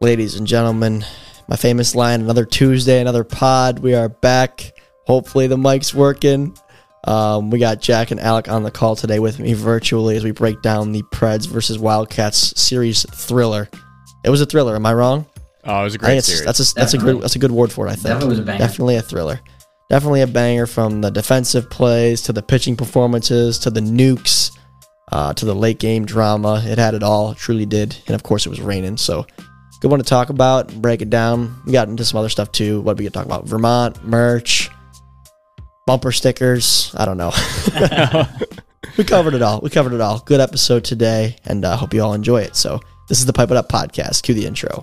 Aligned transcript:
ladies 0.00 0.36
and 0.36 0.46
gentlemen. 0.46 1.04
My 1.48 1.56
famous 1.56 1.94
line, 1.94 2.20
another 2.20 2.44
Tuesday, 2.44 3.00
another 3.00 3.24
pod. 3.24 3.78
We 3.78 3.94
are 3.94 4.08
back. 4.08 4.72
Hopefully 5.06 5.46
the 5.46 5.56
mic's 5.56 5.94
working. 5.94 6.56
Um, 7.04 7.50
we 7.50 7.60
got 7.60 7.80
Jack 7.80 8.10
and 8.10 8.18
Alec 8.18 8.48
on 8.48 8.64
the 8.64 8.70
call 8.70 8.96
today 8.96 9.20
with 9.20 9.38
me 9.38 9.52
virtually 9.52 10.16
as 10.16 10.24
we 10.24 10.32
break 10.32 10.60
down 10.60 10.90
the 10.90 11.02
Preds 11.04 11.46
versus 11.46 11.78
Wildcats 11.78 12.60
series 12.60 13.06
thriller. 13.14 13.68
It 14.24 14.30
was 14.30 14.40
a 14.40 14.46
thriller, 14.46 14.74
am 14.74 14.86
I 14.86 14.92
wrong? 14.94 15.24
Oh, 15.64 15.80
it 15.80 15.84
was 15.84 15.94
a 15.94 15.98
I 15.98 16.04
great 16.04 16.24
series. 16.24 16.44
that's 16.44 16.72
a 16.72 16.74
that's 16.74 16.94
a 16.94 16.98
good 16.98 17.22
that's 17.22 17.36
a 17.36 17.38
good 17.38 17.52
word 17.52 17.70
for 17.70 17.86
it. 17.86 17.90
I 17.90 17.94
think 17.94 18.06
Definitely 18.06 18.28
was 18.30 18.38
a 18.40 18.42
banger. 18.42 18.58
Definitely 18.58 18.96
a 18.96 19.02
thriller. 19.02 19.40
Definitely 19.88 20.22
a 20.22 20.26
banger 20.26 20.66
from 20.66 21.00
the 21.00 21.10
defensive 21.10 21.70
plays 21.70 22.22
to 22.22 22.32
the 22.32 22.42
pitching 22.42 22.76
performances 22.76 23.60
to 23.60 23.70
the 23.70 23.80
nukes 23.80 24.50
uh, 25.12 25.32
to 25.34 25.44
the 25.44 25.54
late 25.54 25.78
game 25.78 26.04
drama. 26.04 26.60
It 26.64 26.78
had 26.78 26.94
it 26.94 27.04
all. 27.04 27.30
It 27.32 27.38
truly 27.38 27.66
did. 27.66 27.96
And 28.08 28.16
of 28.16 28.24
course, 28.24 28.46
it 28.46 28.48
was 28.48 28.60
raining. 28.60 28.96
So, 28.96 29.26
good 29.80 29.90
one 29.90 30.00
to 30.00 30.04
talk 30.04 30.30
about, 30.30 30.72
break 30.74 31.02
it 31.02 31.10
down. 31.10 31.62
We 31.66 31.72
got 31.72 31.88
into 31.88 32.04
some 32.04 32.18
other 32.18 32.28
stuff 32.28 32.52
too. 32.52 32.80
What 32.80 32.96
we 32.96 33.04
could 33.04 33.14
talk 33.14 33.26
about? 33.26 33.46
Vermont 33.46 34.04
merch, 34.04 34.70
bumper 35.86 36.12
stickers. 36.12 36.94
I 36.96 37.04
don't 37.04 37.16
know. 37.16 37.32
we 38.98 39.04
covered 39.04 39.34
it 39.34 39.42
all. 39.42 39.60
We 39.60 39.70
covered 39.70 39.92
it 39.92 40.00
all. 40.00 40.20
Good 40.20 40.40
episode 40.40 40.84
today, 40.84 41.36
and 41.44 41.64
I 41.64 41.72
uh, 41.72 41.76
hope 41.76 41.94
you 41.94 42.02
all 42.02 42.14
enjoy 42.14 42.42
it. 42.42 42.56
So, 42.56 42.80
this 43.08 43.18
is 43.18 43.26
the 43.26 43.32
Pipe 43.32 43.50
It 43.50 43.56
Up 43.56 43.68
podcast. 43.68 44.22
Cue 44.22 44.34
the 44.34 44.46
intro. 44.46 44.82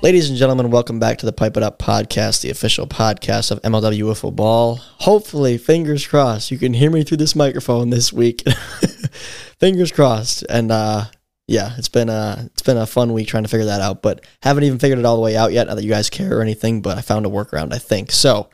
Ladies 0.00 0.28
and 0.30 0.38
gentlemen, 0.38 0.70
welcome 0.70 1.00
back 1.00 1.18
to 1.18 1.26
the 1.26 1.32
Pipe 1.32 1.56
It 1.56 1.64
Up 1.64 1.80
podcast, 1.80 2.42
the 2.42 2.50
official 2.50 2.86
podcast 2.86 3.50
of 3.50 3.60
MLW 3.62 4.04
Wiffle 4.04 4.34
Ball. 4.34 4.76
Hopefully, 4.76 5.58
fingers 5.58 6.06
crossed, 6.06 6.52
you 6.52 6.56
can 6.56 6.72
hear 6.72 6.88
me 6.88 7.02
through 7.02 7.16
this 7.16 7.34
microphone 7.34 7.90
this 7.90 8.12
week. 8.12 8.42
fingers 9.58 9.90
crossed. 9.90 10.44
And 10.48 10.70
uh, 10.70 11.06
yeah, 11.48 11.74
it's 11.78 11.88
been 11.88 12.08
a 12.08 12.44
it's 12.52 12.62
been 12.62 12.76
a 12.76 12.86
fun 12.86 13.12
week 13.12 13.26
trying 13.26 13.42
to 13.42 13.48
figure 13.48 13.66
that 13.66 13.80
out, 13.80 14.00
but 14.00 14.24
haven't 14.40 14.62
even 14.62 14.78
figured 14.78 15.00
it 15.00 15.04
all 15.04 15.16
the 15.16 15.22
way 15.22 15.36
out 15.36 15.52
yet. 15.52 15.66
Not 15.66 15.74
that 15.74 15.84
you 15.84 15.90
guys 15.90 16.08
care 16.08 16.38
or 16.38 16.42
anything, 16.42 16.80
but 16.80 16.96
I 16.96 17.00
found 17.00 17.26
a 17.26 17.28
workaround, 17.28 17.74
I 17.74 17.78
think. 17.78 18.12
So, 18.12 18.48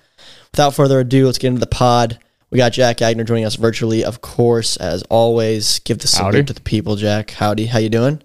without 0.51 0.75
further 0.75 1.01
ado, 1.01 1.27
let's 1.27 1.39
get 1.39 1.49
into 1.49 1.61
the 1.61 1.67
pod. 1.67 2.19
We 2.49 2.57
got 2.57 2.73
Jack 2.73 2.99
Agner 2.99 3.27
joining 3.27 3.45
us 3.45 3.57
virtually, 3.57 4.03
of 4.03 4.23
course, 4.23 4.79
as 4.79 5.03
always. 5.05 5.79
Give 5.81 5.99
the 5.99 6.09
salute 6.09 6.35
Howdy. 6.37 6.45
to 6.45 6.53
the 6.55 6.63
people, 6.63 6.97
Jack. 6.97 7.33
Howdy, 7.33 7.67
how 7.67 7.81
you 7.81 7.91
doing? 7.91 8.23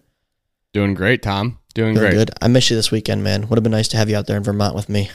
Doing 0.72 0.94
great, 0.94 1.22
Tom. 1.22 1.59
Doing 1.80 1.96
Doing 1.96 2.08
great. 2.12 2.18
good. 2.18 2.32
I 2.42 2.48
miss 2.48 2.70
you 2.70 2.76
this 2.76 2.92
weekend, 2.92 3.24
man. 3.24 3.48
Would 3.48 3.58
have 3.58 3.64
been 3.64 3.72
nice 3.72 3.88
to 3.90 3.98
have 3.98 4.10
you 4.10 4.16
out 4.18 4.28
there 4.28 4.38
in 4.38 4.44
Vermont 4.44 4.76
with 4.76 4.90
me. 4.90 5.10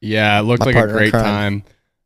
Yeah, 0.00 0.38
it 0.38 0.42
looked 0.42 0.60
My 0.60 0.66
like 0.66 0.74
a 0.74 0.78
partner 0.78 0.94
in 0.94 0.98
great 0.98 1.10
crime. 1.12 1.62
time. 1.62 1.64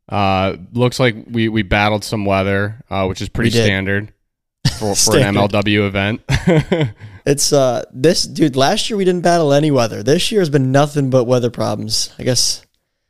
Uh, 0.09 0.57
looks 0.73 0.99
like 0.99 1.15
we, 1.29 1.47
we 1.49 1.61
battled 1.63 2.03
some 2.03 2.25
weather, 2.25 2.83
uh, 2.89 3.05
which 3.05 3.21
is 3.21 3.29
pretty 3.29 3.47
We 3.49 3.51
did. 3.53 3.65
standard 3.65 4.13
for, 4.73 4.79
for 4.79 4.89
an 4.89 4.95
Standard. 4.95 5.51
MLW 5.51 5.87
event. 5.87 6.21
It's 7.23 7.53
uh 7.53 7.83
this 7.93 8.23
dude. 8.23 8.55
Last 8.55 8.89
year 8.89 8.97
we 8.97 9.05
didn't 9.05 9.21
battle 9.21 9.53
any 9.53 9.69
weather. 9.69 10.01
This 10.01 10.31
year 10.31 10.41
has 10.41 10.49
been 10.49 10.71
nothing 10.71 11.11
but 11.11 11.25
weather 11.25 11.51
problems. 11.51 12.11
I 12.17 12.23
guess 12.23 12.65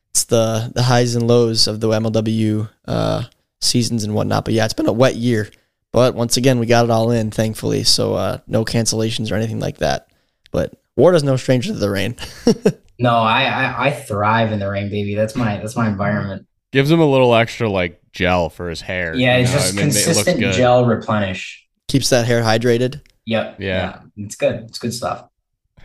it's 0.09 0.25
the 0.25 0.69
the 0.75 0.83
highs 0.83 1.15
and 1.15 1.25
lows 1.29 1.65
of 1.65 1.79
the 1.79 1.87
MLW 1.87 2.69
uh, 2.89 3.23
seasons 3.61 4.03
and 4.03 4.13
whatnot. 4.13 4.43
But 4.43 4.53
yeah, 4.53 4.65
it's 4.65 4.73
been 4.73 4.89
a 4.89 4.91
wet 4.91 5.15
year. 5.15 5.49
But 5.93 6.13
once 6.13 6.35
again, 6.35 6.59
we 6.59 6.65
got 6.65 6.83
it 6.83 6.91
all 6.91 7.09
in, 7.11 7.31
thankfully. 7.31 7.85
So 7.85 8.13
uh, 8.15 8.39
no 8.47 8.65
cancellations 8.65 9.31
or 9.31 9.35
anything 9.35 9.61
like 9.61 9.77
that. 9.77 10.09
But 10.51 10.73
Warda's 10.97 11.23
no 11.23 11.37
stranger 11.37 11.73
to 11.73 11.79
the 11.79 11.89
rain. 11.89 12.15
No, 13.01 13.15
I, 13.15 13.45
I 13.45 13.87
I 13.87 13.91
thrive 13.91 14.51
in 14.51 14.59
the 14.59 14.69
rain, 14.69 14.89
baby. 14.91 15.15
That's 15.15 15.35
my 15.35 15.57
that's 15.57 15.75
my 15.75 15.87
environment. 15.89 16.45
Gives 16.71 16.91
him 16.91 16.99
a 16.99 17.05
little 17.09 17.33
extra 17.33 17.67
like 17.67 17.99
gel 18.11 18.49
for 18.51 18.69
his 18.69 18.79
hair. 18.81 19.15
Yeah, 19.15 19.37
it's 19.37 19.51
know? 19.51 19.57
just 19.57 19.73
I 19.73 19.75
mean, 19.75 19.85
consistent 19.85 20.39
good. 20.39 20.53
gel 20.53 20.85
replenish. 20.85 21.67
Keeps 21.87 22.09
that 22.11 22.27
hair 22.27 22.43
hydrated. 22.43 23.01
Yep. 23.25 23.55
Yeah. 23.59 24.01
It's 24.17 24.35
good. 24.35 24.65
It's 24.67 24.77
good 24.77 24.93
stuff. 24.93 25.27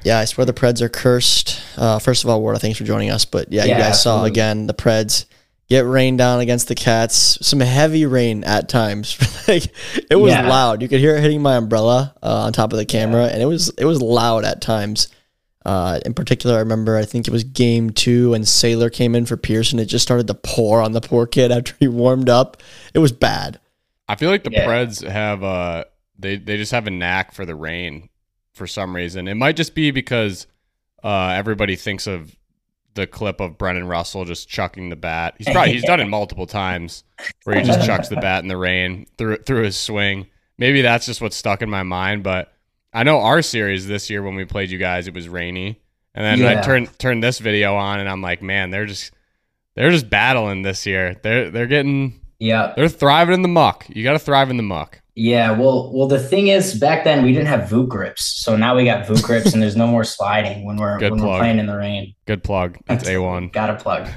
Yeah, 0.05 0.19
I 0.19 0.27
swear 0.27 0.45
the 0.45 0.53
Preds 0.53 0.83
are 0.83 0.91
cursed. 0.91 1.63
Uh, 1.79 1.99
first 1.99 2.23
of 2.23 2.29
all, 2.29 2.41
Ward, 2.43 2.59
thanks 2.61 2.77
for 2.77 2.85
joining 2.85 3.11
us. 3.11 3.25
But 3.25 3.51
yeah, 3.51 3.65
you 3.65 3.71
Yeah, 3.71 3.79
guys 3.79 4.03
saw 4.03 4.25
again 4.25 4.67
the 4.67 4.75
Preds 4.75 5.25
get 5.69 5.85
rained 5.87 6.19
down 6.19 6.41
against 6.41 6.69
the 6.69 6.75
Cats. 6.75 7.39
Some 7.47 7.61
heavy 7.61 8.07
rain 8.07 8.45
at 8.45 8.69
times. 8.69 9.19
like 9.49 9.65
it 10.11 10.17
was 10.17 10.33
Yeah. 10.33 10.49
loud. 10.49 10.83
You 10.83 10.89
could 10.89 11.01
hear 11.01 11.17
it 11.17 11.21
hitting 11.23 11.43
my 11.43 11.57
umbrella 11.57 12.15
uh, 12.23 12.45
on 12.45 12.53
top 12.53 12.73
of 12.73 12.79
the 12.79 12.87
camera, 12.87 13.27
and 13.27 13.43
it 13.43 13.47
was 13.47 13.69
it 13.71 13.85
was 13.85 14.01
loud 14.03 14.45
at 14.45 14.61
times. 14.61 15.09
Uh, 15.65 15.99
in 16.07 16.15
particular, 16.15 16.55
I 16.57 16.61
remember 16.61 16.97
I 16.97 17.05
think 17.05 17.27
it 17.27 17.33
was 17.33 17.43
game 17.43 17.91
two, 17.91 18.35
and 18.35 18.47
Sailor 18.47 18.89
came 18.89 19.17
in 19.17 19.27
for 19.27 19.37
Pearson. 19.37 19.81
It 19.81 19.87
just 19.87 20.05
started 20.05 20.29
to 20.29 20.35
pour 20.35 20.81
on 20.81 20.93
the 20.93 21.01
poor 21.01 21.27
kid 21.27 21.51
after 21.51 21.75
he 21.81 21.89
warmed 21.89 22.29
up. 22.29 22.63
It 22.95 23.01
was 23.01 23.11
bad. 23.11 23.59
I 24.09 24.15
feel 24.15 24.31
like 24.31 24.45
the 24.45 24.53
Yeah. 24.53 24.67
Preds 24.67 25.05
have 25.05 25.43
uh 25.43 25.85
they 26.19 26.37
they 26.37 26.57
just 26.57 26.71
have 26.73 26.87
a 26.87 26.91
knack 26.93 27.33
for 27.33 27.45
the 27.45 27.57
rain 27.57 28.09
for 28.53 28.69
some 28.69 28.95
reason. 28.95 29.27
It 29.27 29.35
might 29.35 29.57
just 29.57 29.75
be 29.75 29.91
because 29.91 30.47
uh 31.03 31.31
everybody 31.35 31.75
thinks 31.75 32.07
of 32.07 32.37
the 32.97 33.07
clip 33.07 33.41
of 33.41 33.57
Brennan 33.57 33.87
Russell 33.87 34.25
just 34.25 34.49
chucking 34.49 34.89
the 34.89 34.97
bat. 34.97 35.35
He's 35.39 35.49
probably 35.49 35.73
he's 35.73 35.85
done 35.85 36.01
it 36.01 36.07
multiple 36.07 36.47
times 36.47 37.05
where 37.45 37.57
he 37.57 37.63
just 37.63 37.87
chucks 37.87 38.09
the 38.09 38.17
bat 38.17 38.43
in 38.43 38.49
the 38.49 38.57
rain 38.57 39.07
through 39.17 39.37
through 39.39 39.63
his 39.63 39.77
swing. 39.79 40.27
Maybe 40.59 40.83
that's 40.83 41.07
just 41.07 41.21
what's 41.21 41.37
stuck 41.37 41.63
in 41.63 41.71
my 41.71 41.83
mind, 41.85 42.23
but 42.25 42.53
I 42.93 43.03
know 43.05 43.21
our 43.21 43.43
series 43.43 43.87
this 43.87 44.11
year 44.11 44.23
when 44.23 44.35
we 44.35 44.45
played 44.45 44.71
you 44.71 44.79
guys 44.79 45.07
it 45.07 45.15
was 45.15 45.29
rainy. 45.29 45.81
And 46.15 46.25
then 46.25 46.47
I 46.59 46.63
turned 46.63 46.99
turned 46.99 47.23
this 47.23 47.39
video 47.39 47.77
on 47.77 48.01
and 48.01 48.09
I'm 48.09 48.23
like, 48.23 48.43
man, 48.43 48.71
they're 48.71 48.87
just 48.87 49.13
they're 49.77 49.91
just 49.91 50.09
battling 50.11 50.63
this 50.63 50.87
year. 50.87 51.15
They're 51.23 51.51
they're 51.51 51.67
getting 51.67 52.21
Yeah. 52.39 52.73
they're 52.75 52.89
thriving 52.89 53.35
in 53.35 53.43
the 53.43 53.49
muck. 53.49 53.85
You 53.89 54.03
got 54.03 54.15
to 54.15 54.19
thrive 54.19 54.49
in 54.51 54.57
the 54.57 54.63
muck. 54.63 55.03
Yeah. 55.17 55.51
Well 55.51 55.93
well 55.93 56.07
the 56.07 56.19
thing 56.21 56.49
is 56.49 56.79
back 56.79 57.03
then 57.05 57.25
we 57.25 57.33
didn't 57.33 57.49
have 57.49 57.69
Voot 57.69 57.89
grips. 57.89 58.25
So 58.43 58.55
now 58.57 58.77
we 58.77 58.85
got 58.85 59.07
Voot 59.07 59.23
grips 59.23 59.55
and 59.55 59.63
there's 59.63 59.75
no 59.77 59.87
more 59.87 60.05
sliding 60.05 60.65
when 60.65 60.77
we're 60.77 60.99
Good 60.99 61.13
when 61.13 61.21
plug. 61.21 61.33
we're 61.33 61.39
playing 61.39 61.59
in 61.59 61.67
the 61.67 61.77
rain. 61.77 62.15
Good 62.27 62.45
plug. 62.45 62.79
That's 62.87 63.09
a 63.09 63.17
one. 63.19 63.49
Got 63.49 63.71
a 63.71 63.77
plug. 63.77 64.09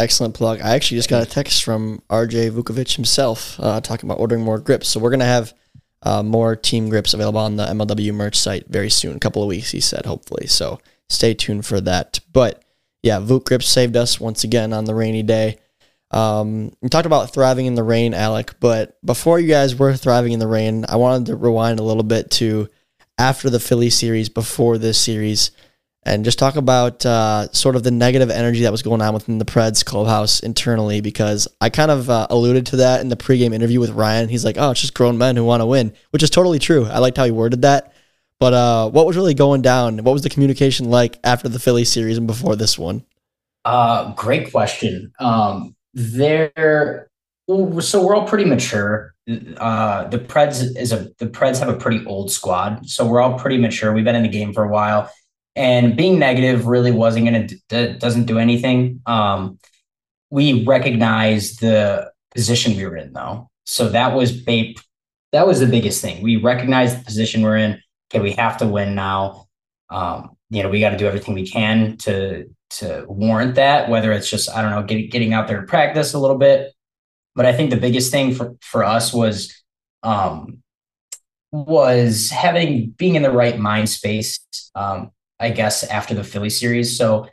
Excellent 0.00 0.34
plug. 0.34 0.60
I 0.60 0.74
actually 0.74 0.98
just 0.98 1.08
got 1.08 1.22
a 1.22 1.30
text 1.30 1.62
from 1.64 2.02
RJ 2.10 2.50
Vukovic 2.50 2.94
himself 2.96 3.58
uh, 3.60 3.80
talking 3.80 4.08
about 4.08 4.20
ordering 4.20 4.42
more 4.42 4.58
grips. 4.58 4.88
So 4.88 5.00
we're 5.00 5.10
gonna 5.10 5.24
have 5.24 5.54
uh, 6.02 6.22
more 6.22 6.54
team 6.54 6.88
grips 6.88 7.14
available 7.14 7.40
on 7.40 7.56
the 7.56 7.66
MLW 7.66 8.12
merch 8.14 8.36
site 8.36 8.66
very 8.68 8.90
soon. 8.90 9.16
A 9.16 9.20
couple 9.20 9.42
of 9.42 9.48
weeks, 9.48 9.70
he 9.70 9.80
said, 9.80 10.06
hopefully. 10.06 10.46
So 10.46 10.80
stay 11.08 11.34
tuned 11.34 11.66
for 11.66 11.80
that. 11.80 12.20
But 12.32 12.64
yeah, 13.02 13.20
Vuk 13.20 13.44
grips 13.44 13.68
saved 13.68 13.96
us 13.96 14.20
once 14.20 14.44
again 14.44 14.72
on 14.72 14.84
the 14.84 14.94
rainy 14.94 15.22
day. 15.22 15.58
Um, 16.10 16.72
we 16.80 16.88
talked 16.88 17.06
about 17.06 17.32
thriving 17.32 17.66
in 17.66 17.74
the 17.74 17.82
rain, 17.82 18.14
Alec. 18.14 18.54
But 18.60 18.98
before 19.04 19.38
you 19.38 19.48
guys 19.48 19.74
were 19.74 19.94
thriving 19.96 20.32
in 20.32 20.40
the 20.40 20.46
rain, 20.46 20.84
I 20.88 20.96
wanted 20.96 21.26
to 21.26 21.36
rewind 21.36 21.80
a 21.80 21.84
little 21.84 22.02
bit 22.02 22.30
to 22.32 22.68
after 23.18 23.50
the 23.50 23.60
Philly 23.60 23.90
series, 23.90 24.28
before 24.28 24.78
this 24.78 24.98
series 24.98 25.50
and 26.08 26.24
just 26.24 26.38
talk 26.38 26.56
about 26.56 27.04
uh, 27.04 27.50
sort 27.52 27.76
of 27.76 27.82
the 27.82 27.90
negative 27.90 28.30
energy 28.30 28.62
that 28.62 28.72
was 28.72 28.82
going 28.82 29.02
on 29.02 29.12
within 29.12 29.38
the 29.38 29.44
Preds 29.44 29.84
clubhouse 29.84 30.40
internally. 30.40 31.00
Because 31.00 31.46
I 31.60 31.68
kind 31.68 31.90
of 31.90 32.08
uh, 32.08 32.26
alluded 32.30 32.66
to 32.66 32.76
that 32.76 33.00
in 33.00 33.08
the 33.08 33.16
pregame 33.16 33.52
interview 33.52 33.80
with 33.80 33.90
Ryan. 33.90 34.28
He's 34.28 34.44
like, 34.44 34.56
"Oh, 34.58 34.70
it's 34.70 34.80
just 34.80 34.94
grown 34.94 35.18
men 35.18 35.36
who 35.36 35.44
want 35.44 35.60
to 35.60 35.66
win," 35.66 35.92
which 36.10 36.22
is 36.22 36.30
totally 36.30 36.58
true. 36.58 36.86
I 36.86 36.98
liked 36.98 37.16
how 37.16 37.24
he 37.24 37.30
worded 37.30 37.62
that. 37.62 37.92
But 38.40 38.54
uh, 38.54 38.90
what 38.90 39.06
was 39.06 39.16
really 39.16 39.34
going 39.34 39.62
down? 39.62 39.98
What 39.98 40.12
was 40.12 40.22
the 40.22 40.30
communication 40.30 40.90
like 40.90 41.18
after 41.24 41.48
the 41.48 41.58
Philly 41.58 41.84
series 41.84 42.18
and 42.18 42.26
before 42.26 42.56
this 42.56 42.78
one? 42.78 43.04
Uh, 43.64 44.12
great 44.14 44.50
question. 44.52 45.12
Um, 45.18 45.74
well, 47.46 47.80
So 47.80 48.06
we're 48.06 48.14
all 48.14 48.26
pretty 48.26 48.44
mature. 48.44 49.14
Uh, 49.56 50.08
the 50.08 50.18
Preds 50.18 50.76
is 50.76 50.92
a 50.92 51.08
the 51.18 51.26
Preds 51.26 51.58
have 51.58 51.68
a 51.68 51.76
pretty 51.76 52.04
old 52.06 52.30
squad, 52.30 52.88
so 52.88 53.06
we're 53.06 53.20
all 53.20 53.38
pretty 53.38 53.58
mature. 53.58 53.92
We've 53.92 54.04
been 54.04 54.14
in 54.14 54.22
the 54.22 54.28
game 54.28 54.54
for 54.54 54.64
a 54.64 54.68
while, 54.68 55.10
and 55.54 55.96
being 55.96 56.18
negative 56.18 56.66
really 56.66 56.92
wasn't 56.92 57.26
gonna 57.26 57.46
d- 57.46 57.94
doesn't 57.98 58.24
do 58.26 58.38
anything. 58.38 59.02
Um, 59.06 59.58
we 60.30 60.64
recognize 60.64 61.56
the 61.56 62.10
position 62.34 62.76
we 62.76 62.86
were 62.86 62.96
in, 62.96 63.12
though, 63.12 63.50
so 63.64 63.88
that 63.90 64.14
was 64.14 64.32
ba- 64.32 64.74
that 65.32 65.46
was 65.46 65.60
the 65.60 65.66
biggest 65.66 66.00
thing. 66.00 66.22
We 66.22 66.36
recognize 66.36 66.96
the 66.96 67.04
position 67.04 67.42
we're 67.42 67.58
in. 67.58 67.82
Okay, 68.10 68.22
we 68.22 68.32
have 68.32 68.56
to 68.58 68.66
win 68.66 68.94
now. 68.94 69.46
Um, 69.90 70.36
you 70.50 70.62
know, 70.62 70.70
we 70.70 70.80
got 70.80 70.90
to 70.90 70.96
do 70.96 71.06
everything 71.06 71.34
we 71.34 71.46
can 71.46 71.98
to 71.98 72.48
to 72.70 73.04
warrant 73.08 73.54
that, 73.56 73.88
whether 73.88 74.12
it's 74.12 74.28
just, 74.28 74.50
I 74.50 74.62
don't 74.62 74.70
know, 74.70 74.82
getting 74.82 75.08
getting 75.08 75.32
out 75.32 75.48
there 75.48 75.60
to 75.60 75.66
practice 75.66 76.14
a 76.14 76.18
little 76.18 76.38
bit. 76.38 76.72
But 77.34 77.46
I 77.46 77.52
think 77.52 77.70
the 77.70 77.76
biggest 77.76 78.10
thing 78.10 78.34
for, 78.34 78.56
for 78.60 78.84
us 78.84 79.12
was 79.12 79.54
um 80.02 80.62
was 81.50 82.30
having 82.30 82.90
being 82.90 83.14
in 83.14 83.22
the 83.22 83.30
right 83.30 83.58
mind 83.58 83.88
space, 83.88 84.38
um, 84.74 85.10
I 85.40 85.50
guess, 85.50 85.84
after 85.84 86.14
the 86.14 86.24
Philly 86.24 86.50
series. 86.50 86.96
So 86.96 87.28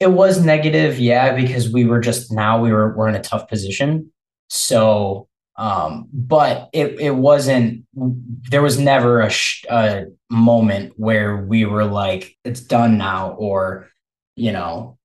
it 0.00 0.08
was 0.08 0.44
negative, 0.44 0.98
yeah, 0.98 1.34
because 1.34 1.72
we 1.72 1.84
were 1.84 2.00
just 2.00 2.32
now 2.32 2.60
we 2.60 2.72
were 2.72 2.96
we're 2.96 3.08
in 3.08 3.14
a 3.14 3.22
tough 3.22 3.48
position. 3.48 4.12
So 4.48 5.28
um, 5.56 6.08
but 6.12 6.70
it 6.72 6.98
it 6.98 7.14
wasn't 7.14 7.84
there 7.94 8.62
was 8.62 8.78
never 8.78 9.20
a, 9.20 9.30
sh- 9.30 9.64
a 9.70 10.06
moment 10.30 10.94
where 10.96 11.36
we 11.36 11.64
were 11.66 11.84
like 11.84 12.36
it's 12.44 12.60
done 12.60 12.96
now 12.96 13.32
or 13.32 13.88
you 14.36 14.52
know 14.52 14.98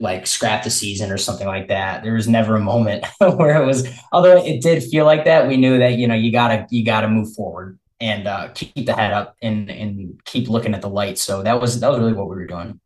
like 0.00 0.26
scrap 0.26 0.64
the 0.64 0.70
season 0.70 1.12
or 1.12 1.18
something 1.18 1.46
like 1.46 1.68
that. 1.68 2.02
There 2.02 2.14
was 2.14 2.26
never 2.26 2.56
a 2.56 2.60
moment 2.60 3.04
where 3.18 3.62
it 3.62 3.66
was, 3.66 3.86
although 4.12 4.42
it 4.42 4.62
did 4.62 4.82
feel 4.82 5.04
like 5.04 5.26
that. 5.26 5.46
We 5.46 5.58
knew 5.58 5.78
that 5.78 5.98
you 5.98 6.08
know 6.08 6.14
you 6.14 6.32
gotta 6.32 6.66
you 6.70 6.84
gotta 6.84 7.08
move 7.08 7.32
forward 7.34 7.78
and 8.00 8.26
uh, 8.26 8.48
keep 8.54 8.86
the 8.86 8.94
head 8.94 9.12
up 9.12 9.36
and 9.42 9.70
and 9.70 10.20
keep 10.24 10.48
looking 10.48 10.74
at 10.74 10.80
the 10.80 10.88
light. 10.88 11.18
So 11.18 11.42
that 11.42 11.60
was 11.60 11.80
that 11.80 11.88
was 11.88 11.98
really 11.98 12.14
what 12.14 12.28
we 12.28 12.36
were 12.36 12.46
doing. 12.46 12.80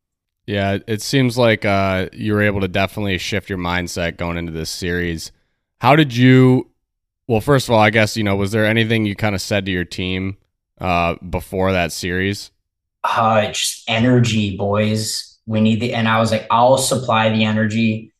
Yeah, 0.46 0.79
it 0.87 1.00
seems 1.00 1.38
like 1.38 1.64
uh, 1.64 2.08
you 2.12 2.35
were 2.35 2.43
able 2.43 2.61
to 2.61 2.69
definitely 2.69 3.17
shift 3.17 3.49
your 3.49 3.58
mindset 3.58 4.19
going 4.19 4.37
into 4.37 4.52
this 4.52 4.69
series. 4.69 5.32
How 5.79 5.97
did 5.97 6.14
you? 6.14 6.70
Well, 7.26 7.40
first 7.40 7.69
of 7.69 7.75
all, 7.75 7.81
I 7.81 7.90
guess 7.90 8.17
you 8.17 8.25
know, 8.25 8.37
was 8.37 8.50
there 8.50 8.67
anything 8.67 9.06
you 9.06 9.17
kind 9.17 9.35
of 9.35 9.40
said 9.40 9.64
to 9.67 9.73
your 9.73 9.85
team 9.85 10.37
uh, 10.79 11.14
before 11.31 11.73
that 11.73 11.93
series? 11.93 12.50
Uh, 13.05 13.47
just 13.52 13.85
energy, 13.88 14.56
boys 14.56 15.34
we 15.46 15.61
need 15.61 15.81
the 15.81 15.94
and 15.94 16.08
I 16.08 16.19
was 16.19 16.31
like, 16.31 16.46
I'll 16.50 16.79
supply 16.79 17.31
the 17.31 17.44
energy. 17.44 18.12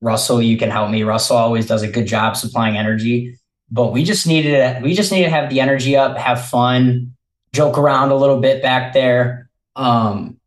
Russell, 0.00 0.42
you 0.42 0.58
can 0.58 0.70
help 0.70 0.90
me. 0.90 1.02
Russell 1.02 1.36
always 1.36 1.66
does 1.66 1.82
a 1.82 1.88
good 1.88 2.06
job 2.06 2.36
supplying 2.36 2.76
energy, 2.76 3.38
but 3.70 3.92
we 3.92 4.04
just 4.04 4.26
needed 4.26 4.82
we 4.82 4.94
just 4.94 5.12
need 5.12 5.22
to 5.22 5.30
have 5.30 5.50
the 5.50 5.60
energy 5.60 5.96
up, 5.96 6.16
have 6.16 6.44
fun, 6.46 7.14
joke 7.52 7.78
around 7.78 8.10
a 8.10 8.16
little 8.16 8.40
bit 8.40 8.62
back 8.62 8.92
there. 8.92 9.48
Um, 9.76 10.38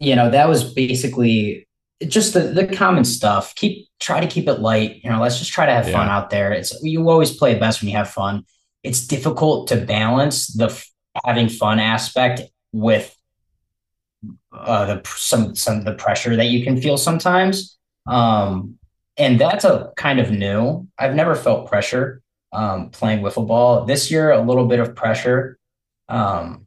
you 0.00 0.16
know, 0.16 0.30
that 0.30 0.48
was 0.48 0.72
basically 0.74 1.68
just 2.06 2.34
the 2.34 2.40
the 2.40 2.66
common 2.66 3.04
stuff. 3.04 3.54
Keep 3.54 3.88
try 4.00 4.20
to 4.20 4.26
keep 4.26 4.48
it 4.48 4.60
light. 4.60 5.00
You 5.02 5.10
know, 5.10 5.20
let's 5.20 5.38
just 5.38 5.52
try 5.52 5.66
to 5.66 5.72
have 5.72 5.88
yeah. 5.88 5.94
fun 5.94 6.08
out 6.08 6.30
there. 6.30 6.52
It's 6.52 6.82
you 6.82 7.08
always 7.08 7.34
play 7.36 7.58
best 7.58 7.80
when 7.80 7.90
you 7.90 7.96
have 7.96 8.10
fun. 8.10 8.44
It's 8.82 9.06
difficult 9.06 9.68
to 9.68 9.76
balance 9.76 10.48
the 10.48 10.66
f- 10.66 10.90
having 11.24 11.48
fun 11.48 11.78
aspect 11.78 12.42
with 12.72 13.16
uh, 14.54 14.86
the 14.86 15.02
some 15.16 15.54
some 15.54 15.84
the 15.84 15.94
pressure 15.94 16.36
that 16.36 16.46
you 16.46 16.64
can 16.64 16.80
feel 16.80 16.96
sometimes. 16.96 17.76
Um, 18.06 18.78
and 19.16 19.40
that's 19.40 19.64
a 19.64 19.92
kind 19.96 20.18
of 20.18 20.30
new. 20.30 20.86
I've 20.98 21.14
never 21.14 21.34
felt 21.34 21.68
pressure 21.68 22.22
um, 22.52 22.90
playing 22.90 23.22
wiffle 23.22 23.46
ball 23.46 23.84
this 23.84 24.10
year. 24.10 24.30
A 24.32 24.40
little 24.40 24.66
bit 24.66 24.80
of 24.80 24.94
pressure. 24.94 25.58
Um, 26.08 26.66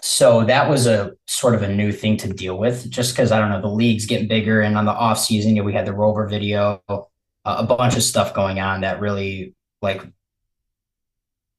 so 0.00 0.44
that 0.44 0.68
was 0.68 0.86
a 0.86 1.12
sort 1.26 1.54
of 1.54 1.62
a 1.62 1.68
new 1.68 1.92
thing 1.92 2.16
to 2.18 2.32
deal 2.32 2.56
with, 2.56 2.88
just 2.88 3.14
because 3.14 3.32
I 3.32 3.38
don't 3.38 3.50
know 3.50 3.60
the 3.60 3.68
league's 3.68 4.06
getting 4.06 4.28
bigger, 4.28 4.60
and 4.60 4.76
on 4.76 4.84
the 4.84 4.92
off 4.92 5.18
season, 5.18 5.56
you 5.56 5.62
know, 5.62 5.66
we 5.66 5.72
had 5.72 5.86
the 5.86 5.92
rover 5.92 6.26
video, 6.26 6.82
uh, 6.88 7.02
a 7.44 7.64
bunch 7.64 7.96
of 7.96 8.02
stuff 8.02 8.34
going 8.34 8.60
on 8.60 8.82
that 8.82 9.00
really 9.00 9.54
like 9.82 10.02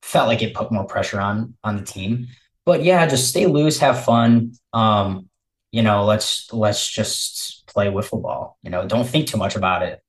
felt 0.02 0.28
like 0.28 0.42
it 0.42 0.54
put 0.54 0.72
more 0.72 0.86
pressure 0.86 1.20
on 1.20 1.56
on 1.64 1.78
the 1.78 1.84
team. 1.84 2.28
But 2.66 2.84
yeah, 2.84 3.06
just 3.08 3.30
stay 3.30 3.46
loose, 3.46 3.80
have 3.80 4.04
fun. 4.04 4.54
Um, 4.74 5.29
you 5.72 5.82
know, 5.82 6.06
let's 6.06 6.52
let's 6.52 6.90
just 6.90 7.66
play 7.68 7.88
wiffle 7.88 8.22
ball. 8.22 8.58
You 8.64 8.70
know, 8.70 8.88
don't 8.88 9.08
think 9.08 9.28
too 9.28 9.38
much 9.38 9.56
about 9.56 9.84
it. 9.84 10.02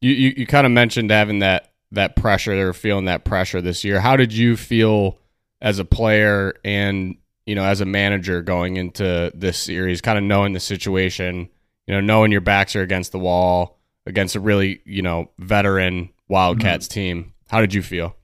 You 0.00 0.12
you, 0.12 0.34
you 0.38 0.46
kind 0.46 0.66
of 0.66 0.72
mentioned 0.72 1.10
having 1.10 1.40
that 1.40 1.72
that 1.92 2.16
pressure 2.16 2.68
or 2.68 2.72
feeling 2.72 3.04
that 3.06 3.24
pressure 3.24 3.60
this 3.60 3.84
year. 3.84 4.00
How 4.00 4.16
did 4.16 4.32
you 4.32 4.56
feel 4.56 5.18
as 5.60 5.78
a 5.78 5.84
player 5.84 6.54
and 6.64 7.16
you 7.44 7.54
know 7.54 7.64
as 7.64 7.80
a 7.80 7.86
manager 7.86 8.42
going 8.42 8.76
into 8.76 9.30
this 9.34 9.58
series, 9.58 10.00
kind 10.00 10.18
of 10.18 10.24
knowing 10.24 10.52
the 10.52 10.60
situation, 10.60 11.48
you 11.86 11.94
know, 11.94 12.00
knowing 12.00 12.32
your 12.32 12.40
backs 12.40 12.74
are 12.76 12.82
against 12.82 13.12
the 13.12 13.18
wall 13.18 13.76
against 14.06 14.36
a 14.36 14.40
really 14.40 14.80
you 14.84 15.02
know 15.02 15.30
veteran 15.38 16.10
Wildcats 16.28 16.88
mm-hmm. 16.88 16.94
team. 16.94 17.32
How 17.48 17.60
did 17.60 17.74
you 17.74 17.82
feel? 17.82 18.15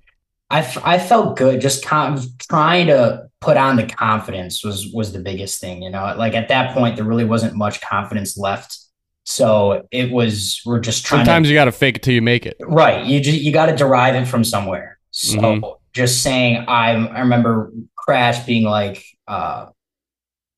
I, 0.52 0.58
f- 0.58 0.84
I 0.84 0.98
felt 0.98 1.38
good. 1.38 1.62
Just 1.62 1.82
kind 1.82 2.16
of 2.16 2.26
trying 2.38 2.88
to 2.88 3.28
put 3.40 3.56
on 3.56 3.76
the 3.76 3.86
confidence 3.86 4.62
was 4.62 4.86
was 4.92 5.12
the 5.12 5.18
biggest 5.18 5.60
thing 5.60 5.82
you 5.82 5.90
know? 5.90 6.14
Like 6.16 6.34
at 6.34 6.48
that 6.48 6.74
point 6.74 6.96
there 6.96 7.06
really 7.06 7.24
wasn't 7.24 7.56
much 7.56 7.80
confidence 7.80 8.36
left. 8.36 8.78
So 9.24 9.86
it 9.90 10.12
was 10.12 10.60
we're 10.66 10.80
just 10.80 11.06
trying 11.06 11.20
sometimes 11.20 11.46
to, 11.48 11.52
you 11.52 11.56
got 11.56 11.64
to 11.64 11.72
fake 11.72 11.96
it 11.96 12.02
till 12.02 12.12
you 12.12 12.20
make 12.20 12.44
it. 12.44 12.58
Right. 12.60 13.04
You 13.06 13.20
just 13.20 13.40
you 13.40 13.50
got 13.50 13.66
to 13.66 13.76
derive 13.76 14.14
it 14.14 14.26
from 14.26 14.44
somewhere. 14.44 14.98
So 15.10 15.38
mm-hmm. 15.38 15.66
just 15.92 16.22
saying 16.22 16.64
i 16.68 16.92
i 16.92 17.20
remember 17.20 17.70
crash 17.96 18.44
being 18.46 18.64
like 18.64 19.04
uh 19.28 19.66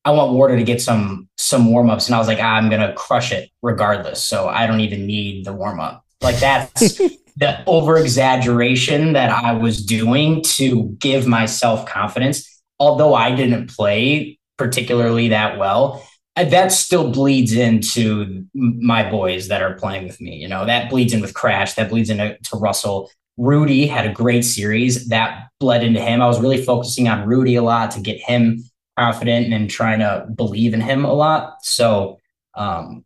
I 0.05 0.11
want 0.11 0.33
Warda 0.33 0.57
to 0.57 0.63
get 0.63 0.81
some 0.83 1.29
some 1.35 1.71
warm 1.71 1.89
ups, 1.89 2.05
and 2.05 2.15
I 2.15 2.19
was 2.19 2.27
like, 2.27 2.39
I'm 2.39 2.69
gonna 2.69 2.93
crush 2.93 3.31
it 3.31 3.49
regardless. 3.63 4.23
So 4.23 4.47
I 4.47 4.67
don't 4.67 4.81
even 4.81 5.07
need 5.07 5.45
the 5.45 5.53
warm 5.53 5.79
up. 5.79 6.05
Like 6.21 6.37
that's 6.37 7.01
the 7.37 7.63
over 7.65 7.97
exaggeration 7.97 9.13
that 9.13 9.29
I 9.29 9.53
was 9.53 9.83
doing 9.85 10.41
to 10.43 10.95
give 10.99 11.27
myself 11.27 11.85
confidence, 11.85 12.61
although 12.79 13.13
I 13.13 13.35
didn't 13.35 13.75
play 13.75 14.39
particularly 14.57 15.29
that 15.29 15.57
well, 15.57 16.05
uh, 16.37 16.45
that 16.45 16.71
still 16.71 17.11
bleeds 17.11 17.53
into 17.53 18.45
my 18.53 19.09
boys 19.09 19.47
that 19.49 19.61
are 19.61 19.73
playing 19.75 20.05
with 20.05 20.19
me. 20.21 20.37
You 20.37 20.47
know, 20.47 20.65
that 20.65 20.89
bleeds 20.89 21.13
in 21.13 21.21
with 21.21 21.33
Crash, 21.33 21.73
that 21.73 21.89
bleeds 21.89 22.09
into 22.09 22.37
to 22.37 22.57
Russell. 22.57 23.11
Rudy 23.37 23.85
had 23.85 24.05
a 24.05 24.13
great 24.13 24.43
series 24.43 25.07
that 25.09 25.47
bled 25.59 25.83
into 25.83 25.99
him. 25.99 26.21
I 26.21 26.27
was 26.27 26.39
really 26.39 26.63
focusing 26.63 27.07
on 27.07 27.27
Rudy 27.27 27.55
a 27.55 27.63
lot 27.63 27.91
to 27.91 27.99
get 27.99 28.19
him 28.21 28.63
confident 28.97 29.53
and 29.53 29.69
trying 29.69 29.99
to 29.99 30.25
believe 30.33 30.73
in 30.73 30.79
him 30.79 31.03
a 31.03 31.13
lot. 31.13 31.57
So, 31.63 32.19
um, 32.53 33.03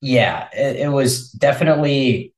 yeah, 0.00 0.48
it, 0.52 0.76
it 0.76 0.88
was 0.88 1.32
definitely 1.32 2.34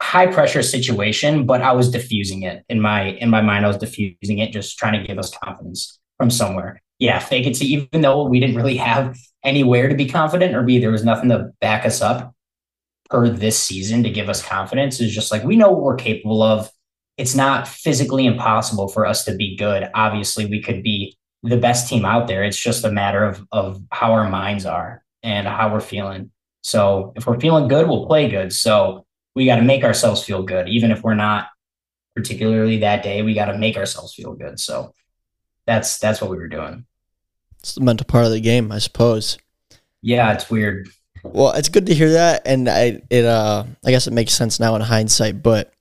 high 0.00 0.26
pressure 0.26 0.62
situation, 0.62 1.44
but 1.46 1.60
I 1.60 1.72
was 1.72 1.90
diffusing 1.90 2.42
it 2.42 2.64
in 2.68 2.80
my 2.80 3.10
in 3.12 3.30
my 3.30 3.40
mind. 3.40 3.64
I 3.64 3.68
was 3.68 3.78
diffusing 3.78 4.38
it, 4.38 4.52
just 4.52 4.78
trying 4.78 5.00
to 5.00 5.06
give 5.06 5.18
us 5.18 5.36
confidence 5.36 5.98
from 6.16 6.30
somewhere. 6.30 6.80
Yeah, 6.98 7.18
fake 7.18 7.46
it 7.46 7.54
to 7.56 7.64
even 7.64 8.00
though 8.00 8.26
we 8.26 8.40
didn't 8.40 8.56
really 8.56 8.76
have 8.76 9.16
anywhere 9.44 9.88
to 9.88 9.94
be 9.94 10.08
confident 10.08 10.54
or 10.54 10.62
be 10.62 10.78
there 10.78 10.90
was 10.90 11.04
nothing 11.04 11.28
to 11.30 11.50
back 11.60 11.84
us 11.84 12.02
up 12.02 12.34
per 13.10 13.28
this 13.28 13.58
season 13.58 14.02
to 14.02 14.10
give 14.10 14.28
us 14.28 14.44
confidence. 14.44 15.00
Is 15.00 15.14
just 15.14 15.30
like 15.32 15.44
we 15.44 15.56
know 15.56 15.70
what 15.70 15.82
we're 15.82 15.96
capable 15.96 16.42
of. 16.42 16.70
It's 17.16 17.34
not 17.34 17.66
physically 17.66 18.26
impossible 18.26 18.86
for 18.88 19.04
us 19.04 19.24
to 19.24 19.34
be 19.34 19.56
good. 19.56 19.88
Obviously, 19.92 20.46
we 20.46 20.62
could 20.62 20.84
be 20.84 21.16
the 21.42 21.56
best 21.56 21.88
team 21.88 22.04
out 22.04 22.28
there. 22.28 22.44
It's 22.44 22.58
just 22.58 22.84
a 22.84 22.92
matter 22.92 23.24
of 23.24 23.44
of 23.50 23.82
how 23.90 24.12
our 24.12 24.28
minds 24.28 24.66
are 24.66 25.02
and 25.22 25.46
how 25.46 25.72
we're 25.72 25.80
feeling. 25.80 26.30
So 26.62 27.12
if 27.16 27.26
we're 27.26 27.40
feeling 27.40 27.66
good, 27.68 27.88
we'll 27.88 28.06
play 28.06 28.28
good. 28.28 28.52
So 28.52 29.06
we 29.38 29.46
got 29.46 29.56
to 29.56 29.62
make 29.62 29.84
ourselves 29.84 30.24
feel 30.24 30.42
good, 30.42 30.68
even 30.68 30.90
if 30.90 31.04
we're 31.04 31.14
not 31.14 31.50
particularly 32.16 32.78
that 32.78 33.04
day. 33.04 33.22
We 33.22 33.34
got 33.34 33.44
to 33.44 33.56
make 33.56 33.76
ourselves 33.76 34.12
feel 34.12 34.34
good. 34.34 34.58
So 34.58 34.92
that's 35.64 35.98
that's 35.98 36.20
what 36.20 36.28
we 36.28 36.38
were 36.38 36.48
doing. 36.48 36.84
It's 37.60 37.76
the 37.76 37.82
mental 37.82 38.04
part 38.04 38.24
of 38.24 38.32
the 38.32 38.40
game, 38.40 38.72
I 38.72 38.78
suppose. 38.78 39.38
Yeah, 40.02 40.32
it's 40.32 40.50
weird. 40.50 40.88
Well, 41.22 41.52
it's 41.52 41.68
good 41.68 41.86
to 41.86 41.94
hear 41.94 42.10
that, 42.10 42.42
and 42.46 42.68
I 42.68 43.00
it 43.10 43.24
uh 43.24 43.64
I 43.84 43.90
guess 43.92 44.08
it 44.08 44.12
makes 44.12 44.32
sense 44.32 44.58
now 44.58 44.74
in 44.74 44.82
hindsight. 44.82 45.40
But 45.40 45.72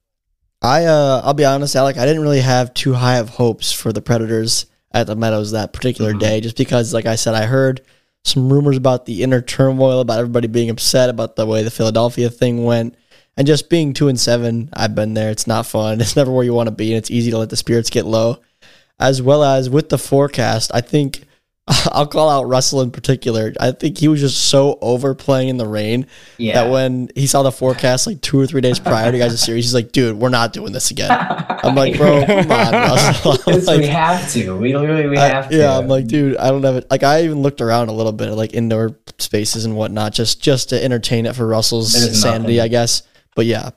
I 0.62 0.86
uh 0.86 1.22
I'll 1.24 1.34
be 1.34 1.46
honest, 1.46 1.76
Alec, 1.76 1.98
I 1.98 2.06
didn't 2.06 2.22
really 2.22 2.42
have 2.42 2.76
too 2.76 2.94
high 2.94 3.18
of 3.18 3.30
hopes 3.30 3.72
for 3.72 3.92
the 3.92 4.04
Predators 4.04 4.68
at 4.92 5.08
the 5.08 5.16
Meadows 5.16 5.50
that 5.52 5.74
particular 5.74 6.12
mm-hmm. 6.12 6.20
day, 6.20 6.42
just 6.42 6.58
because, 6.58 6.94
like 6.94 7.08
I 7.08 7.16
said, 7.16 7.34
I 7.34 7.48
heard 7.48 7.82
some 8.24 8.54
rumors 8.54 8.78
about 8.78 9.08
the 9.08 9.24
inner 9.24 9.42
turmoil, 9.42 10.02
about 10.02 10.20
everybody 10.20 10.48
being 10.48 10.70
upset 10.70 11.10
about 11.10 11.36
the 11.36 11.48
way 11.48 11.64
the 11.64 11.72
Philadelphia 11.72 12.30
thing 12.30 12.64
went. 12.64 12.96
And 13.38 13.46
just 13.46 13.70
being 13.70 13.94
two 13.94 14.08
and 14.08 14.20
seven, 14.20 14.70
I've 14.74 14.96
been 14.96 15.14
there. 15.14 15.30
It's 15.30 15.48
not 15.48 15.66
fun. 15.66 16.02
It's 16.08 16.16
never 16.16 16.32
where 16.32 16.44
you 16.44 16.54
want 16.54 16.68
to 16.68 16.76
be, 16.76 16.92
and 16.92 16.98
it's 16.98 17.12
easy 17.12 17.32
to 17.32 17.38
let 17.38 17.50
the 17.50 17.58
spirits 17.58 17.90
get 17.90 18.06
low. 18.06 18.40
As 19.00 19.22
well 19.22 19.44
as 19.44 19.70
with 19.70 19.90
the 19.90 19.98
forecast, 20.00 20.72
I 20.74 20.82
think 20.82 21.28
I'll 21.92 22.08
call 22.08 22.30
out 22.30 22.44
Russell 22.44 22.82
in 22.82 22.92
particular. 22.92 23.54
I 23.60 23.72
think 23.72 23.98
he 23.98 24.08
was 24.08 24.22
just 24.22 24.46
so 24.46 24.78
overplaying 24.82 25.50
in 25.50 25.58
the 25.58 25.68
rain 25.68 26.08
yeah. 26.38 26.54
that 26.54 26.72
when 26.72 27.10
he 27.14 27.28
saw 27.28 27.44
the 27.44 27.52
forecast 27.52 28.08
like 28.08 28.22
two 28.22 28.40
or 28.40 28.48
three 28.48 28.62
days 28.62 28.80
prior 28.80 29.12
to 29.12 29.18
guys' 29.18 29.42
series, 29.44 29.66
he's 29.66 29.74
like, 29.74 29.92
"Dude, 29.92 30.18
we're 30.18 30.30
not 30.30 30.54
doing 30.54 30.72
this 30.72 30.92
again." 30.92 31.12
I'm 31.12 31.76
like, 31.76 31.98
"Bro, 31.98 32.26
come 32.26 32.52
on, 32.52 32.72
Russell." 32.72 33.38
like, 33.66 33.80
we 33.80 33.88
have 33.88 34.32
to. 34.32 34.58
We 34.58 34.78
literally 34.78 35.08
we 35.08 35.18
have 35.18 35.50
to. 35.50 35.58
Yeah, 35.58 35.78
I'm 35.78 35.90
like, 35.90 36.08
dude, 36.08 36.38
I 36.38 36.50
don't 36.52 36.64
have 36.64 36.76
it. 36.76 36.90
Like, 36.90 37.04
I 37.04 37.24
even 37.24 37.42
looked 37.42 37.60
around 37.60 37.90
a 37.90 37.94
little 37.94 38.14
bit, 38.14 38.30
at 38.30 38.36
like 38.36 38.54
indoor 38.54 38.98
spaces 39.18 39.66
and 39.66 39.76
whatnot, 39.76 40.14
just 40.14 40.42
just 40.42 40.70
to 40.70 40.82
entertain 40.82 41.26
it 41.26 41.36
for 41.36 41.46
Russell's 41.46 41.92
sanity, 41.92 42.56
nothing. 42.56 42.60
I 42.62 42.68
guess. 42.70 43.04
But 43.38 43.46
yeah, 43.46 43.70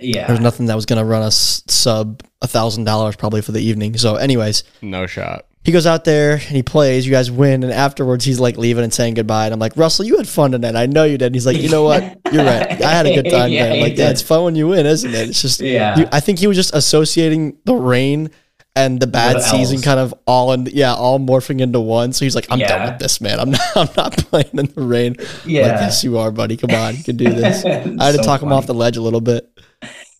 yeah, 0.00 0.26
there's 0.26 0.40
nothing 0.40 0.66
that 0.66 0.74
was 0.74 0.86
gonna 0.86 1.04
run 1.04 1.22
us 1.22 1.62
sub 1.68 2.22
a 2.40 2.48
thousand 2.48 2.84
dollars 2.84 3.14
probably 3.14 3.42
for 3.42 3.52
the 3.52 3.60
evening. 3.60 3.96
So, 3.98 4.16
anyways, 4.16 4.64
no 4.80 5.06
shot. 5.06 5.44
He 5.64 5.70
goes 5.70 5.86
out 5.86 6.04
there 6.04 6.32
and 6.32 6.40
he 6.56 6.62
plays. 6.64 7.06
You 7.06 7.12
guys 7.12 7.30
win, 7.30 7.62
and 7.62 7.70
afterwards 7.72 8.24
he's 8.24 8.40
like 8.40 8.56
leaving 8.56 8.82
and 8.82 8.92
saying 8.92 9.14
goodbye. 9.14 9.44
And 9.44 9.54
I'm 9.54 9.60
like, 9.60 9.76
Russell, 9.76 10.04
you 10.06 10.16
had 10.16 10.26
fun 10.26 10.50
tonight. 10.50 10.74
I 10.74 10.86
know 10.86 11.04
you 11.04 11.18
did. 11.18 11.26
And 11.26 11.34
he's 11.36 11.46
like, 11.46 11.58
you 11.58 11.68
know 11.68 11.84
what? 11.84 12.02
You're 12.32 12.44
right. 12.44 12.82
I 12.82 12.90
had 12.90 13.06
a 13.06 13.14
good 13.14 13.30
time. 13.30 13.52
yeah, 13.52 13.74
like, 13.74 13.96
yeah, 13.96 14.10
it's 14.10 14.22
fun 14.22 14.42
when 14.42 14.56
you 14.56 14.66
win, 14.68 14.86
isn't 14.86 15.14
it? 15.14 15.28
It's 15.28 15.40
just, 15.40 15.60
yeah. 15.60 16.00
You, 16.00 16.08
I 16.10 16.18
think 16.18 16.40
he 16.40 16.48
was 16.48 16.56
just 16.56 16.74
associating 16.74 17.58
the 17.64 17.74
rain 17.76 18.30
and 18.74 19.00
the 19.00 19.06
bad 19.06 19.36
the 19.36 19.40
season 19.40 19.80
kind 19.80 20.00
of 20.00 20.14
all 20.26 20.52
in 20.52 20.66
yeah 20.66 20.94
all 20.94 21.18
morphing 21.18 21.60
into 21.60 21.80
one. 21.80 22.12
So 22.12 22.24
he's 22.24 22.34
like 22.34 22.46
i'm 22.50 22.58
yeah. 22.58 22.68
done 22.68 22.92
with 22.92 23.00
this 23.00 23.20
man. 23.20 23.38
I'm 23.40 23.50
not 23.50 23.60
i'm 23.76 23.88
not 23.96 24.16
playing 24.16 24.50
in 24.54 24.66
the 24.66 24.82
rain. 24.82 25.16
Yeah 25.44 25.62
like, 25.62 25.80
yes 25.80 26.04
you 26.04 26.18
are 26.18 26.30
buddy. 26.30 26.56
Come 26.56 26.70
on 26.70 26.96
you 26.96 27.04
can 27.04 27.16
do 27.16 27.30
this. 27.30 27.64
I 27.64 27.70
had 27.70 28.12
to 28.12 28.18
talk 28.18 28.40
funny. 28.40 28.52
him 28.52 28.52
off 28.52 28.66
the 28.66 28.74
ledge 28.74 28.96
a 28.96 29.02
little 29.02 29.20
bit. 29.20 29.48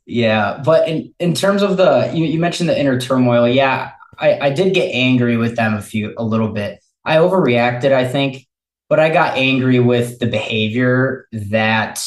Yeah 0.06 0.62
but 0.64 0.88
in 0.88 1.14
in 1.18 1.34
terms 1.34 1.62
of 1.62 1.76
the 1.76 2.10
you, 2.14 2.24
you 2.24 2.38
mentioned 2.38 2.68
the 2.68 2.78
inner 2.78 3.00
turmoil. 3.00 3.48
Yeah 3.48 3.92
i 4.18 4.38
i 4.40 4.50
did 4.50 4.74
get 4.74 4.90
angry 4.92 5.36
with 5.36 5.56
them 5.56 5.74
a 5.74 5.82
few 5.82 6.14
a 6.16 6.24
little 6.24 6.52
bit. 6.52 6.82
I 7.04 7.16
overreacted 7.16 7.92
i 7.92 8.06
think 8.06 8.46
but 8.92 9.00
I 9.00 9.08
got 9.08 9.38
angry 9.38 9.80
with 9.80 10.18
the 10.18 10.26
behavior 10.26 11.26
that 11.32 12.06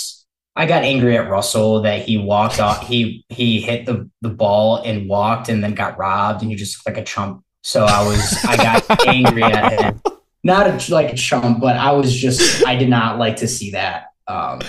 I 0.55 0.65
got 0.65 0.83
angry 0.83 1.17
at 1.17 1.29
Russell 1.29 1.81
that 1.81 2.03
he 2.03 2.17
walked 2.17 2.59
off. 2.59 2.87
He 2.87 3.25
he 3.29 3.59
hit 3.61 3.85
the 3.85 4.09
the 4.21 4.29
ball 4.29 4.77
and 4.77 5.09
walked 5.09 5.49
and 5.49 5.63
then 5.63 5.73
got 5.73 5.97
robbed 5.97 6.41
and 6.41 6.49
he 6.51 6.55
just 6.57 6.77
looked 6.77 6.97
like 6.97 7.03
a 7.03 7.05
chump. 7.05 7.43
So 7.63 7.83
I 7.85 8.05
was 8.07 8.45
I 8.45 8.55
got 8.57 9.07
angry 9.07 9.43
at 9.43 9.79
him. 9.81 10.01
Not 10.43 10.67
a, 10.67 10.93
like 10.93 11.11
a 11.11 11.15
chump, 11.15 11.59
but 11.59 11.75
I 11.75 11.91
was 11.91 12.15
just 12.15 12.65
I 12.65 12.75
did 12.75 12.89
not 12.89 13.17
like 13.17 13.37
to 13.37 13.47
see 13.47 13.71
that. 13.71 14.05
Um, 14.27 14.61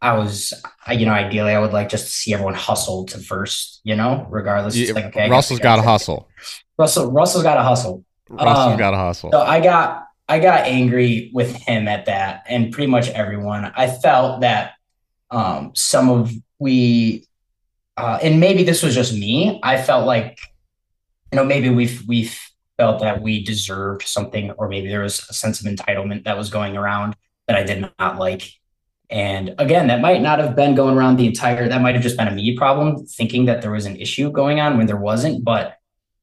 I 0.00 0.14
was, 0.18 0.52
I, 0.84 0.94
you 0.94 1.06
know, 1.06 1.12
ideally 1.12 1.52
I 1.52 1.60
would 1.60 1.72
like 1.72 1.88
just 1.88 2.06
to 2.06 2.10
see 2.10 2.34
everyone 2.34 2.54
hustle 2.54 3.04
to 3.06 3.18
first, 3.18 3.80
you 3.84 3.94
know, 3.94 4.26
regardless. 4.30 4.76
Yeah, 4.76 4.94
like, 4.94 5.04
okay, 5.06 5.30
Russell's 5.30 5.60
got 5.60 5.76
to 5.76 5.82
to- 5.82 5.88
hustle. 5.88 6.28
Russell, 6.76 7.12
Russell's 7.12 7.44
got 7.44 7.54
to 7.54 7.62
hustle. 7.62 8.04
Russell's 8.28 8.72
Um, 8.72 8.78
got 8.78 8.90
to 8.90 8.96
hustle. 8.96 9.30
So 9.30 9.40
I 9.40 9.60
got 9.60 10.06
I 10.28 10.40
got 10.40 10.66
angry 10.66 11.30
with 11.32 11.54
him 11.54 11.86
at 11.86 12.06
that, 12.06 12.42
and 12.48 12.72
pretty 12.72 12.90
much 12.90 13.08
everyone. 13.10 13.70
I 13.76 13.86
felt 13.86 14.40
that 14.40 14.72
um, 15.32 15.72
some 15.74 16.08
of 16.10 16.32
we, 16.58 17.26
uh, 17.96 18.18
and 18.22 18.38
maybe 18.38 18.62
this 18.62 18.82
was 18.82 18.94
just 18.94 19.12
me. 19.14 19.58
I 19.62 19.82
felt 19.82 20.06
like, 20.06 20.38
you 21.32 21.36
know, 21.36 21.44
maybe 21.44 21.70
we've 21.70 22.02
we've 22.06 22.38
felt 22.76 23.00
that 23.00 23.22
we 23.22 23.42
deserved 23.42 24.02
something, 24.06 24.52
or 24.52 24.68
maybe 24.68 24.88
there 24.88 25.02
was 25.02 25.26
a 25.28 25.32
sense 25.32 25.60
of 25.60 25.66
entitlement 25.66 26.24
that 26.24 26.38
was 26.38 26.50
going 26.50 26.76
around 26.76 27.16
that 27.48 27.56
I 27.56 27.64
did 27.64 27.90
not 27.98 28.18
like. 28.18 28.52
And 29.10 29.54
again, 29.58 29.88
that 29.88 30.00
might 30.00 30.22
not 30.22 30.38
have 30.38 30.56
been 30.56 30.74
going 30.74 30.96
around 30.96 31.16
the 31.16 31.26
entire. 31.26 31.68
That 31.68 31.82
might 31.82 31.94
have 31.94 32.02
just 32.02 32.16
been 32.16 32.28
a 32.28 32.34
me 32.34 32.56
problem, 32.56 33.04
thinking 33.06 33.46
that 33.46 33.62
there 33.62 33.70
was 33.70 33.86
an 33.86 33.96
issue 33.96 34.30
going 34.30 34.60
on 34.60 34.78
when 34.78 34.86
there 34.86 34.96
wasn't. 34.96 35.44
But 35.44 35.76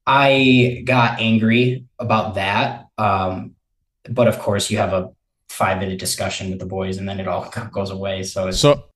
I 0.07 0.83
got 0.85 1.19
angry 1.19 1.85
about 1.99 2.35
that. 2.35 2.87
Um, 2.97 3.55
but 4.09 4.27
of 4.27 4.39
course, 4.39 4.71
you 4.71 4.77
have 4.77 4.93
a 4.93 5.09
five 5.49 5.79
minute 5.79 5.99
discussion 5.99 6.49
with 6.49 6.59
the 6.59 6.65
boys, 6.65 6.97
and 6.97 7.07
then 7.07 7.19
it 7.19 7.27
all 7.27 7.51
goes 7.71 7.91
away. 7.91 8.23
So 8.23 8.49
So, 8.51 8.88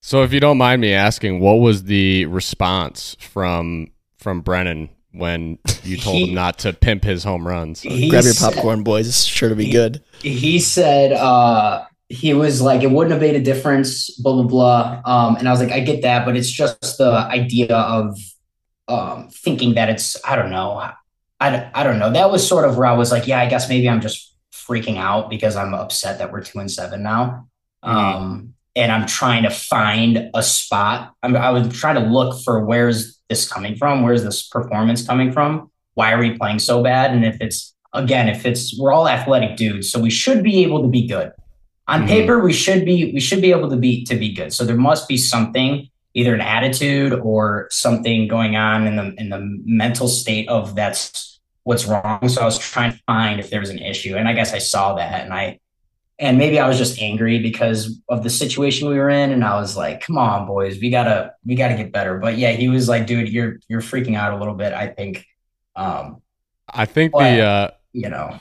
so 0.00 0.22
if 0.22 0.32
you 0.32 0.40
don't 0.40 0.58
mind 0.58 0.80
me 0.80 0.92
asking, 0.92 1.40
what 1.40 1.54
was 1.54 1.84
the 1.84 2.26
response 2.26 3.16
from 3.20 3.88
from 4.18 4.40
Brennan 4.42 4.88
when 5.12 5.58
you 5.82 5.96
told 5.96 6.16
He- 6.16 6.28
him 6.28 6.34
not 6.34 6.58
to 6.60 6.72
pimp 6.72 7.04
his 7.04 7.24
home 7.24 7.46
runs? 7.46 7.82
Grab 7.82 7.94
your 8.10 8.22
said- 8.22 8.54
popcorn, 8.54 8.82
boys. 8.82 9.08
It's 9.08 9.24
sure 9.24 9.48
to 9.48 9.56
be 9.56 9.66
He- 9.66 9.72
good. 9.72 10.02
he 10.22 10.58
said 10.58 11.12
uh 11.12 11.84
he 12.08 12.34
was 12.34 12.60
like 12.60 12.82
it 12.82 12.90
wouldn't 12.90 13.12
have 13.12 13.20
made 13.22 13.36
a 13.36 13.40
difference 13.42 14.10
blah 14.20 14.32
blah 14.34 14.42
blah 14.42 15.00
um 15.06 15.36
and 15.36 15.48
i 15.48 15.50
was 15.52 15.60
like 15.60 15.70
i 15.70 15.78
get 15.80 16.02
that 16.02 16.24
but 16.26 16.36
it's 16.36 16.50
just 16.50 16.98
the 16.98 17.10
idea 17.10 17.74
of 17.74 18.18
um 18.88 19.28
thinking 19.32 19.74
that 19.74 19.88
it's 19.88 20.16
i 20.26 20.34
don't 20.36 20.50
know 20.50 20.72
i, 21.40 21.70
I 21.72 21.82
don't 21.84 21.98
know 22.00 22.12
that 22.12 22.30
was 22.30 22.46
sort 22.46 22.68
of 22.68 22.76
where 22.76 22.86
i 22.86 22.92
was 22.92 23.12
like 23.12 23.26
yeah 23.28 23.38
i 23.40 23.46
guess 23.48 23.68
maybe 23.68 23.88
i'm 23.88 24.00
just 24.00 24.34
freaking 24.52 24.96
out 24.98 25.30
because 25.30 25.54
i'm 25.56 25.72
upset 25.72 26.18
that 26.18 26.32
we're 26.32 26.42
two 26.42 26.58
and 26.58 26.70
seven 26.70 27.02
now 27.04 27.46
Mhm. 27.84 27.88
um 27.94 28.54
and 28.76 28.92
i'm 28.92 29.06
trying 29.06 29.42
to 29.42 29.50
find 29.50 30.30
a 30.34 30.42
spot 30.42 31.12
I'm, 31.22 31.36
i 31.36 31.50
was 31.50 31.72
trying 31.78 31.96
to 31.96 32.08
look 32.10 32.42
for 32.42 32.64
where's 32.64 33.18
this 33.28 33.50
coming 33.50 33.76
from 33.76 34.02
where's 34.02 34.24
this 34.24 34.46
performance 34.48 35.06
coming 35.06 35.32
from 35.32 35.70
why 35.94 36.12
are 36.12 36.18
we 36.18 36.36
playing 36.38 36.58
so 36.58 36.82
bad 36.82 37.12
and 37.12 37.24
if 37.24 37.40
it's 37.40 37.74
again, 37.92 38.28
if 38.28 38.46
it's 38.46 38.78
we're 38.78 38.92
all 38.92 39.08
athletic 39.08 39.56
dudes, 39.56 39.90
so 39.90 39.98
we 40.00 40.10
should 40.10 40.42
be 40.42 40.62
able 40.62 40.82
to 40.82 40.88
be 40.88 41.06
good. 41.06 41.32
On 41.88 42.04
Mhm. 42.04 42.08
paper, 42.08 42.38
we 42.38 42.52
should 42.52 42.84
be 42.84 43.12
we 43.12 43.20
should 43.20 43.42
be 43.42 43.50
able 43.50 43.68
to 43.68 43.76
be 43.76 44.04
to 44.04 44.14
be 44.14 44.32
good. 44.32 44.52
So 44.52 44.64
there 44.64 44.76
must 44.76 45.08
be 45.08 45.16
something, 45.16 45.88
either 46.14 46.34
an 46.34 46.40
attitude 46.40 47.12
or 47.14 47.66
something 47.70 48.28
going 48.28 48.56
on 48.56 48.86
in 48.86 48.96
the 48.96 49.14
in 49.18 49.30
the 49.30 49.40
mental 49.64 50.06
state 50.08 50.48
of 50.48 50.76
that's 50.76 51.40
what's 51.64 51.84
wrong. 51.84 52.28
So 52.28 52.42
I 52.42 52.44
was 52.44 52.58
trying 52.58 52.92
to 52.92 53.00
find 53.06 53.40
if 53.40 53.50
there 53.50 53.60
was 53.60 53.70
an 53.70 53.80
issue, 53.80 54.16
and 54.16 54.28
I 54.28 54.34
guess 54.34 54.54
I 54.54 54.58
saw 54.58 54.94
that, 54.94 55.24
and 55.24 55.34
I 55.34 55.58
and 56.20 56.36
maybe 56.36 56.60
I 56.60 56.68
was 56.68 56.76
just 56.78 57.00
angry 57.00 57.38
because 57.38 57.98
of 58.08 58.22
the 58.22 58.30
situation 58.30 58.88
we 58.88 58.98
were 58.98 59.08
in, 59.08 59.32
and 59.32 59.42
I 59.42 59.58
was 59.58 59.76
like, 59.76 60.02
"Come 60.02 60.18
on, 60.18 60.46
boys, 60.46 60.78
we 60.80 60.90
gotta 60.90 61.32
we 61.44 61.54
gotta 61.54 61.74
get 61.74 61.92
better." 61.92 62.18
But 62.18 62.36
yeah, 62.36 62.52
he 62.52 62.68
was 62.68 62.88
like, 62.88 63.06
"Dude, 63.06 63.30
you're 63.30 63.58
you're 63.68 63.80
freaking 63.80 64.16
out 64.16 64.34
a 64.34 64.36
little 64.36 64.54
bit." 64.54 64.72
I 64.74 64.88
think, 64.88 65.26
um, 65.74 66.20
I 66.68 66.84
think 66.84 67.16
Well, 67.16 67.34
the 67.34 67.42
uh, 67.42 67.70
you 67.92 68.10
know, 68.10 68.38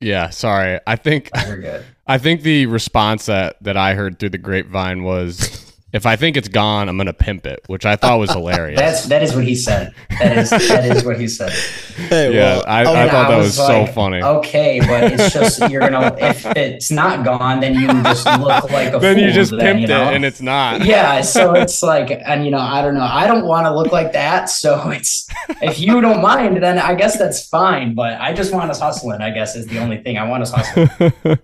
yeah, 0.00 0.30
sorry. 0.30 0.80
I 0.86 0.96
think. 0.96 1.30
I 2.06 2.18
think 2.18 2.42
the 2.42 2.66
response 2.66 3.26
that 3.26 3.62
that 3.62 3.76
I 3.76 3.94
heard 3.94 4.18
through 4.18 4.30
the 4.30 4.38
grapevine 4.38 5.04
was, 5.04 5.69
if 5.92 6.06
I 6.06 6.16
think 6.16 6.36
it's 6.36 6.48
gone, 6.48 6.88
I'm 6.88 6.96
gonna 6.96 7.12
pimp 7.12 7.46
it, 7.46 7.60
which 7.66 7.84
I 7.86 7.96
thought 7.96 8.18
was 8.18 8.30
hilarious. 8.38 8.78
That's 8.78 9.06
that 9.06 9.22
is 9.22 9.34
what 9.34 9.44
he 9.44 9.54
said. 9.54 9.92
That 10.20 10.38
is 10.38 10.50
that 10.50 10.84
is 10.96 11.04
what 11.04 11.18
he 11.20 11.28
said. 11.28 11.52
Hey, 12.00 12.32
yeah, 12.34 12.56
well, 12.56 12.64
I, 12.66 12.80
I'll- 12.84 12.96
I 12.96 13.08
thought 13.10 13.26
I 13.26 13.30
that 13.32 13.36
was 13.36 13.46
was, 13.48 13.56
so 13.56 13.82
like, 13.82 13.92
funny. 13.94 14.22
Okay, 14.22 14.80
but 14.80 15.12
it's 15.12 15.34
just 15.34 15.70
you're 15.70 15.80
gonna 15.82 16.16
if 16.18 16.46
it's 16.56 16.90
not 16.90 17.26
gone, 17.26 17.60
then 17.60 17.74
you 17.74 17.86
just 18.04 18.24
look 18.24 18.70
like 18.70 18.94
a 18.94 18.98
then 18.98 19.16
fool. 19.16 19.24
you 19.26 19.32
just 19.32 19.50
then, 19.50 19.76
pimped 19.76 19.80
you 19.82 19.86
know? 19.86 20.08
it, 20.08 20.14
and 20.14 20.24
it's 20.24 20.40
not. 20.40 20.82
yeah, 20.86 21.20
so 21.20 21.52
it's 21.54 21.82
like, 21.82 22.10
and 22.24 22.46
you 22.46 22.50
know, 22.50 22.58
I 22.58 22.80
don't 22.80 22.94
know. 22.94 23.02
I 23.02 23.26
don't 23.26 23.44
want 23.44 23.66
to 23.66 23.74
look 23.76 23.92
like 23.92 24.14
that. 24.14 24.48
So 24.48 24.88
it's 24.88 25.28
if 25.60 25.78
you 25.78 26.00
don't 26.00 26.22
mind, 26.22 26.62
then 26.62 26.78
I 26.78 26.94
guess 26.94 27.18
that's 27.18 27.46
fine. 27.46 27.94
But 27.94 28.18
I 28.18 28.32
just 28.32 28.54
want 28.54 28.70
us 28.70 28.80
hustling. 28.80 29.20
I 29.20 29.28
guess 29.30 29.54
is 29.54 29.66
the 29.66 29.78
only 29.78 29.98
thing 29.98 30.16
I 30.16 30.26
want 30.26 30.42
us 30.42 30.52
hustling. 30.52 30.88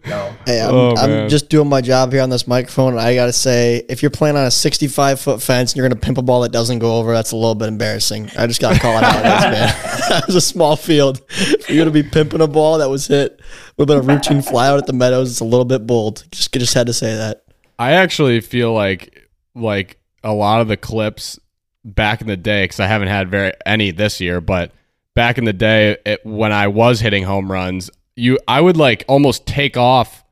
So 0.07 0.35
Hey, 0.47 0.62
I'm, 0.62 0.75
Oh, 0.75 0.97
I'm 0.97 1.29
just 1.29 1.50
doing 1.50 1.69
my 1.69 1.83
job 1.83 2.12
here 2.12 2.23
on 2.23 2.31
this 2.31 2.47
microphone, 2.49 2.93
and 2.95 3.00
I 3.00 3.15
gotta 3.15 3.33
say, 3.35 3.85
if 3.91 4.00
you're 4.03 4.11
playing 4.11 4.36
on 4.37 4.47
a 4.47 4.50
65 4.50 5.21
foot 5.21 5.43
fence 5.43 5.73
and 5.73 5.76
you're 5.76 5.88
gonna 5.88 6.00
pimp 6.00 6.19
a 6.19 6.23
ball 6.23 6.43
that 6.43 6.52
doesn't 6.52 6.78
go 6.78 6.99
over, 6.99 7.12
that's 7.12 7.33
a 7.33 7.37
little 7.37 7.55
bit 7.55 7.69
embarrassing. 7.69 8.31
I 8.37 8.47
just 8.47 8.61
gotta 8.61 8.78
call 8.78 8.97
it 8.99 9.05
out, 9.05 9.25
as 9.25 9.43
man. 9.45 10.09
that 10.11 10.25
was 10.26 10.37
a 10.37 10.40
small 10.40 10.76
field. 10.76 11.21
For 11.31 11.73
you 11.73 11.85
to 11.85 11.90
be 11.90 12.02
pimping 12.02 12.40
a 12.40 12.47
ball 12.47 12.78
that 12.78 12.90
was 12.90 13.07
hit 13.07 13.40
with 13.76 13.90
a 13.90 14.00
routine 14.00 14.38
flyout 14.38 14.78
at 14.78 14.87
the 14.87 14.93
Meadows, 14.93 15.31
it's 15.31 15.40
a 15.40 15.45
little 15.45 15.64
bit 15.64 15.87
bold. 15.87 16.25
Just 16.31 16.52
just 16.52 16.75
had 16.75 16.87
to 16.87 16.93
say 16.93 17.14
that. 17.14 17.45
I 17.78 17.93
actually 17.93 18.40
feel 18.40 18.73
like 18.73 19.28
like 19.55 19.99
a 20.23 20.33
lot 20.33 20.61
of 20.61 20.69
the 20.69 20.76
clips 20.76 21.38
back 21.85 22.21
in 22.21 22.26
the 22.26 22.37
day 22.37 22.64
because 22.64 22.81
I 22.81 22.87
haven't 22.87 23.09
had 23.09 23.31
very 23.31 23.52
any 23.64 23.90
this 23.90 24.21
year, 24.21 24.40
but 24.40 24.73
back 25.14 25.38
in 25.38 25.45
the 25.45 25.52
day 25.52 25.97
it, 26.05 26.25
when 26.25 26.52
I 26.52 26.69
was 26.69 27.00
hitting 27.00 27.25
home 27.25 27.50
runs, 27.50 27.90
you 28.16 28.38
I 28.49 28.61
would 28.61 28.76
like 28.76 29.05
almost 29.09 29.47
take 29.47 29.76
off 29.76 30.25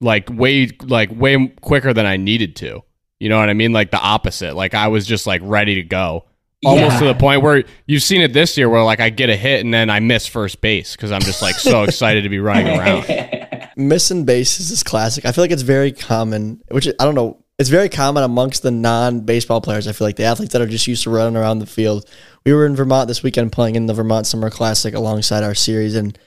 like 0.00 0.28
way 0.30 0.68
like 0.82 1.10
way 1.12 1.48
quicker 1.60 1.92
than 1.92 2.06
I 2.06 2.16
needed 2.16 2.56
to. 2.56 2.82
You 3.20 3.28
know 3.28 3.38
what 3.38 3.48
I 3.48 3.54
mean? 3.54 3.72
Like 3.72 3.90
the 3.90 4.00
opposite. 4.00 4.54
Like 4.54 4.74
I 4.74 4.88
was 4.88 5.06
just 5.06 5.26
like 5.26 5.40
ready 5.44 5.76
to 5.76 5.82
go. 5.82 6.24
Almost 6.64 6.98
to 7.00 7.04
the 7.04 7.14
point 7.14 7.42
where 7.42 7.64
you've 7.86 8.02
seen 8.02 8.22
it 8.22 8.32
this 8.32 8.56
year 8.56 8.70
where 8.70 8.82
like 8.82 9.00
I 9.00 9.10
get 9.10 9.28
a 9.28 9.36
hit 9.36 9.62
and 9.62 9.72
then 9.72 9.90
I 9.90 10.00
miss 10.00 10.26
first 10.26 10.60
base 10.62 10.96
because 10.96 11.12
I'm 11.12 11.20
just 11.20 11.42
like 11.42 11.56
so 11.56 11.82
excited 11.82 12.22
to 12.22 12.30
be 12.30 12.38
running 12.38 12.78
around. 12.78 13.70
Missing 13.76 14.24
bases 14.24 14.70
is 14.70 14.82
classic. 14.82 15.26
I 15.26 15.32
feel 15.32 15.44
like 15.44 15.50
it's 15.50 15.62
very 15.62 15.92
common, 15.92 16.62
which 16.70 16.86
I 16.86 17.04
don't 17.04 17.14
know. 17.14 17.42
It's 17.58 17.68
very 17.68 17.88
common 17.88 18.24
amongst 18.24 18.62
the 18.62 18.70
non-baseball 18.70 19.60
players. 19.60 19.86
I 19.86 19.92
feel 19.92 20.06
like 20.06 20.16
the 20.16 20.24
athletes 20.24 20.52
that 20.54 20.62
are 20.62 20.66
just 20.66 20.86
used 20.86 21.04
to 21.04 21.10
running 21.10 21.36
around 21.36 21.58
the 21.58 21.66
field. 21.66 22.08
We 22.44 22.52
were 22.52 22.66
in 22.66 22.74
Vermont 22.74 23.08
this 23.08 23.22
weekend 23.22 23.52
playing 23.52 23.76
in 23.76 23.86
the 23.86 23.94
Vermont 23.94 24.26
Summer 24.26 24.50
Classic 24.50 24.94
alongside 24.94 25.44
our 25.44 25.54
series, 25.54 25.94
and 25.94 26.18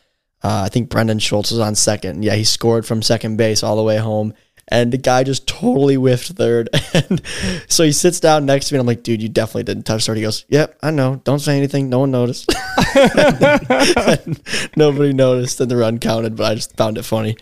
uh, 0.44 0.64
I 0.66 0.70
think 0.70 0.90
Brendan 0.90 1.20
Schultz 1.20 1.52
was 1.52 1.60
on 1.60 1.76
second. 1.76 2.24
Yeah, 2.24 2.36
he 2.36 2.44
scored 2.44 2.86
from 2.86 3.02
second 3.02 3.38
base 3.38 3.62
all 3.62 3.76
the 3.76 3.84
way 3.84 3.98
home, 3.98 4.34
and 4.70 4.92
the 4.92 4.98
guy 4.98 5.24
just 5.24 5.48
totally 5.48 5.96
whiffed 5.96 6.30
third. 6.30 6.70
And 6.94 7.22
so 7.68 7.84
he 7.84 7.92
sits 7.92 8.20
down 8.20 8.46
next 8.46 8.68
to 8.68 8.74
me, 8.74 8.78
and 8.80 8.82
I'm 8.82 8.88
like, 8.88 9.04
"Dude, 9.04 9.22
you 9.22 9.30
definitely 9.30 9.64
didn't 9.64 9.84
touch 9.86 10.06
third." 10.06 10.18
He 10.18 10.24
goes, 10.24 10.46
"Yep, 10.50 10.78
I 10.82 10.92
know. 10.92 11.22
Don't 11.24 11.40
say 11.40 11.58
anything. 11.58 11.90
No 11.90 12.00
one 12.00 12.12
noticed." 12.12 12.52
And 12.96 14.42
nobody 14.76 15.14
noticed, 15.14 15.60
and 15.62 15.70
the 15.70 15.78
run 15.78 16.00
counted, 16.00 16.36
but 16.36 16.52
I 16.52 16.56
just 16.56 16.76
found 16.78 16.98
it 16.98 17.04
funny. 17.04 17.38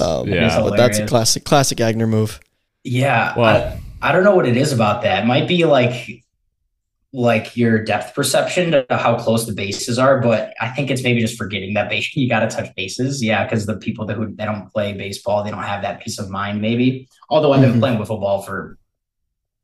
Um, 0.00 0.28
Yeah. 0.28 0.60
but 0.60 0.76
that's 0.76 0.98
a 0.98 1.06
classic, 1.06 1.44
classic 1.44 1.78
Agner 1.78 2.08
move. 2.08 2.40
Yeah. 2.84 3.34
Well- 3.36 3.78
I, 4.00 4.08
I 4.10 4.12
don't 4.12 4.22
know 4.22 4.36
what 4.36 4.46
it 4.46 4.56
is 4.56 4.72
about 4.72 5.02
that. 5.02 5.24
It 5.24 5.26
might 5.26 5.48
be 5.48 5.64
like 5.64 6.22
like 7.18 7.56
your 7.56 7.82
depth 7.82 8.14
perception 8.14 8.70
to 8.70 8.86
how 8.90 9.18
close 9.18 9.44
the 9.46 9.52
bases 9.52 9.98
are, 9.98 10.20
but 10.20 10.54
I 10.60 10.68
think 10.68 10.90
it's 10.90 11.02
maybe 11.02 11.20
just 11.20 11.36
forgetting 11.36 11.74
that 11.74 11.88
base 11.90 12.14
you 12.16 12.28
gotta 12.28 12.46
touch 12.46 12.72
bases. 12.76 13.22
Yeah, 13.22 13.44
because 13.44 13.66
the 13.66 13.76
people 13.76 14.06
that 14.06 14.14
who 14.16 14.34
they 14.34 14.44
don't 14.44 14.70
play 14.72 14.92
baseball, 14.92 15.42
they 15.42 15.50
don't 15.50 15.62
have 15.62 15.82
that 15.82 16.00
peace 16.00 16.18
of 16.18 16.30
mind, 16.30 16.62
maybe. 16.62 17.08
Although 17.28 17.52
I've 17.52 17.60
been 17.60 17.74
Mhm. 17.74 17.80
playing 17.80 17.98
wiffle 17.98 18.20
ball 18.20 18.42
for 18.42 18.78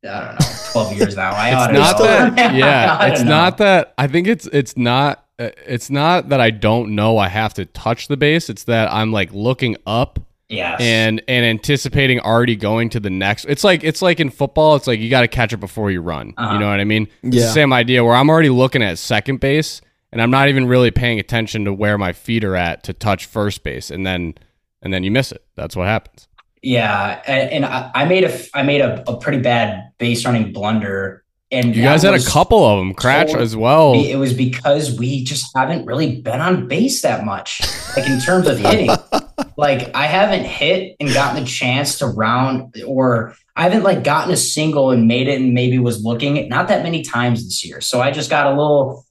I 0.05 0.37
don't 0.37 0.41
know, 0.41 0.47
12 0.73 0.93
years 0.99 1.17
now. 1.17 1.33
I 1.33 1.49
it's 1.71 1.73
not 1.79 1.99
that 1.99 2.55
yeah 2.55 3.07
it's 3.07 3.23
know. 3.23 3.31
not 3.31 3.57
that 3.59 3.95
i 3.97 4.07
think 4.07 4.27
it's 4.27 4.45
it's 4.49 4.77
not 4.77 5.25
uh, 5.39 5.49
it's 5.67 5.89
not 5.89 6.29
that 6.29 6.43
i 6.43 6.51
don't 6.51 6.95
know 6.95 7.17
i 7.17 7.29
have 7.29 7.55
to 7.55 7.65
touch 7.65 8.09
the 8.09 8.17
base 8.19 8.51
it's 8.51 8.65
that 8.65 8.93
i'm 8.93 9.13
like 9.13 9.33
looking 9.33 9.77
up 9.87 10.19
Yes. 10.49 10.81
and 10.81 11.23
and 11.27 11.45
anticipating 11.47 12.21
already 12.21 12.55
going 12.55 12.91
to 12.91 13.01
the 13.01 13.09
next 13.11 13.47
it's 13.47 13.65
like 13.65 13.83
it's 13.83 14.03
like 14.03 14.21
in 14.21 14.29
football 14.31 14.77
it's 14.77 14.87
like 14.87 15.01
you 15.01 15.09
got 15.09 15.23
to 15.23 15.29
catch 15.29 15.53
it 15.55 15.57
before 15.59 15.91
you 15.91 16.01
run 16.03 16.35
Uh-huh. 16.37 16.53
you 16.55 16.61
know 16.61 16.69
what 16.69 16.81
i 16.81 16.85
mean 16.85 17.09
it's 17.23 17.37
Yeah. 17.37 17.47
the 17.47 17.53
same 17.53 17.73
idea 17.73 18.05
where 18.05 18.15
i'm 18.15 18.29
already 18.29 18.51
looking 18.51 18.83
at 18.83 18.99
second 18.99 19.41
base 19.41 19.81
and 20.13 20.21
i'm 20.21 20.31
not 20.31 20.49
even 20.51 20.67
really 20.67 20.91
paying 20.91 21.19
attention 21.19 21.65
to 21.65 21.73
where 21.73 21.97
my 21.97 22.13
feet 22.13 22.45
are 22.45 22.55
at 22.57 22.83
to 22.85 22.93
touch 22.93 23.25
first 23.27 23.63
base 23.65 23.91
and 23.91 24.05
then 24.07 24.35
and 24.83 24.93
then 24.93 25.03
you 25.03 25.11
miss 25.11 25.33
it 25.33 25.43
that's 25.57 25.75
what 25.77 25.89
happens 25.89 26.29
Yeah, 26.63 27.23
and, 27.27 27.51
and 27.51 27.65
I, 27.65 27.91
I 27.95 28.05
made 28.05 28.25
a 28.25 28.39
I 28.55 28.63
made 28.63 28.83
a, 28.83 29.03
a 29.11 29.17
pretty 29.19 29.39
bad 29.41 29.93
base 29.99 30.25
running 30.27 30.53
blunder 30.53 31.24
And 31.55 31.75
You 31.77 31.83
guys 31.83 32.03
had 32.03 32.15
a 32.15 32.23
couple 32.23 32.65
of 32.65 32.79
them, 32.79 32.95
Kracht 32.95 33.27
total- 33.29 33.43
as 33.43 33.57
well. 33.57 33.95
It 33.95 34.17
was 34.17 34.33
because 34.35 34.99
we 34.99 35.23
just 35.25 35.47
haven't 35.57 35.87
really 35.87 36.21
been 36.21 36.41
on 36.41 36.67
base 36.69 37.03
that 37.03 37.25
much, 37.25 37.61
like 37.97 38.09
in 38.09 38.21
terms 38.21 38.49
of 38.49 38.59
hitting. 38.59 38.91
like 39.57 39.95
I 39.95 40.07
haven't 40.07 40.45
hit 40.45 40.97
and 41.01 41.13
gotten 41.13 41.43
the 41.43 41.49
chance 41.49 41.99
to 41.99 42.07
round, 42.07 42.83
or 42.87 43.35
I 43.57 43.63
haven't 43.63 43.85
like 43.85 44.03
gotten 44.05 44.33
a 44.33 44.37
single 44.37 44.91
and 44.91 45.07
made 45.07 45.29
it 45.29 45.41
and 45.41 45.55
maybe 45.55 45.79
was 45.79 46.05
looking 46.05 46.49
not 46.49 46.69
that 46.69 46.83
many 46.83 47.03
times 47.03 47.45
this 47.45 47.65
year. 47.65 47.81
So 47.81 48.01
I 48.01 48.11
just 48.11 48.29
got 48.31 48.47
a 48.49 48.51
little, 48.51 49.07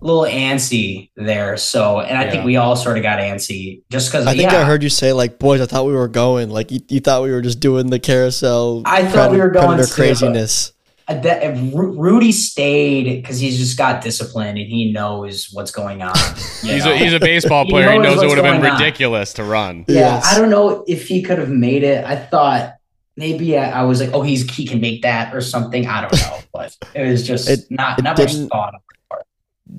little 0.00 0.24
antsy 0.24 1.10
there. 1.16 1.56
So, 1.56 2.00
and 2.00 2.18
I 2.18 2.24
Yeah. 2.24 2.30
think 2.32 2.44
we 2.44 2.56
all 2.56 2.74
sort 2.74 2.96
of 2.96 3.04
got 3.04 3.20
antsy 3.20 3.82
just 3.90 4.10
because. 4.10 4.26
I 4.26 4.34
think 4.36 4.50
yeah, 4.50 4.60
I 4.60 4.64
heard 4.64 4.82
you 4.82 4.88
say 4.90 5.12
like, 5.12 5.38
boys, 5.38 5.60
I 5.60 5.66
thought 5.66 5.86
we 5.86 5.92
were 5.92 6.08
going. 6.08 6.50
Like 6.50 6.72
you, 6.72 6.80
you 6.88 6.98
thought 7.00 7.22
we 7.22 7.30
were 7.30 7.42
just 7.42 7.60
doing 7.60 7.90
the 7.90 8.00
carousel. 8.00 8.82
I 8.84 9.06
thought 9.06 9.30
we 9.30 9.38
were 9.38 9.50
going 9.50 9.68
predator 9.78 9.84
to, 9.84 9.88
but- 9.90 9.94
craziness. 9.94 10.72
That 11.08 11.42
if 11.44 11.72
Rudy 11.72 12.32
stayed 12.32 13.04
because 13.22 13.38
he's 13.38 13.58
just 13.58 13.78
got 13.78 14.02
discipline 14.02 14.48
and 14.56 14.66
he 14.66 14.90
knows 14.92 15.50
what's 15.52 15.70
going 15.70 16.02
on. 16.02 16.16
He's 16.62 16.84
know? 16.84 16.92
a, 16.92 16.96
he's 16.96 17.12
a 17.12 17.20
baseball 17.20 17.64
player. 17.64 17.92
He 17.92 17.98
knows 17.98 18.16
knows 18.16 18.22
it 18.24 18.26
would 18.28 18.38
have 18.38 18.44
been 18.44 18.60
going 18.60 18.72
on. 18.72 18.80
ridiculous 18.80 19.32
to 19.34 19.44
run. 19.44 19.84
Yeah, 19.86 20.00
Yes. 20.16 20.26
I 20.34 20.36
don't 20.38 20.50
know 20.50 20.84
if 20.88 21.06
he 21.06 21.22
could 21.22 21.38
have 21.38 21.48
made 21.48 21.84
it. 21.84 22.04
I 22.04 22.16
thought 22.16 22.74
maybe 23.16 23.56
I, 23.56 23.82
I 23.82 23.82
was 23.84 24.00
like, 24.00 24.10
oh, 24.14 24.22
he's 24.22 24.50
he 24.52 24.66
can 24.66 24.80
make 24.80 25.02
that 25.02 25.32
or 25.32 25.40
something. 25.40 25.86
I 25.86 26.00
don't 26.00 26.20
know, 26.20 26.38
but 26.52 26.76
it 26.92 27.08
was 27.08 27.24
just 27.24 27.48
It- 27.48 27.70
not 27.70 28.00
it 28.00 28.02
not 28.02 28.18
much 28.18 28.32
didn't- 28.32 28.48
thought. 28.48 28.74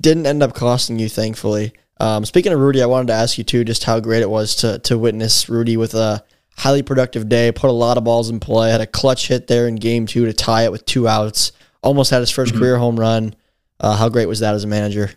Didn't 0.00 0.26
end 0.26 0.42
up 0.42 0.54
costing 0.54 0.98
you, 0.98 1.08
thankfully. 1.08 1.72
Um, 2.00 2.24
speaking 2.24 2.52
of 2.52 2.60
Rudy, 2.60 2.82
I 2.82 2.86
wanted 2.86 3.08
to 3.08 3.14
ask 3.14 3.36
you 3.38 3.44
too, 3.44 3.64
just 3.64 3.84
how 3.84 4.00
great 4.00 4.22
it 4.22 4.30
was 4.30 4.54
to 4.56 4.78
to 4.80 4.96
witness 4.96 5.48
Rudy 5.48 5.76
with 5.76 5.94
a 5.94 6.22
highly 6.58 6.82
productive 6.82 7.28
day. 7.28 7.52
Put 7.52 7.70
a 7.70 7.72
lot 7.72 7.96
of 7.96 8.04
balls 8.04 8.28
in 8.28 8.40
play. 8.40 8.70
Had 8.70 8.80
a 8.80 8.86
clutch 8.86 9.28
hit 9.28 9.46
there 9.46 9.66
in 9.68 9.76
game 9.76 10.06
two 10.06 10.26
to 10.26 10.32
tie 10.32 10.64
it 10.64 10.72
with 10.72 10.84
two 10.84 11.06
outs. 11.08 11.52
Almost 11.82 12.10
had 12.10 12.20
his 12.20 12.30
1st 12.30 12.52
Mhm. 12.54 12.58
career 12.58 12.78
home 12.78 12.98
run. 12.98 13.34
Uh, 13.80 13.96
how 13.96 14.08
great 14.08 14.26
was 14.26 14.40
that 14.40 14.54
as 14.54 14.64
a 14.64 14.66
manager? 14.66 15.10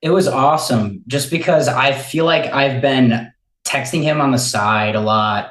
It 0.00 0.10
was 0.10 0.28
awesome 0.28 1.02
just 1.08 1.30
because 1.30 1.66
I 1.66 1.92
feel 1.92 2.24
like 2.24 2.52
I've 2.52 2.80
been 2.80 3.32
texting 3.66 4.02
him 4.02 4.20
on 4.20 4.30
the 4.30 4.38
side 4.38 4.94
a 4.94 5.00
lot 5.00 5.50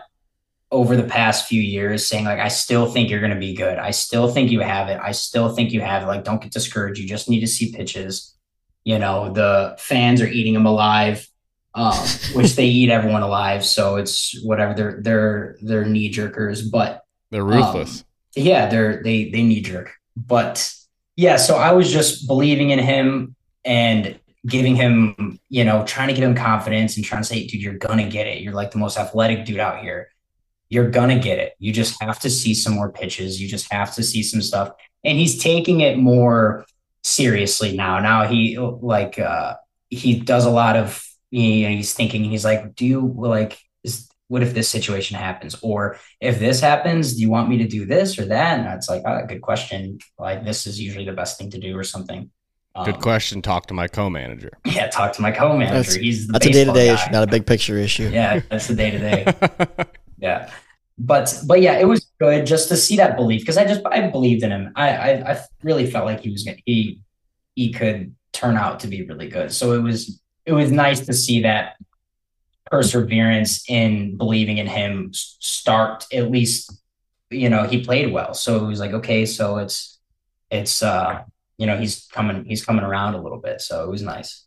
over 0.72 0.96
the 0.96 1.04
past 1.04 1.48
few 1.48 1.62
years 1.62 2.08
saying 2.08 2.26
like 2.26 2.40
I 2.40 2.48
still 2.48 2.86
think 2.88 3.10
you're 3.10 3.20
going 3.20 3.34
to 3.34 3.40
be 3.40 3.54
good. 3.54 3.78
I 3.78 3.92
still 3.92 4.30
think 4.32 4.50
you 4.50 4.62
have 4.62 4.88
it. 4.90 5.00
I 5.04 5.12
still 5.12 5.54
think 5.54 5.72
you 5.72 5.82
have 5.82 6.04
it. 6.04 6.08
Like 6.08 6.24
don't 6.24 6.42
get 6.42 6.52
discouraged. 6.54 7.00
You 7.00 7.08
just 7.08 7.30
need 7.30 7.42
to 7.42 7.48
see 7.48 7.72
pitches. 7.74 8.34
You 8.86 8.98
know, 9.00 9.32
the 9.34 9.76
fans 9.78 10.22
are 10.22 10.28
eating 10.28 10.56
him 10.56 10.66
alive. 10.66 11.28
Um, 11.76 11.96
which 12.34 12.56
they 12.56 12.66
eat 12.68 12.90
everyone 12.92 13.24
alive, 13.24 13.66
so 13.66 13.96
it's 13.96 14.40
whatever 14.44 14.74
they're 14.76 15.02
they're 15.02 15.58
they're 15.62 15.86
knee 15.86 16.12
jerkers, 16.14 16.70
but 16.70 17.02
They're 17.32 17.44
ruthless. 17.44 18.04
yeah, 18.36 18.68
they're 18.70 19.02
they 19.02 19.30
they 19.32 19.42
knee 19.42 19.62
jerk. 19.62 19.92
But 20.16 20.72
yeah, 21.16 21.38
so 21.38 21.56
I 21.56 21.72
was 21.72 21.92
just 21.92 22.28
believing 22.28 22.70
in 22.70 22.78
him 22.80 23.36
and 23.66 24.20
giving 24.46 24.76
him, 24.76 25.40
you 25.50 25.64
know, 25.64 25.84
trying 25.86 26.10
to 26.10 26.14
give 26.14 26.24
him 26.24 26.36
confidence 26.36 26.96
and 26.96 27.04
trying 27.04 27.22
to 27.24 27.28
say, 27.28 27.48
dude, 27.48 27.62
you're 27.62 27.74
gonna 27.80 28.08
get 28.08 28.28
it. 28.28 28.42
You're 28.42 28.54
like 28.54 28.70
the 28.72 28.78
most 28.78 28.98
athletic 29.00 29.46
dude 29.46 29.60
out 29.60 29.82
here. 29.82 30.10
You're 30.70 30.92
gonna 30.92 31.18
get 31.18 31.40
it. 31.40 31.54
You 31.58 31.74
just 31.74 32.00
have 32.04 32.20
to 32.20 32.30
see 32.30 32.54
some 32.54 32.74
more 32.74 32.92
pitches. 32.92 33.42
You 33.42 33.48
just 33.48 33.72
have 33.74 33.96
to 33.96 34.04
see 34.04 34.22
some 34.22 34.42
stuff. 34.44 34.70
And 35.04 35.18
he's 35.18 35.42
taking 35.42 35.80
it 35.82 35.98
more 35.98 36.66
seriously 37.04 37.76
now. 37.76 38.00
Now 38.00 38.28
he 38.28 38.58
like 38.60 39.18
uh 39.18 39.56
he 39.90 40.20
does 40.20 40.46
a 40.46 40.52
lot 40.52 40.76
of 40.76 41.04
he, 41.40 41.66
he's 41.78 41.94
thinking 41.94 42.24
he's 42.24 42.46
like, 42.46 42.76
do 42.76 42.86
you 42.86 43.00
like 43.18 43.58
is 43.84 44.08
what 44.30 44.42
if 44.44 44.54
this 44.54 44.70
situation 44.70 45.18
happens? 45.18 45.54
Or 45.62 45.98
if 46.22 46.40
this 46.40 46.60
happens, 46.62 47.16
do 47.16 47.22
you 47.22 47.30
want 47.30 47.50
me 47.50 47.58
to 47.58 47.68
do 47.68 47.86
this 47.86 48.18
or 48.20 48.26
that? 48.26 48.60
And 48.60 48.68
it's 48.78 48.90
like, 48.90 49.02
oh, 49.06 49.26
good 49.28 49.42
question. 49.42 49.98
Like 50.18 50.46
this 50.46 50.66
is 50.68 50.80
usually 50.80 51.06
the 51.06 51.14
best 51.22 51.38
thing 51.38 51.50
to 51.52 51.60
do 51.60 51.78
or 51.78 51.84
something. 51.84 52.30
Good 52.86 52.96
Um, 52.96 53.02
question. 53.02 53.42
Talk 53.42 53.68
to 53.68 53.74
my 53.74 53.88
co-manager. 53.88 54.52
Yeah, 54.66 54.88
talk 54.90 55.14
to 55.14 55.22
my 55.22 55.32
co-manager. 55.32 55.74
That's- 55.76 55.94
He's 55.96 56.26
the 56.28 56.34
That's 56.34 56.46
a 56.48 56.52
day-to-day 56.52 56.88
guy. 56.88 56.94
issue, 56.96 57.12
not 57.12 57.24
a 57.24 57.28
big 57.36 57.46
picture 57.46 57.78
issue. 57.78 58.10
Yeah, 58.10 58.40
that's 58.50 58.68
the 58.68 58.76
day 58.76 58.90
to 58.92 59.00
day. 59.00 59.20
Yeah, 60.20 60.50
but 60.98 61.26
but 61.46 61.62
yeah, 61.62 61.78
it 61.78 61.86
was 61.86 62.08
good 62.20 62.46
just 62.48 62.70
to 62.70 62.78
see 62.78 62.96
that 62.98 63.16
belief 63.18 63.42
because 63.42 63.58
I 63.58 63.66
just 63.66 63.82
I 63.86 64.08
believed 64.08 64.42
in 64.44 64.52
him. 64.52 64.72
I, 64.76 64.88
I 65.08 65.10
I 65.34 65.40
really 65.64 65.86
felt 65.92 66.06
like 66.06 66.22
he 66.22 66.32
was 66.32 66.44
gonna 66.44 66.58
he 66.66 67.02
he 67.56 67.72
could 67.74 68.16
turn 68.32 68.56
out 68.58 68.80
to 68.82 68.88
be 68.88 69.04
really 69.06 69.28
good. 69.28 69.52
So 69.52 69.74
it 69.74 69.82
was 69.84 70.20
it 70.46 70.54
was 70.54 70.72
nice 70.72 71.06
to 71.06 71.14
see 71.14 71.42
that 71.44 71.76
perseverance 72.72 73.64
in 73.70 74.18
believing 74.18 74.58
in 74.58 74.68
him 74.68 75.12
start 75.14 76.06
at 76.14 76.32
least 76.32 76.72
you 77.30 77.50
know 77.50 77.64
he 77.64 77.84
played 77.84 78.12
well. 78.12 78.34
So 78.34 78.64
it 78.64 78.68
was 78.68 78.80
like 78.80 78.92
okay 78.94 79.26
so 79.26 79.58
it's 79.58 80.00
it's 80.50 80.82
uh 80.82 81.24
you 81.58 81.68
know 81.68 81.78
he's 81.78 82.08
coming 82.12 82.46
he's 82.46 82.66
coming 82.66 82.84
around 82.84 83.16
a 83.16 83.22
little 83.22 83.40
bit. 83.40 83.62
So 83.62 83.84
it 83.84 83.90
was 83.90 84.02
nice. 84.02 84.46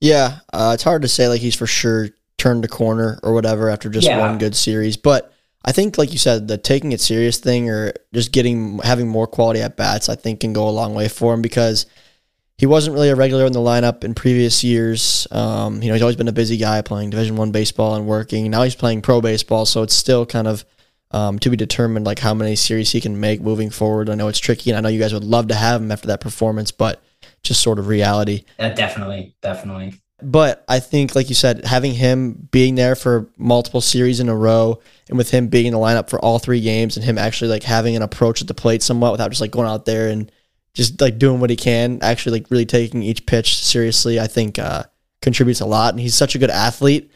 Yeah, 0.00 0.40
uh, 0.52 0.72
it's 0.74 0.82
hard 0.82 1.02
to 1.02 1.08
say 1.08 1.28
like 1.28 1.40
he's 1.40 1.54
for 1.54 1.66
sure 1.66 2.10
turned 2.38 2.64
a 2.64 2.68
corner 2.68 3.18
or 3.22 3.32
whatever 3.32 3.70
after 3.70 3.88
just 3.88 4.06
Yeah. 4.06 4.18
one 4.18 4.38
good 4.38 4.54
series, 4.54 4.96
but 4.96 5.32
I 5.64 5.72
think 5.72 5.98
like 5.98 6.12
you 6.12 6.18
said, 6.18 6.48
the 6.48 6.58
taking 6.58 6.92
it 6.92 7.00
serious 7.00 7.38
thing 7.38 7.70
or 7.70 7.92
just 8.12 8.30
getting 8.30 8.78
having 8.80 9.08
more 9.08 9.26
quality 9.26 9.62
at 9.62 9.76
bats, 9.76 10.08
I 10.08 10.14
think 10.14 10.40
can 10.40 10.52
go 10.52 10.68
a 10.68 10.70
long 10.70 10.94
way 10.94 11.08
for 11.08 11.34
him 11.34 11.42
because 11.42 11.86
he 12.58 12.66
wasn't 12.66 12.94
really 12.94 13.10
a 13.10 13.16
regular 13.16 13.44
in 13.44 13.52
the 13.52 13.58
lineup 13.58 14.02
in 14.02 14.14
previous 14.14 14.64
years. 14.64 15.26
Um, 15.30 15.82
you 15.82 15.88
know, 15.88 15.94
he's 15.94 16.02
always 16.02 16.16
been 16.16 16.28
a 16.28 16.32
busy 16.32 16.56
guy 16.56 16.80
playing 16.80 17.10
Division 17.10 17.36
One 17.36 17.52
baseball 17.52 17.94
and 17.94 18.06
working. 18.06 18.50
Now 18.50 18.62
he's 18.62 18.74
playing 18.74 19.02
pro 19.02 19.20
baseball, 19.20 19.66
so 19.66 19.82
it's 19.82 19.94
still 19.94 20.24
kind 20.24 20.48
of 20.48 20.64
um, 21.10 21.38
to 21.40 21.50
be 21.50 21.56
determined 21.56 22.06
like 22.06 22.18
how 22.18 22.34
many 22.34 22.56
series 22.56 22.92
he 22.92 23.00
can 23.00 23.20
make 23.20 23.40
moving 23.42 23.70
forward. 23.70 24.08
I 24.08 24.14
know 24.14 24.28
it's 24.28 24.38
tricky, 24.38 24.70
and 24.70 24.78
I 24.78 24.80
know 24.80 24.88
you 24.88 24.98
guys 24.98 25.12
would 25.12 25.24
love 25.24 25.48
to 25.48 25.54
have 25.54 25.82
him 25.82 25.92
after 25.92 26.08
that 26.08 26.20
performance, 26.20 26.70
but 26.70 27.02
just 27.42 27.62
sort 27.62 27.78
of 27.78 27.88
reality. 27.88 28.44
that 28.58 28.74
definitely 28.74 29.36
definitely 29.42 29.94
But 30.22 30.64
I 30.66 30.80
think, 30.80 31.14
like 31.14 31.28
you 31.28 31.34
said, 31.34 31.66
having 31.66 31.92
him 31.92 32.48
being 32.50 32.74
there 32.74 32.96
for 32.96 33.28
multiple 33.36 33.82
series 33.82 34.18
in 34.18 34.30
a 34.30 34.36
row, 34.36 34.80
and 35.10 35.18
with 35.18 35.30
him 35.30 35.48
being 35.48 35.66
in 35.66 35.72
the 35.74 35.78
lineup 35.78 36.08
for 36.08 36.18
all 36.20 36.38
three 36.38 36.62
games, 36.62 36.96
and 36.96 37.04
him 37.04 37.18
actually 37.18 37.50
like 37.50 37.64
having 37.64 37.96
an 37.96 38.02
approach 38.02 38.40
at 38.40 38.48
the 38.48 38.54
plate 38.54 38.82
somewhat 38.82 39.12
without 39.12 39.28
just 39.28 39.42
like 39.42 39.50
going 39.50 39.68
out 39.68 39.84
there 39.84 40.08
and 40.08 40.32
just 40.76 41.00
like 41.00 41.18
doing 41.18 41.40
what 41.40 41.48
he 41.50 41.56
can, 41.56 41.98
actually 42.02 42.38
like 42.40 42.50
really 42.50 42.66
taking 42.66 43.02
each 43.02 43.24
pitch 43.26 43.62
seriously, 43.64 44.20
I 44.20 44.26
think 44.26 44.58
uh, 44.58 44.84
contributes 45.22 45.60
a 45.60 45.66
lot. 45.66 45.94
And 45.94 46.00
he's 46.00 46.14
such 46.14 46.34
a 46.34 46.38
good 46.38 46.50
athlete 46.50 47.10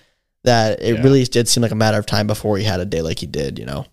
that 0.45 0.81
it 0.83 0.95
Yeah. 0.97 1.03
really 1.03 1.23
did 1.25 1.47
seem 1.47 1.63
like 1.63 1.71
a 1.71 1.77
matter 1.77 1.99
of 1.99 2.07
time 2.07 2.27
before 2.27 2.57
he 2.57 2.65
had 2.65 2.81
a 2.81 2.87
day 2.87 3.03
like 3.03 3.19
he 3.19 3.27
did. 3.27 3.59
You 3.59 3.67
know? 3.67 3.87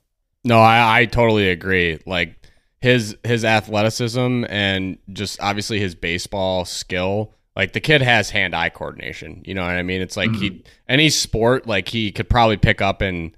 No, 0.45 0.59
I, 0.59 1.01
I 1.01 1.05
totally 1.05 1.49
agree. 1.49 1.99
Like 2.05 2.35
his 2.79 3.17
his 3.23 3.43
athleticism 3.43 4.45
and 4.47 4.97
just 5.11 5.41
obviously 5.41 5.79
his 5.79 5.95
baseball 5.95 6.63
skill. 6.63 7.33
Like 7.55 7.73
the 7.73 7.81
kid 7.81 8.01
has 8.01 8.29
hand 8.29 8.55
eye 8.55 8.69
coordination. 8.69 9.41
You 9.45 9.55
know 9.55 9.63
what 9.63 9.71
I 9.71 9.83
mean? 9.83 9.99
It's 10.01 10.15
like 10.15 10.33
he 10.35 10.63
any 10.87 11.09
sport 11.09 11.67
like 11.67 11.89
he 11.89 12.11
could 12.11 12.29
probably 12.29 12.55
pick 12.57 12.81
up 12.81 13.01
and 13.01 13.35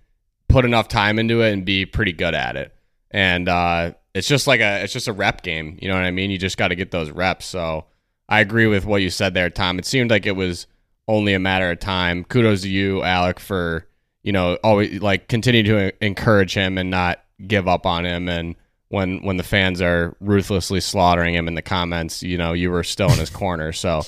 put 0.50 0.66
enough 0.66 0.90
time 0.90 1.18
into 1.18 1.42
it 1.42 1.54
and 1.54 1.66
be 1.66 1.86
pretty 1.86 2.12
good 2.12 2.36
at 2.36 2.56
it. 2.58 2.76
And 3.12 3.48
uh, 3.50 3.94
it's 4.14 4.28
just 4.28 4.48
like 4.48 4.60
a 4.60 4.84
it's 4.84 4.94
just 4.94 5.08
a 5.08 5.14
rep 5.14 5.42
game. 5.44 5.78
You 5.82 5.88
know 5.88 5.96
what 5.96 6.04
I 6.04 6.12
mean? 6.12 6.32
You 6.32 6.38
just 6.38 6.58
got 6.58 6.70
to 6.70 6.76
get 6.76 6.92
those 6.92 7.12
reps. 7.12 7.46
So 7.46 7.86
I 8.28 8.40
agree 8.42 8.68
with 8.68 8.86
what 8.86 9.02
you 9.02 9.10
said 9.10 9.34
there, 9.34 9.50
Tom. 9.50 9.80
It 9.80 9.86
seemed 9.86 10.12
like 10.12 10.26
it 10.26 10.36
was 10.36 10.68
only 11.08 11.34
a 11.34 11.40
matter 11.40 11.72
of 11.72 11.80
time. 11.80 12.24
Kudos 12.24 12.62
to 12.62 12.70
you, 12.70 13.04
Alec, 13.04 13.40
for 13.40 13.88
you 14.24 14.32
know 14.32 14.56
always 14.64 15.02
like 15.02 15.28
continue 15.28 15.64
to 15.64 16.06
encourage 16.06 16.54
him 16.54 16.78
and 16.78 16.90
not 16.90 17.24
give 17.48 17.68
up 17.68 17.86
on 17.86 18.06
him. 18.06 18.28
And 18.30 18.56
when 18.90 19.24
when 19.24 19.38
the 19.38 19.44
fans 19.44 19.82
are 19.82 20.16
ruthlessly 20.20 20.82
slaughtering 20.82 21.36
him 21.36 21.48
in 21.48 21.56
the 21.56 21.62
comments, 21.62 22.24
you 22.24 22.38
know 22.38 22.54
you 22.54 22.72
were 22.72 22.84
still 22.84 23.12
in 23.12 23.20
his 23.20 23.30
corner. 23.44 23.72
So 23.72 24.00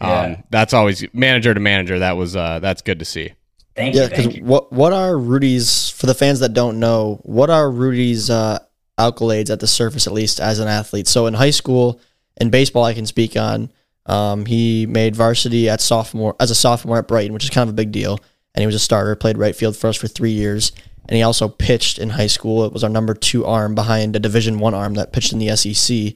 um, 0.00 0.08
Yeah. 0.10 0.42
that's 0.50 0.72
always 0.74 1.04
manager 1.12 1.54
to 1.54 1.60
manager. 1.60 1.98
That 1.98 2.16
was 2.16 2.34
uh, 2.36 2.58
that's 2.58 2.82
good 2.82 2.98
to 2.98 3.04
see. 3.04 3.32
thank 3.76 3.94
Yeah, 3.94 4.04
you 4.04 4.08
because 4.08 4.40
what 4.40 4.72
what 4.72 4.92
are 4.92 5.16
Rudy's 5.16 5.90
for 5.90 6.06
the 6.06 6.14
fans 6.14 6.40
that 6.40 6.54
don't 6.54 6.80
know? 6.80 7.20
What 7.22 7.48
are 7.50 7.70
Rudy's 7.70 8.28
uh, 8.30 8.58
accolades 8.98 9.50
at 9.50 9.60
the 9.60 9.66
surface, 9.66 10.06
at 10.06 10.12
least 10.12 10.40
as 10.40 10.58
an 10.58 10.68
athlete? 10.68 11.08
So 11.08 11.26
in 11.26 11.34
high 11.34 11.50
school, 11.50 12.00
in 12.40 12.50
baseball, 12.50 12.84
I 12.84 12.94
can 12.94 13.06
speak 13.06 13.36
on. 13.36 13.70
Um, 14.06 14.46
he 14.46 14.86
made 14.86 15.14
varsity 15.14 15.68
at 15.68 15.80
sophomore 15.80 16.34
as 16.40 16.50
a 16.50 16.54
sophomore 16.54 16.98
at 16.98 17.08
Brighton, 17.08 17.32
which 17.32 17.44
is 17.44 17.50
kind 17.50 17.68
of 17.68 17.74
a 17.74 17.76
big 17.76 17.92
deal. 17.92 18.18
And 18.54 18.62
he 18.62 18.66
was 18.66 18.74
a 18.74 18.80
starter, 18.80 19.14
played 19.14 19.38
right 19.38 19.56
field 19.56 19.76
for 19.76 19.86
us 19.86 19.96
for 19.96 20.08
three 20.08 20.32
years, 20.32 20.72
and 21.08 21.16
he 21.16 21.22
also 21.22 21.48
pitched 21.48 21.98
in 21.98 22.10
high 22.10 22.26
school. 22.26 22.64
It 22.64 22.72
was 22.72 22.84
our 22.84 22.90
number 22.90 23.14
two 23.14 23.46
arm 23.46 23.74
behind 23.74 24.14
a 24.14 24.20
Division 24.20 24.58
One 24.58 24.74
arm 24.74 24.94
that 24.94 25.12
pitched 25.12 25.32
in 25.32 25.38
the 25.38 25.56
SEC. 25.56 26.14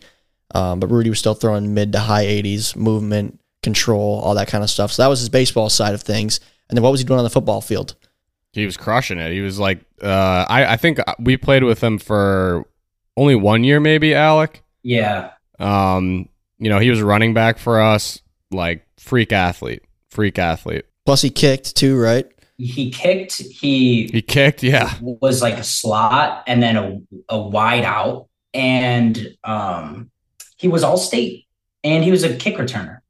Um, 0.55 0.81
but 0.81 0.91
Rudy 0.91 1.11
was 1.11 1.19
still 1.19 1.35
throwing 1.35 1.75
mid 1.75 1.93
to 1.93 1.99
high 1.99 2.25
80s, 2.25 2.77
movement, 2.77 3.41
control, 3.63 4.21
all 4.21 4.35
that 4.35 4.49
kind 4.49 4.63
of 4.63 4.71
stuff. 4.71 4.93
So 4.93 5.03
that 5.03 5.09
was 5.09 5.21
his 5.21 5.29
baseball 5.29 5.71
side 5.71 5.95
of 5.95 6.03
things. 6.03 6.41
And 6.69 6.77
then 6.77 6.83
what 6.83 6.93
was 6.93 7.01
he 7.01 7.07
doing 7.07 7.19
on 7.19 7.25
the 7.25 7.31
football 7.31 7.61
field? 7.61 7.95
He 8.57 8.65
was 8.67 8.77
crushing 8.77 9.19
it. 9.19 9.33
He 9.33 9.41
was 9.41 9.59
like, 9.59 9.81
uh, 10.03 10.45
I 10.49 10.73
I 10.73 10.77
think 10.77 10.99
we 11.21 11.37
played 11.37 11.63
with 11.63 11.83
him 11.83 11.99
for 11.99 12.65
only 13.17 13.35
one 13.37 13.63
year, 13.65 13.79
maybe 13.81 14.15
Alec. 14.15 14.63
yeah 14.83 15.31
Um, 15.61 16.29
you 16.59 16.69
know, 16.69 16.79
he 16.79 16.91
was 16.91 17.01
running 17.03 17.33
back 17.35 17.59
for 17.59 17.81
us, 17.81 18.21
like 18.51 18.85
freak 18.99 19.33
athlete, 19.33 19.83
freak 20.11 20.39
athlete. 20.39 20.85
Plus, 21.05 21.23
he 21.23 21.31
kicked 21.31 21.77
too, 21.77 21.97
right? 21.99 22.27
he 22.59 22.91
kicked 22.91 23.35
he 23.37 24.07
He 24.09 24.23
kicked, 24.23 24.63
yeah. 24.63 24.95
was 25.03 25.43
like 25.43 25.59
a 25.59 25.63
slot 25.65 26.43
and 26.47 26.63
then 26.63 26.77
a, 26.77 26.99
a 27.29 27.39
wide 27.39 27.85
out 27.85 28.29
and 28.55 29.37
um 29.45 30.11
he 30.57 30.67
was 30.67 30.83
all 30.83 30.97
state 30.97 31.45
and 31.85 32.03
he 32.03 32.11
was 32.11 32.25
a 32.25 32.35
kick 32.35 32.57
returner. 32.57 33.01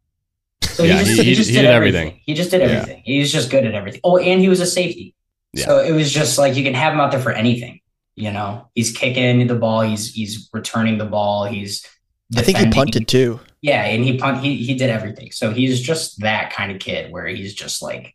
So 0.64 0.82
Yeah, 0.82 0.94
he 0.98 0.98
just, 1.04 1.10
he- 1.10 1.16
he, 1.16 1.22
he- 1.30 1.34
just 1.36 1.50
he 1.50 1.56
did, 1.56 1.62
did 1.62 1.70
everything. 1.70 2.00
everything. 2.08 2.20
He 2.26 2.34
just 2.34 2.50
did 2.50 2.60
Yeah. 2.60 2.66
everything. 2.78 3.02
He 3.04 3.20
was 3.20 3.32
just 3.32 3.50
good 3.50 3.64
at 3.64 3.74
everything. 3.74 4.00
Oh, 4.02 4.18
and 4.18 4.40
he 4.40 4.48
was 4.48 4.60
a 4.60 4.66
safety. 4.66 5.14
So 5.54 5.78
it 5.78 5.92
was 5.92 6.12
just 6.12 6.38
like 6.38 6.56
you 6.56 6.64
can 6.64 6.74
have 6.74 6.92
him 6.92 7.00
out 7.00 7.12
there 7.12 7.20
for 7.20 7.32
anything. 7.32 7.80
You 8.14 8.32
know, 8.32 8.68
he's 8.74 8.96
kicking 8.96 9.46
the 9.46 9.54
ball, 9.54 9.82
he's 9.82 10.12
he's 10.12 10.48
returning 10.52 10.98
the 10.98 11.04
ball, 11.04 11.44
he's 11.44 11.86
I 12.34 12.42
think 12.42 12.58
he 12.58 12.70
punted 12.70 13.06
too. 13.06 13.40
Yeah, 13.62 13.84
and 13.84 14.04
he 14.04 14.18
punt 14.18 14.42
he 14.42 14.56
he 14.56 14.74
did 14.74 14.90
everything. 14.90 15.30
So 15.32 15.50
he's 15.50 15.80
just 15.80 16.20
that 16.20 16.52
kind 16.52 16.72
of 16.72 16.78
kid 16.78 17.12
where 17.12 17.26
he's 17.26 17.54
just 17.54 17.82
like, 17.82 18.14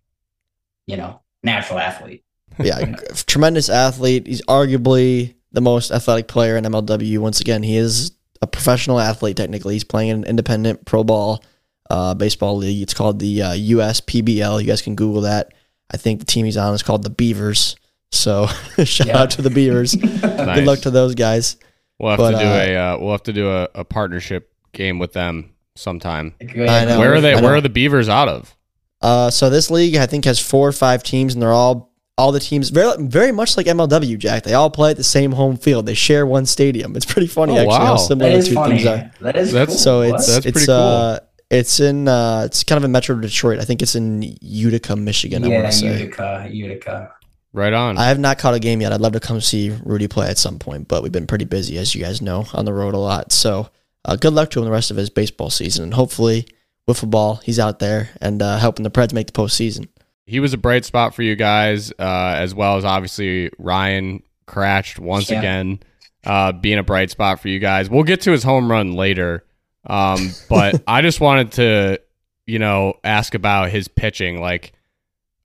you 0.87 0.97
know, 0.97 1.21
natural 1.43 1.79
athlete. 1.79 2.23
Yeah, 2.61 2.95
tremendous 3.27 3.69
athlete. 3.69 4.27
He's 4.27 4.41
arguably 4.43 5.35
the 5.53 5.61
most 5.61 5.89
athletic 5.89 6.27
player 6.27 6.57
in 6.57 6.65
MLW. 6.65 7.17
Once 7.19 7.39
again, 7.39 7.63
he 7.63 7.77
is 7.77 8.11
a 8.41 8.45
professional 8.45 8.99
athlete. 8.99 9.37
Technically, 9.37 9.73
he's 9.75 9.85
playing 9.85 10.09
in 10.09 10.17
an 10.17 10.23
independent 10.25 10.85
pro 10.85 11.03
ball 11.03 11.43
uh, 11.89 12.13
baseball 12.13 12.57
league. 12.57 12.81
It's 12.81 12.93
called 12.93 13.19
the 13.19 13.41
uh, 13.41 13.51
USPBL. 13.53 14.61
You 14.61 14.67
guys 14.67 14.81
can 14.81 14.95
Google 14.95 15.21
that. 15.21 15.53
I 15.93 15.97
think 15.97 16.19
the 16.19 16.25
team 16.25 16.45
he's 16.45 16.57
on 16.57 16.73
is 16.73 16.83
called 16.83 17.03
the 17.03 17.09
Beavers. 17.09 17.75
So 18.11 18.47
shout 18.83 19.07
Yeah. 19.07 19.17
out 19.19 19.31
to 19.31 19.41
the 19.41 19.49
Beavers. 19.49 19.95
Good 20.21 20.65
luck 20.65 20.79
to 20.79 20.91
those 20.91 21.15
guys. 21.15 21.57
We'll 21.99 22.11
have 22.11 22.17
But, 22.17 22.31
to 22.31 22.37
do 22.37 22.43
uh, 22.45 22.49
a 22.49 22.75
uh, 22.75 22.97
we'll 22.99 23.11
have 23.11 23.23
to 23.23 23.33
do 23.33 23.49
a, 23.49 23.69
a 23.75 23.83
partnership 23.85 24.51
game 24.73 24.97
with 24.99 25.13
them 25.13 25.51
sometime. 25.75 26.33
I 26.41 26.85
know. 26.85 26.99
Where 26.99 27.13
are 27.15 27.21
they? 27.21 27.35
Where 27.35 27.55
are 27.55 27.61
the 27.61 27.69
Beavers 27.69 28.09
out 28.09 28.27
of? 28.27 28.55
Uh, 29.01 29.29
so 29.31 29.49
this 29.49 29.69
league, 29.71 29.95
I 29.95 30.05
think, 30.05 30.25
has 30.25 30.39
four 30.39 30.67
or 30.67 30.71
five 30.71 31.03
teams, 31.03 31.33
and 31.33 31.41
they're 31.41 31.51
all 31.53 31.91
all 32.17 32.31
the 32.31 32.39
teams 32.39 32.69
very 32.69 32.93
very 32.99 33.31
much 33.31 33.55
like 33.57 33.65
MLW. 33.65 34.17
Jack, 34.17 34.43
they 34.43 34.53
all 34.53 34.69
play 34.69 34.91
at 34.91 34.97
the 34.97 35.03
same 35.03 35.31
home 35.31 35.57
field. 35.57 35.85
They 35.85 35.93
share 35.93 36.25
one 36.25 36.45
stadium. 36.45 36.95
It's 36.95 37.05
pretty 37.05 37.27
funny 37.27 37.53
Oh, 37.53 37.57
actually 37.61 37.67
wow. 37.69 37.85
how 37.85 37.95
similar 37.97 38.37
the 38.37 38.43
two 38.43 38.53
funny. 38.55 38.75
teams 38.77 38.87
are. 38.87 39.11
That 39.21 39.35
is 39.37 39.51
That's- 39.51 39.69
cool. 39.69 39.77
So 39.77 40.01
it's 40.01 40.27
That's 40.27 40.45
it's 40.45 40.51
pretty 40.53 40.65
cool. 40.67 40.75
uh 40.75 41.19
it's 41.51 41.79
in 41.79 42.07
uh 42.07 42.43
it's 42.45 42.63
kind 42.63 42.77
of 42.77 42.83
in 42.83 42.91
Metro 42.91 43.15
Detroit. 43.19 43.59
I 43.59 43.65
think 43.65 43.81
it's 43.83 43.93
in 43.95 44.35
Utica, 44.41 44.95
Michigan. 44.95 45.43
I 45.43 45.47
yeah, 45.47 45.61
want 45.61 45.71
to 45.73 45.77
say. 45.77 45.99
Utica, 45.99 46.47
Utica. 46.51 47.13
Right 47.53 47.73
on. 47.73 47.97
I 47.97 48.05
have 48.07 48.17
not 48.17 48.37
caught 48.39 48.53
a 48.53 48.59
game 48.59 48.79
yet. 48.81 48.93
I'd 48.93 49.01
love 49.01 49.11
to 49.13 49.19
come 49.19 49.41
see 49.41 49.75
Rudy 49.83 50.07
play 50.07 50.27
at 50.29 50.37
some 50.37 50.57
point, 50.57 50.87
but 50.87 51.03
we've 51.03 51.11
been 51.11 51.27
pretty 51.27 51.43
busy, 51.45 51.77
as 51.77 51.93
you 51.93 52.01
guys 52.01 52.21
know, 52.21 52.45
on 52.53 52.63
the 52.63 52.71
road 52.73 52.93
a 52.93 52.97
lot. 52.97 53.33
So 53.33 53.69
uh, 54.05 54.15
good 54.15 54.31
luck 54.33 54.49
to 54.51 54.59
him 54.59 54.65
the 54.65 54.71
rest 54.71 54.89
of 54.89 54.95
his 54.97 55.09
baseball 55.09 55.49
season, 55.49 55.83
and 55.83 55.93
hopefully 55.93 56.47
wiffle 56.89 57.09
ball, 57.09 57.35
he's 57.43 57.59
out 57.59 57.79
there 57.79 58.09
and 58.21 58.41
uh, 58.41 58.57
helping 58.57 58.83
the 58.83 58.89
Preds 58.89 59.11
make 59.13 59.27
the 59.27 59.33
postseason. 59.33 59.87
he 60.25 60.39
was 60.39 60.53
a 60.53 60.57
bright 60.57 60.85
spot 60.85 61.13
for 61.13 61.23
you 61.23 61.35
guys, 61.35 61.91
uh, 61.99 62.35
as 62.37 62.55
well 62.55 62.77
as 62.77 62.85
obviously 62.85 63.51
Ryan 63.59 64.23
Kracht 64.47 64.97
once 64.97 65.29
Yeah. 65.29 65.39
again, 65.39 65.79
uh, 66.25 66.53
being 66.53 66.77
a 66.79 66.83
bright 66.83 67.11
spot 67.11 67.41
for 67.41 67.49
you 67.49 67.59
guys. 67.59 67.89
We'll 67.89 68.03
get 68.03 68.21
to 68.21 68.31
his 68.31 68.43
home 68.43 68.71
run 68.71 68.93
later, 68.93 69.43
um, 69.85 70.31
but 70.49 70.83
I 70.87 71.01
just 71.01 71.19
wanted 71.19 71.53
to, 71.53 72.01
you 72.45 72.59
know, 72.59 72.99
ask 73.03 73.33
about 73.33 73.69
his 73.69 73.87
pitching. 73.87 74.39
Like, 74.39 74.73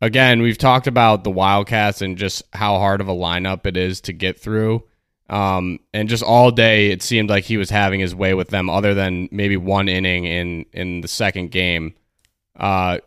again, 0.01 0.42
we've 0.42 0.59
talked 0.59 0.87
about 0.87 1.25
the 1.25 1.31
Wildcats 1.31 2.03
and 2.03 2.18
just 2.18 2.42
how 2.53 2.79
hard 2.79 3.01
of 3.01 3.09
a 3.09 3.14
lineup 3.14 3.66
it 3.66 3.77
is 3.77 4.01
to 4.03 4.12
get 4.12 4.38
through. 4.38 4.85
Um, 5.29 5.81
and 5.92 6.09
just 6.09 6.22
all 6.22 6.51
day, 6.51 6.90
it 6.90 7.03
seemed 7.03 7.31
like 7.31 7.44
he 7.44 7.57
was 7.57 7.70
having 7.70 7.99
his 7.99 8.14
way 8.14 8.35
with 8.35 8.49
them, 8.49 8.70
other 8.70 8.94
than 8.94 9.29
maybe 9.33 9.57
one 9.57 9.88
inning 9.88 10.25
in 10.25 10.66
in 10.72 11.01
the 11.01 11.09
second 11.09 11.51
game. 11.51 11.94
Uh, 12.55 12.99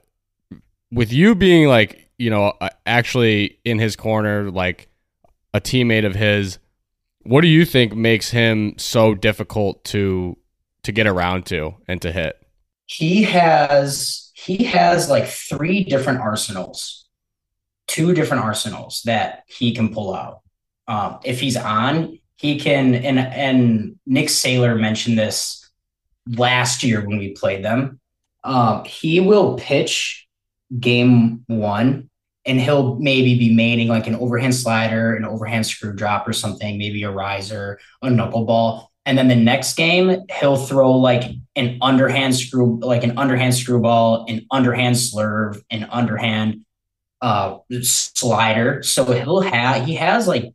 with 0.91 1.11
you 1.11 1.35
being 1.35 1.67
like 1.67 2.09
you 2.17 2.29
know 2.29 2.53
uh, 2.61 2.69
actually 2.85 3.59
in 3.63 3.79
his 3.79 3.95
corner 3.95 4.49
like 4.51 4.87
a 5.53 5.61
teammate 5.61 6.05
of 6.05 6.15
his 6.15 6.59
what 7.23 7.41
do 7.41 7.47
you 7.47 7.65
think 7.65 7.95
makes 7.95 8.31
him 8.31 8.73
so 8.77 9.13
difficult 9.13 9.83
to 9.83 10.37
to 10.83 10.91
get 10.91 11.07
around 11.07 11.45
to 11.47 11.75
and 11.87 12.01
to 12.01 12.11
hit? 12.11 12.35
He 12.85 13.23
has 13.23 14.31
he 14.33 14.63
has 14.65 15.09
like 15.09 15.27
three 15.27 15.83
different 15.83 16.19
arsenals 16.19 16.99
two 17.89 18.13
different 18.13 18.43
arsenals 18.43 19.01
that 19.05 19.43
he 19.47 19.73
can 19.73 19.93
pull 19.93 20.13
out. 20.13 20.41
Um, 20.87 21.19
if 21.25 21.39
he's 21.39 21.57
on 21.57 22.19
he 22.35 22.57
can 22.57 22.95
and 22.95 23.19
and 23.19 23.99
nick 24.05 24.27
saylor 24.27 24.79
mentioned 24.79 25.19
this 25.19 25.69
last 26.37 26.83
year 26.83 27.05
when 27.05 27.17
we 27.17 27.33
played 27.33 27.65
them. 27.65 27.99
Um, 28.43 28.85
he 28.85 29.19
will 29.19 29.57
pitch 29.57 30.27
game 30.79 31.43
one 31.47 32.09
and 32.45 32.61
he'll 32.61 32.95
maybe 32.95 33.37
be 33.37 33.53
mating 33.53 33.87
like 33.89 34.07
an 34.07 34.15
overhand 34.15 34.55
slider 34.55 35.15
an 35.15 35.25
overhand 35.25 35.65
screw 35.65 35.93
drop 35.93 36.27
or 36.27 36.33
something 36.33 36.77
maybe 36.77 37.03
a 37.03 37.11
riser 37.11 37.79
a 38.01 38.07
knuckleball 38.07 38.87
and 39.09 39.17
then 39.17 39.27
the 39.27 39.35
next 39.35 39.73
game, 39.73 40.23
he'll 40.39 40.55
throw 40.55 40.91
like 40.91 41.23
an 41.55 41.79
underhand 41.81 42.35
screw, 42.35 42.79
like 42.79 43.03
an 43.03 43.17
underhand 43.17 43.55
screwball, 43.55 44.27
an 44.29 44.45
underhand 44.51 44.97
slurve, 44.97 45.59
an 45.71 45.85
underhand 45.85 46.63
uh 47.19 47.57
slider. 47.81 48.83
So 48.83 49.05
he'll 49.05 49.41
have 49.41 49.83
he 49.83 49.95
has 49.95 50.27
like 50.27 50.53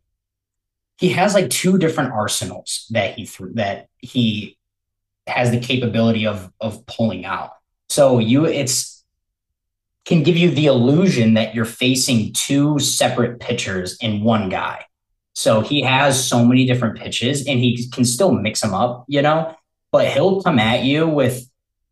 he 0.97 1.09
has 1.09 1.33
like 1.33 1.49
two 1.49 1.77
different 1.77 2.13
arsenals 2.13 2.87
that 2.91 3.15
he 3.15 3.25
threw 3.25 3.51
that 3.55 3.89
he 3.97 4.57
has 5.27 5.51
the 5.51 5.59
capability 5.59 6.25
of 6.25 6.49
of 6.61 6.85
pulling 6.85 7.25
out. 7.25 7.51
So 7.89 8.19
you 8.19 8.45
it's 8.45 9.03
can 10.05 10.23
give 10.23 10.37
you 10.37 10.49
the 10.49 10.67
illusion 10.67 11.33
that 11.33 11.53
you're 11.53 11.65
facing 11.65 12.31
two 12.31 12.79
separate 12.79 13.41
pitchers 13.41 13.97
in 13.99 14.23
one 14.23 14.47
guy. 14.47 14.85
So 15.35 15.61
he 15.61 15.81
has 15.81 16.27
so 16.27 16.45
many 16.45 16.65
different 16.65 16.97
pitches 16.97 17.45
and 17.45 17.59
he 17.59 17.87
can 17.89 18.05
still 18.05 18.31
mix 18.31 18.61
them 18.61 18.73
up, 18.73 19.05
you 19.07 19.21
know, 19.21 19.55
but 19.91 20.07
he'll 20.07 20.41
come 20.41 20.59
at 20.59 20.83
you 20.83 21.07
with 21.07 21.47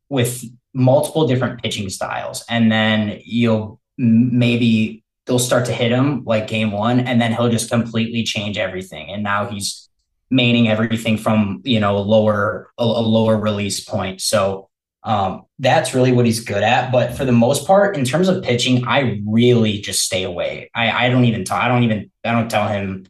with 0.09 0.43
multiple 0.73 1.27
different 1.27 1.61
pitching 1.61 1.89
styles 1.89 2.43
and 2.49 2.71
then 2.71 3.19
you'll 3.23 3.79
maybe 3.97 5.03
they'll 5.25 5.39
start 5.39 5.65
to 5.65 5.73
hit 5.73 5.91
him 5.91 6.23
like 6.25 6.47
game 6.47 6.71
1 6.71 7.01
and 7.01 7.21
then 7.21 7.33
he'll 7.33 7.49
just 7.49 7.69
completely 7.69 8.23
change 8.23 8.57
everything 8.57 9.09
and 9.11 9.23
now 9.23 9.45
he's 9.45 9.89
maining 10.31 10.67
everything 10.67 11.17
from, 11.17 11.61
you 11.63 11.79
know, 11.79 11.97
a 11.97 11.99
lower 11.99 12.71
a, 12.77 12.83
a 12.83 12.85
lower 12.85 13.37
release 13.37 13.83
point. 13.83 14.21
So 14.21 14.69
um, 15.03 15.43
that's 15.59 15.93
really 15.93 16.11
what 16.11 16.25
he's 16.25 16.39
good 16.39 16.63
at. 16.63 16.91
But 16.91 17.15
for 17.15 17.25
the 17.25 17.31
most 17.31 17.67
part, 17.67 17.97
in 17.97 18.05
terms 18.05 18.29
of 18.29 18.41
pitching, 18.41 18.87
I 18.87 19.21
really 19.27 19.79
just 19.79 20.01
stay 20.03 20.23
away. 20.23 20.71
I, 20.73 21.05
I 21.05 21.09
don't 21.09 21.25
even 21.25 21.43
tell. 21.43 21.57
I 21.57 21.67
don't 21.67 21.83
even. 21.83 22.09
I 22.23 22.31
don't 22.31 22.49
tell 22.49 22.67
him 22.67 23.05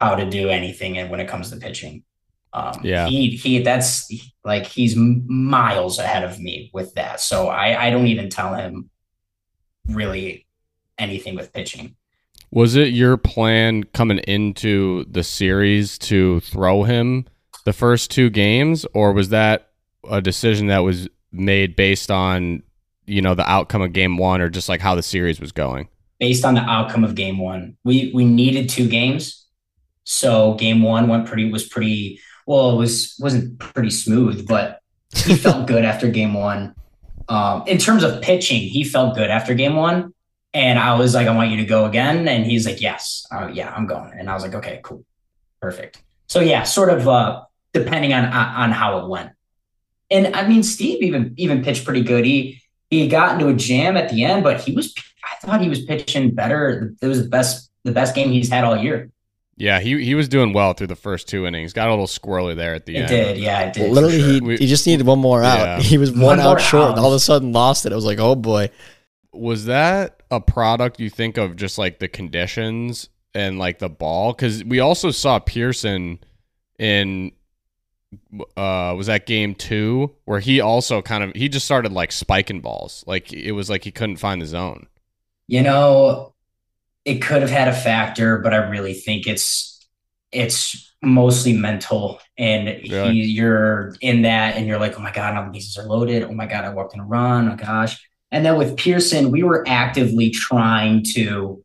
how 0.00 0.14
to 0.14 0.28
do 0.28 0.48
anything. 0.48 0.98
And 0.98 1.10
when 1.10 1.20
it 1.20 1.28
comes 1.28 1.50
to 1.50 1.56
pitching, 1.56 2.02
um, 2.52 2.80
Yeah. 2.82 3.06
he 3.06 3.30
he. 3.30 3.60
That's 3.60 4.10
like 4.44 4.66
he's 4.66 4.96
miles 4.96 5.98
ahead 5.98 6.24
of 6.24 6.38
me 6.40 6.70
with 6.72 6.94
that. 6.94 7.20
So 7.20 7.48
I 7.48 7.86
I 7.86 7.90
don't 7.90 8.06
even 8.06 8.28
tell 8.30 8.54
him 8.54 8.90
really 9.86 10.46
anything 10.98 11.34
with 11.36 11.52
pitching. 11.52 11.94
was 12.50 12.76
it 12.76 12.88
your 12.88 13.16
plan 13.16 13.84
coming 13.84 14.18
into 14.20 15.04
the 15.10 15.22
series 15.22 15.98
to 15.98 16.40
throw 16.40 16.82
him 16.82 17.24
the 17.64 17.72
first 17.72 18.10
two 18.10 18.30
games 18.30 18.86
or 18.94 19.12
was 19.12 19.28
that 19.28 19.68
a 20.10 20.20
decision 20.20 20.66
that 20.68 20.78
was 20.78 21.08
made 21.30 21.76
based 21.76 22.10
on 22.10 22.62
you 23.06 23.20
know 23.22 23.34
the 23.34 23.48
outcome 23.50 23.82
of 23.82 23.92
game 23.92 24.16
one 24.16 24.40
or 24.40 24.48
just 24.48 24.68
like 24.68 24.80
how 24.80 24.94
the 24.94 25.02
series 25.02 25.38
was 25.40 25.52
going 25.52 25.88
based 26.18 26.44
on 26.44 26.54
the 26.54 26.60
outcome 26.62 27.04
of 27.04 27.14
game 27.14 27.38
one. 27.38 27.76
We 27.84 28.10
we 28.14 28.24
needed 28.24 28.68
two 28.68 28.88
games. 28.88 29.46
So 30.10 30.54
game 30.54 30.80
one 30.80 31.06
went 31.06 31.26
pretty 31.26 31.52
was 31.52 31.68
pretty 31.68 32.18
well, 32.46 32.70
it 32.70 32.76
was 32.76 33.14
wasn't 33.20 33.58
pretty 33.58 33.90
smooth, 33.90 34.48
but 34.48 34.80
he 35.14 35.36
felt 35.44 35.66
good 35.66 35.84
after 35.84 36.08
game 36.08 36.32
one. 36.32 36.74
Um, 37.28 37.64
in 37.66 37.76
terms 37.76 38.02
of 38.02 38.22
pitching, 38.22 38.62
he 38.62 38.84
felt 38.84 39.16
good 39.16 39.28
after 39.28 39.52
game 39.52 39.76
one. 39.76 40.14
And 40.54 40.78
I 40.78 40.94
was 40.94 41.14
like, 41.14 41.26
I 41.28 41.34
want 41.36 41.50
you 41.50 41.58
to 41.58 41.66
go 41.66 41.84
again. 41.84 42.26
And 42.26 42.46
he's 42.46 42.64
like, 42.64 42.80
Yes, 42.80 43.26
uh, 43.30 43.50
yeah, 43.52 43.70
I'm 43.70 43.86
going. 43.86 44.12
And 44.18 44.30
I 44.30 44.34
was 44.34 44.42
like, 44.42 44.54
Okay, 44.54 44.80
cool. 44.82 45.04
Perfect. 45.60 46.02
So 46.26 46.40
yeah, 46.40 46.62
sort 46.62 46.88
of 46.88 47.06
uh 47.06 47.42
depending 47.74 48.14
on 48.14 48.24
on 48.24 48.72
how 48.72 49.00
it 49.00 49.10
went. 49.10 49.32
And 50.10 50.34
I 50.34 50.48
mean, 50.48 50.62
Steve 50.62 51.02
even 51.02 51.34
even 51.36 51.62
pitched 51.62 51.84
pretty 51.84 52.02
good. 52.02 52.24
He 52.24 52.62
he 52.88 53.08
got 53.08 53.34
into 53.34 53.48
a 53.48 53.54
jam 53.54 53.98
at 53.98 54.08
the 54.08 54.24
end, 54.24 54.42
but 54.42 54.58
he 54.62 54.72
was 54.72 54.94
I 55.22 55.46
thought 55.46 55.60
he 55.60 55.68
was 55.68 55.84
pitching 55.84 56.34
better. 56.34 56.94
It 57.02 57.06
was 57.06 57.24
the 57.24 57.28
best 57.28 57.70
the 57.84 57.92
best 57.92 58.14
game 58.14 58.30
he's 58.30 58.48
had 58.48 58.64
all 58.64 58.74
year. 58.74 59.10
Yeah 59.58 59.80
he, 59.80 60.02
he 60.04 60.14
was 60.14 60.28
doing 60.28 60.52
well 60.52 60.72
through 60.72 60.86
the 60.86 60.96
first 60.96 61.28
two 61.28 61.44
innings 61.46 61.72
got 61.72 61.88
a 61.88 61.90
little 61.90 62.06
squirrely 62.06 62.54
there 62.56 62.74
at 62.74 62.86
the 62.86 62.96
It 62.96 63.00
end 63.00 63.08
did, 63.08 63.38
yeah, 63.38 63.60
it 63.62 63.74
did. 63.74 63.82
Well, 63.82 63.90
literally, 63.92 64.20
sure. 64.20 64.30
he, 64.30 64.40
We- 64.40 64.56
he 64.58 64.66
just 64.66 64.86
needed 64.86 65.04
one 65.06 65.18
more 65.18 65.42
out. 65.42 65.58
Yeah. 65.58 65.80
He 65.82 65.98
was 65.98 66.12
One 66.12 66.22
one, 66.22 66.40
out 66.40 66.60
short, 66.60 66.84
out. 66.84 66.90
and 66.92 67.00
all 67.00 67.08
of 67.12 67.16
a 67.16 67.20
sudden 67.20 67.52
lost 67.52 67.84
it. 67.84 67.92
I 67.92 67.96
was 67.96 68.04
like, 68.04 68.18
oh 68.20 68.34
boy. 68.36 68.70
was 69.32 69.66
that 69.66 70.22
a 70.30 70.40
product 70.40 71.00
you 71.00 71.10
think 71.10 71.36
of 71.38 71.56
just 71.56 71.76
like 71.78 71.98
the 71.98 72.08
conditions 72.08 73.08
and 73.34 73.58
like 73.58 73.78
the 73.78 73.88
ball 73.88 74.32
because 74.32 74.64
we 74.64 74.78
also 74.80 75.10
saw 75.10 75.38
pearson 75.38 76.18
in 76.78 77.32
uh 78.56 78.94
was 78.96 79.06
that 79.06 79.26
game 79.26 79.54
two 79.54 80.14
where 80.24 80.40
he 80.40 80.60
also 80.60 81.02
kind 81.02 81.22
of 81.22 81.32
he 81.34 81.48
just 81.48 81.66
started 81.66 81.92
like 81.92 82.10
spiking 82.10 82.60
balls 82.60 83.04
like 83.06 83.32
it 83.32 83.52
was 83.52 83.68
like 83.68 83.84
he 83.84 83.90
couldn't 83.90 84.16
find 84.16 84.40
the 84.40 84.46
zone 84.46 84.86
You 85.46 85.62
know, 85.62 86.32
it 87.08 87.22
could 87.22 87.42
have 87.42 87.50
had 87.50 87.68
a 87.68 87.72
factor, 87.72 88.38
but 88.38 88.52
I 88.52 88.58
really 88.68 88.94
think 88.94 89.26
it's 89.26 89.86
it's 90.30 90.92
mostly 91.02 91.52
mental, 91.54 92.20
and 92.36 92.66
Really? 92.90 93.12
he, 93.14 93.24
you're 93.24 93.94
in 94.00 94.22
that, 94.22 94.56
and 94.56 94.66
you're 94.66 94.78
like, 94.78 94.98
oh 94.98 95.02
my 95.02 95.12
god, 95.12 95.36
all 95.36 95.44
the 95.46 95.50
pieces 95.50 95.76
are 95.78 95.86
loaded. 95.88 96.22
Oh 96.24 96.32
my 96.32 96.46
god, 96.46 96.64
I 96.64 96.70
walked 96.70 96.94
in 96.94 97.00
a 97.00 97.04
run. 97.06 97.48
Oh 97.50 97.56
gosh. 97.56 98.04
And 98.30 98.44
then 98.44 98.58
with 98.58 98.76
Pearson, 98.76 99.30
we 99.30 99.42
were 99.42 99.64
actively 99.66 100.28
trying 100.30 101.02
to 101.14 101.64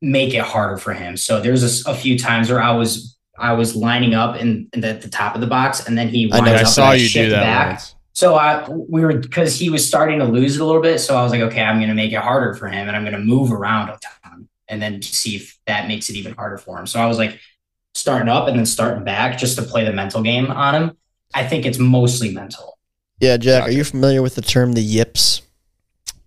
make 0.00 0.32
it 0.34 0.42
harder 0.42 0.76
for 0.76 0.92
him. 0.92 1.16
So 1.16 1.40
there's 1.40 1.84
a 1.86 1.94
few 1.94 2.18
times 2.18 2.50
where 2.50 2.62
I 2.62 2.72
was 2.72 3.16
I 3.36 3.54
was 3.54 3.74
lining 3.74 4.14
up 4.14 4.36
in, 4.36 4.68
in 4.72 4.80
the, 4.80 4.88
at 4.90 5.02
the 5.02 5.08
top 5.08 5.34
of 5.34 5.40
the 5.40 5.48
box, 5.48 5.86
and 5.88 5.98
then 5.98 6.08
he 6.08 6.30
I 6.32 6.38
know, 6.38 6.44
winds 6.44 6.60
I 6.60 6.62
up 6.62 6.68
saw 6.68 6.92
and 6.92 7.00
you 7.00 7.08
do 7.08 7.30
that 7.30 7.40
back. 7.42 7.68
once. 7.70 7.93
So 8.14 8.36
I 8.36 8.66
we 8.68 9.02
were 9.02 9.18
because 9.18 9.58
he 9.58 9.70
was 9.70 9.86
starting 9.86 10.20
to 10.20 10.24
lose 10.24 10.56
it 10.56 10.60
a 10.60 10.64
little 10.64 10.80
bit. 10.80 11.00
So 11.00 11.16
I 11.16 11.22
was 11.22 11.32
like, 11.32 11.42
okay, 11.42 11.62
I'm 11.62 11.78
going 11.78 11.88
to 11.88 11.94
make 11.94 12.12
it 12.12 12.20
harder 12.20 12.54
for 12.54 12.68
him, 12.68 12.86
and 12.86 12.96
I'm 12.96 13.02
going 13.02 13.14
to 13.14 13.18
move 13.18 13.52
around 13.52 13.90
a 13.90 13.98
ton, 14.24 14.48
and 14.68 14.80
then 14.80 15.02
see 15.02 15.36
if 15.36 15.58
that 15.66 15.88
makes 15.88 16.08
it 16.08 16.16
even 16.16 16.32
harder 16.34 16.56
for 16.56 16.78
him. 16.78 16.86
So 16.86 17.00
I 17.00 17.06
was 17.06 17.18
like 17.18 17.40
starting 17.94 18.28
up 18.28 18.48
and 18.48 18.56
then 18.56 18.66
starting 18.66 19.04
back 19.04 19.36
just 19.36 19.56
to 19.56 19.62
play 19.62 19.84
the 19.84 19.92
mental 19.92 20.22
game 20.22 20.50
on 20.50 20.74
him. 20.74 20.96
I 21.34 21.44
think 21.44 21.66
it's 21.66 21.78
mostly 21.78 22.32
mental. 22.32 22.78
Yeah, 23.20 23.36
Jack, 23.36 23.64
are 23.64 23.70
you 23.72 23.84
familiar 23.84 24.22
with 24.22 24.36
the 24.36 24.42
term 24.42 24.72
the 24.72 24.80
yips? 24.82 25.42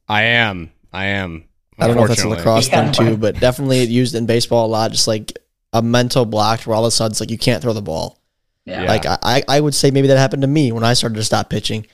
I 0.08 0.24
am. 0.24 0.72
I 0.92 1.06
am. 1.06 1.46
I 1.80 1.88
don't 1.88 1.96
know 1.96 2.04
if 2.04 2.10
that's 2.10 2.22
a 2.22 2.24
unfortunately. 2.24 2.38
lacrosse 2.38 2.70
Yeah. 2.70 2.92
thing 2.92 3.08
too, 3.08 3.18
but 3.18 3.40
definitely 3.40 3.84
used 3.84 4.16
in 4.16 4.26
baseball 4.26 4.66
a 4.66 4.68
lot. 4.68 4.92
Just 4.92 5.08
like 5.08 5.38
a 5.74 5.82
mental 5.82 6.26
block 6.26 6.62
where 6.62 6.76
all 6.76 6.84
of 6.84 6.88
a 6.88 6.92
sudden 6.92 7.12
it's 7.12 7.20
like 7.20 7.30
you 7.32 7.38
can't 7.38 7.62
throw 7.62 7.74
the 7.74 7.82
ball. 7.82 8.20
Yeah. 8.68 8.84
Like 8.84 9.06
I, 9.06 9.44
I 9.48 9.60
would 9.60 9.74
say 9.74 9.92
maybe 9.92 10.10
that 10.10 10.18
happened 10.18 10.42
to 10.42 10.48
me 10.48 10.72
when 10.72 10.84
I 10.84 10.94
started 10.94 11.16
to 11.16 11.24
stop 11.24 11.50
pitching. 11.50 11.88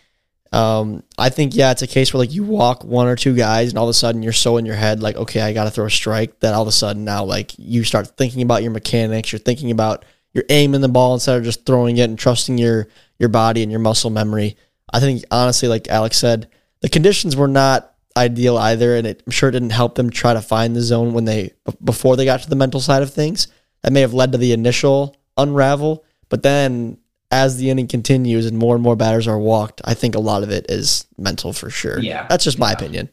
Um, 0.51 1.03
I 1.17 1.29
think 1.29 1.55
yeah, 1.55 1.71
it's 1.71 1.81
a 1.81 1.88
case 1.88 2.13
where 2.13 2.19
like 2.19 2.33
you 2.33 2.43
walk 2.43 2.83
one 2.83 3.07
or 3.07 3.15
two 3.15 3.36
guys 3.36 3.69
and 3.69 3.77
all 3.77 3.86
of 3.86 3.89
a 3.89 3.93
sudden 3.93 4.23
you're 4.23 4.33
so 4.33 4.57
in 4.57 4.65
your 4.65 4.75
head 4.75 5.01
like 5.01 5.15
okay, 5.15 5.41
I 5.41 5.53
got 5.53 5.65
to 5.65 5.71
throw 5.71 5.86
a 5.86 5.91
strike 5.91 6.39
that 6.39 6.53
all 6.53 6.63
of 6.63 6.67
a 6.67 6.71
sudden 6.71 7.05
now 7.05 7.23
like 7.23 7.57
you 7.57 7.83
start 7.83 8.17
thinking 8.17 8.41
about 8.41 8.63
your 8.63 8.71
mechanics, 8.71 9.31
you're 9.31 9.39
thinking 9.39 9.71
about 9.71 10.03
your 10.33 10.45
aim 10.49 10.73
in 10.73 10.81
the 10.81 10.89
ball 10.89 11.13
instead 11.13 11.38
of 11.38 11.43
just 11.43 11.65
throwing 11.65 11.97
it 11.97 12.09
and 12.09 12.17
trusting 12.17 12.57
your 12.57 12.88
your 13.19 13.29
body 13.29 13.62
and 13.62 13.71
your 13.71 13.79
muscle 13.79 14.09
memory. 14.09 14.57
I 14.91 14.99
think 14.99 15.23
honestly, 15.31 15.67
like 15.67 15.89
Alex 15.89 16.17
said, 16.17 16.49
the 16.81 16.89
conditions 16.89 17.36
were 17.36 17.47
not 17.47 17.93
ideal 18.17 18.57
either, 18.57 18.95
and 18.95 19.07
it, 19.07 19.23
I'm 19.25 19.31
sure 19.31 19.49
it 19.49 19.53
didn't 19.53 19.71
help 19.71 19.95
them 19.95 20.09
try 20.09 20.33
to 20.33 20.41
find 20.41 20.75
the 20.75 20.81
zone 20.81 21.13
when 21.13 21.25
they 21.25 21.53
before 21.83 22.15
they 22.15 22.25
got 22.25 22.41
to 22.41 22.49
the 22.49 22.55
mental 22.55 22.79
side 22.79 23.03
of 23.03 23.13
things. 23.13 23.47
That 23.81 23.91
may 23.91 24.01
have 24.01 24.13
led 24.13 24.31
to 24.31 24.38
the 24.38 24.53
initial 24.53 25.17
unravel, 25.38 26.05
but 26.34 26.41
then 26.41 26.98
as 27.30 27.58
the 27.58 27.69
inning 27.69 27.88
continues 27.88 28.48
and 28.48 28.58
more 28.58 28.74
and 28.74 28.84
more 28.84 28.96
batters 28.96 29.28
are 29.28 29.38
walked, 29.38 29.82
I 29.86 29.93
think 29.93 30.15
a 30.15 30.19
lot 30.19 30.41
of 30.41 30.50
it 30.50 30.65
is 30.67 31.06
mental 31.15 31.54
for 31.54 31.69
sure. 31.69 32.00
Yeah. 32.00 32.26
that's 32.28 32.43
just 32.43 32.58
my 32.58 32.69
Yeah. 32.72 32.74
opinion. 32.74 33.10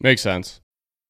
Makes 0.00 0.22
sense. 0.22 0.59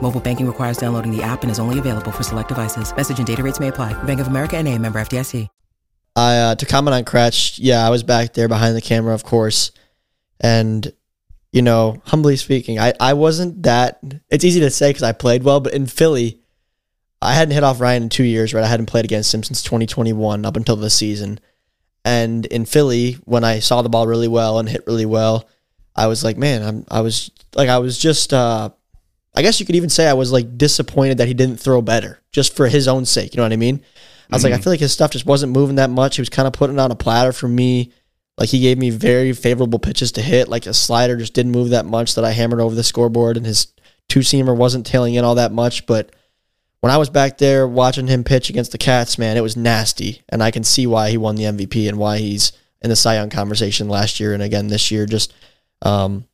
Mobile 0.00 0.20
banking 0.20 0.46
requires 0.46 0.76
downloading 0.76 1.10
the 1.10 1.22
app 1.22 1.42
and 1.42 1.50
is 1.50 1.58
only 1.58 1.78
available 1.78 2.12
for 2.12 2.22
select 2.22 2.50
devices. 2.50 2.94
Message 2.94 3.18
and 3.18 3.26
data 3.26 3.42
rates 3.42 3.58
may 3.58 3.68
apply. 3.68 4.00
Bank 4.04 4.20
of 4.20 4.26
America 4.26 4.56
and 4.56 4.68
a 4.68 4.78
member 4.78 5.00
FDIC. 5.00 5.48
I 6.16 6.36
uh, 6.38 6.54
to 6.54 6.66
comment 6.66 6.94
on 6.94 7.04
Kracht, 7.04 7.58
yeah, 7.60 7.86
I 7.86 7.90
was 7.90 8.02
back 8.02 8.32
there 8.32 8.48
behind 8.48 8.74
the 8.74 8.80
camera, 8.80 9.12
of 9.12 9.22
course, 9.22 9.70
and 10.40 10.90
you 11.52 11.60
know, 11.60 12.00
humbly 12.06 12.36
speaking, 12.36 12.78
I 12.78 12.94
I 12.98 13.12
wasn't 13.12 13.62
that. 13.64 14.00
It's 14.30 14.44
easy 14.44 14.60
to 14.60 14.70
say 14.70 14.88
because 14.90 15.02
I 15.02 15.12
played 15.12 15.42
well, 15.42 15.60
but 15.60 15.74
in 15.74 15.86
Philly, 15.86 16.40
I 17.20 17.34
hadn't 17.34 17.52
hit 17.52 17.64
off 17.64 17.82
Ryan 17.82 18.04
in 18.04 18.08
two 18.08 18.24
years. 18.24 18.54
Right, 18.54 18.64
I 18.64 18.66
hadn't 18.66 18.86
played 18.86 19.04
against 19.04 19.34
him 19.34 19.42
since 19.42 19.62
2021 19.62 20.46
up 20.46 20.56
until 20.56 20.76
this 20.76 20.94
season, 20.94 21.38
and 22.02 22.46
in 22.46 22.64
Philly, 22.64 23.18
when 23.24 23.44
I 23.44 23.58
saw 23.58 23.82
the 23.82 23.90
ball 23.90 24.06
really 24.06 24.28
well 24.28 24.58
and 24.58 24.70
hit 24.70 24.86
really 24.86 25.06
well, 25.06 25.46
I 25.94 26.06
was 26.06 26.24
like, 26.24 26.38
man, 26.38 26.62
I'm 26.62 26.86
I 26.90 27.02
was 27.02 27.30
like 27.54 27.68
I 27.68 27.78
was 27.78 27.98
just. 27.98 28.32
uh 28.32 28.70
I 29.36 29.42
guess 29.42 29.60
you 29.60 29.66
could 29.66 29.76
even 29.76 29.90
say 29.90 30.08
I 30.08 30.14
was 30.14 30.32
like 30.32 30.56
disappointed 30.56 31.18
that 31.18 31.28
he 31.28 31.34
didn't 31.34 31.60
throw 31.60 31.82
better, 31.82 32.20
just 32.32 32.56
for 32.56 32.68
his 32.68 32.88
own 32.88 33.04
sake. 33.04 33.34
You 33.34 33.36
know 33.36 33.44
what 33.44 33.52
I 33.52 33.56
mean? 33.56 33.82
I 34.30 34.36
was 34.36 34.42
like, 34.42 34.54
I 34.54 34.58
feel 34.58 34.72
like 34.72 34.80
his 34.80 34.92
stuff 34.92 35.12
just 35.12 35.26
wasn't 35.26 35.52
moving 35.52 35.76
that 35.76 35.90
much. 35.90 36.16
He 36.16 36.22
was 36.22 36.28
kind 36.28 36.48
of 36.48 36.52
putting 36.52 36.78
on 36.78 36.90
a 36.90 36.96
platter 36.96 37.32
for 37.32 37.46
me. 37.46 37.92
Like 38.38 38.48
he 38.48 38.60
gave 38.60 38.76
me 38.76 38.90
very 38.90 39.32
favorable 39.32 39.78
pitches 39.78 40.12
to 40.12 40.22
hit. 40.22 40.48
Like 40.48 40.66
a 40.66 40.74
slider 40.74 41.16
just 41.16 41.34
didn't 41.34 41.52
move 41.52 41.70
that 41.70 41.86
much 41.86 42.14
that 42.14 42.24
I 42.24 42.32
hammered 42.32 42.60
over 42.60 42.74
the 42.74 42.82
scoreboard, 42.82 43.36
and 43.36 43.46
his 43.46 43.68
two 44.08 44.20
seamer 44.20 44.56
wasn't 44.56 44.86
tailing 44.86 45.14
in 45.14 45.24
all 45.24 45.36
that 45.36 45.52
much. 45.52 45.86
But 45.86 46.14
when 46.80 46.92
I 46.92 46.96
was 46.96 47.10
back 47.10 47.38
there 47.38 47.68
watching 47.68 48.06
him 48.06 48.24
pitch 48.24 48.50
against 48.50 48.72
the 48.72 48.78
Cats, 48.78 49.18
man, 49.18 49.36
it 49.36 49.42
was 49.42 49.56
nasty, 49.56 50.22
and 50.28 50.42
I 50.42 50.50
can 50.50 50.64
see 50.64 50.86
why 50.86 51.10
he 51.10 51.18
won 51.18 51.36
the 51.36 51.44
MVP 51.44 51.88
and 51.88 51.98
why 51.98 52.18
he's 52.18 52.52
in 52.82 52.90
the 52.90 52.96
Cy 52.96 53.14
Young 53.14 53.30
conversation 53.30 53.88
last 53.88 54.18
year 54.18 54.34
and 54.34 54.42
again 54.42 54.68
this 54.68 54.90
year. 54.90 55.06
Just, 55.06 55.32
um, 55.82 56.26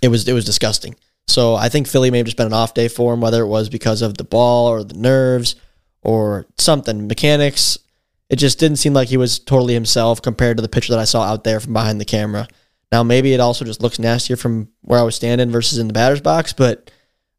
it 0.00 0.08
was 0.08 0.28
it 0.28 0.32
was 0.32 0.44
disgusting. 0.44 0.96
So 1.28 1.54
I 1.54 1.68
think 1.68 1.88
Philly 1.88 2.10
may 2.10 2.18
have 2.18 2.26
just 2.26 2.36
been 2.36 2.46
an 2.46 2.52
off 2.52 2.74
day 2.74 2.88
for 2.88 3.14
him, 3.14 3.20
whether 3.20 3.42
it 3.42 3.48
was 3.48 3.68
because 3.68 4.02
of 4.02 4.16
the 4.18 4.24
ball 4.24 4.68
or 4.68 4.84
the 4.84 4.94
nerves 4.94 5.56
or 6.02 6.46
something. 6.58 7.06
Mechanics, 7.06 7.78
it 8.28 8.36
just 8.36 8.58
didn't 8.58 8.78
seem 8.78 8.92
like 8.92 9.08
he 9.08 9.16
was 9.16 9.38
totally 9.38 9.74
himself 9.74 10.20
compared 10.20 10.56
to 10.56 10.62
the 10.62 10.68
picture 10.68 10.92
that 10.92 11.00
I 11.00 11.04
saw 11.04 11.22
out 11.22 11.44
there 11.44 11.60
from 11.60 11.72
behind 11.72 12.00
the 12.00 12.04
camera. 12.04 12.48
Now 12.90 13.02
maybe 13.02 13.32
it 13.32 13.40
also 13.40 13.64
just 13.64 13.82
looks 13.82 13.98
nastier 13.98 14.36
from 14.36 14.68
where 14.82 15.00
I 15.00 15.02
was 15.02 15.16
standing 15.16 15.50
versus 15.50 15.78
in 15.78 15.86
the 15.86 15.94
batter's 15.94 16.20
box, 16.20 16.52
but 16.52 16.90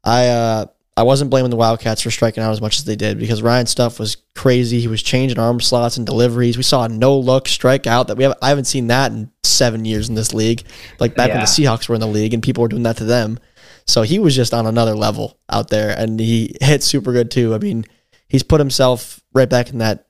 I 0.04 0.28
uh, 0.28 0.66
I 0.96 1.04
wasn't 1.04 1.32
blaming 1.32 1.50
the 1.50 1.58
Wildcats 1.58 2.02
for 2.02 2.12
striking 2.12 2.44
out 2.44 2.52
as 2.52 2.62
much 2.62 2.78
as 2.78 2.86
they 2.86 2.96
did 2.96 3.20
because 3.20 3.42
Ryan's 3.42 3.72
stuff 3.72 4.00
was 4.00 4.18
crazy. 4.36 4.80
He 4.80 4.88
was 4.88 5.02
changing 5.02 5.40
arm 5.40 5.60
slots 5.60 5.98
and 5.98 6.06
deliveries. 6.06 6.58
We 6.58 6.64
saw 6.64 6.84
a 6.84 6.90
no 6.90 7.18
look 7.18 7.46
strikeout 7.46 8.08
that 8.08 8.18
we 8.18 8.24
have 8.24 8.36
I 8.42 8.50
haven't 8.50 8.66
seen 8.66 8.88
that 8.88 9.12
in 9.12 9.32
seven 9.44 9.86
years 9.86 10.10
in 10.10 10.16
this 10.16 10.34
league. 10.34 10.64
Like 11.00 11.16
back 11.16 11.30
when 11.30 11.40
the 11.40 11.46
Seahawks 11.46 11.90
were 11.90 11.96
in 11.96 12.02
the 12.02 12.08
league 12.08 12.34
and 12.34 12.44
people 12.44 12.62
were 12.62 12.68
doing 12.68 12.84
that 12.84 12.98
to 12.98 13.06
them. 13.06 13.40
So 13.86 14.02
he 14.04 14.20
was 14.20 14.36
just 14.36 14.54
on 14.54 14.66
another 14.66 14.96
level 14.96 15.38
out 15.50 15.70
there, 15.70 15.98
and 15.98 16.20
he 16.20 16.56
hit 16.62 16.84
super 16.84 17.12
good 17.12 17.30
too. 17.32 17.54
I 17.54 17.58
mean, 17.58 17.86
he's 18.28 18.44
put 18.44 18.60
himself 18.60 19.22
right 19.34 19.50
back 19.50 19.70
in 19.70 19.80
that 19.80 20.08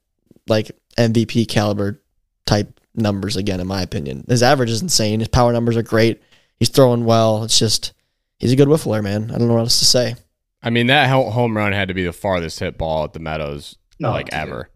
like 0.47 0.71
MVP 0.97 1.47
caliber 1.47 2.01
type 2.45 2.79
numbers 2.95 3.35
again, 3.35 3.59
in 3.59 3.67
my 3.67 3.81
opinion. 3.81 4.25
His 4.27 4.43
average 4.43 4.69
is 4.69 4.81
insane. 4.81 5.19
His 5.19 5.29
power 5.29 5.51
numbers 5.53 5.75
are 5.77 5.83
great. 5.83 6.21
He's 6.57 6.69
throwing 6.69 7.05
well. 7.05 7.43
It's 7.43 7.57
just 7.57 7.93
he's 8.37 8.51
a 8.51 8.55
good 8.55 8.67
whiffler, 8.67 9.01
man. 9.03 9.31
I 9.31 9.37
don't 9.37 9.47
know 9.47 9.55
what 9.55 9.61
else 9.61 9.79
to 9.79 9.85
say. 9.85 10.15
I 10.61 10.69
mean, 10.69 10.87
that 10.87 11.09
home 11.09 11.57
run 11.57 11.73
had 11.73 11.89
to 11.89 11.93
be 11.93 12.05
the 12.05 12.13
farthest 12.13 12.59
hit 12.59 12.77
ball 12.77 13.03
at 13.03 13.13
the 13.13 13.19
Meadows 13.19 13.75
No, 13.99 14.11
like 14.11 14.27
dude. 14.29 14.33
ever. 14.39 14.69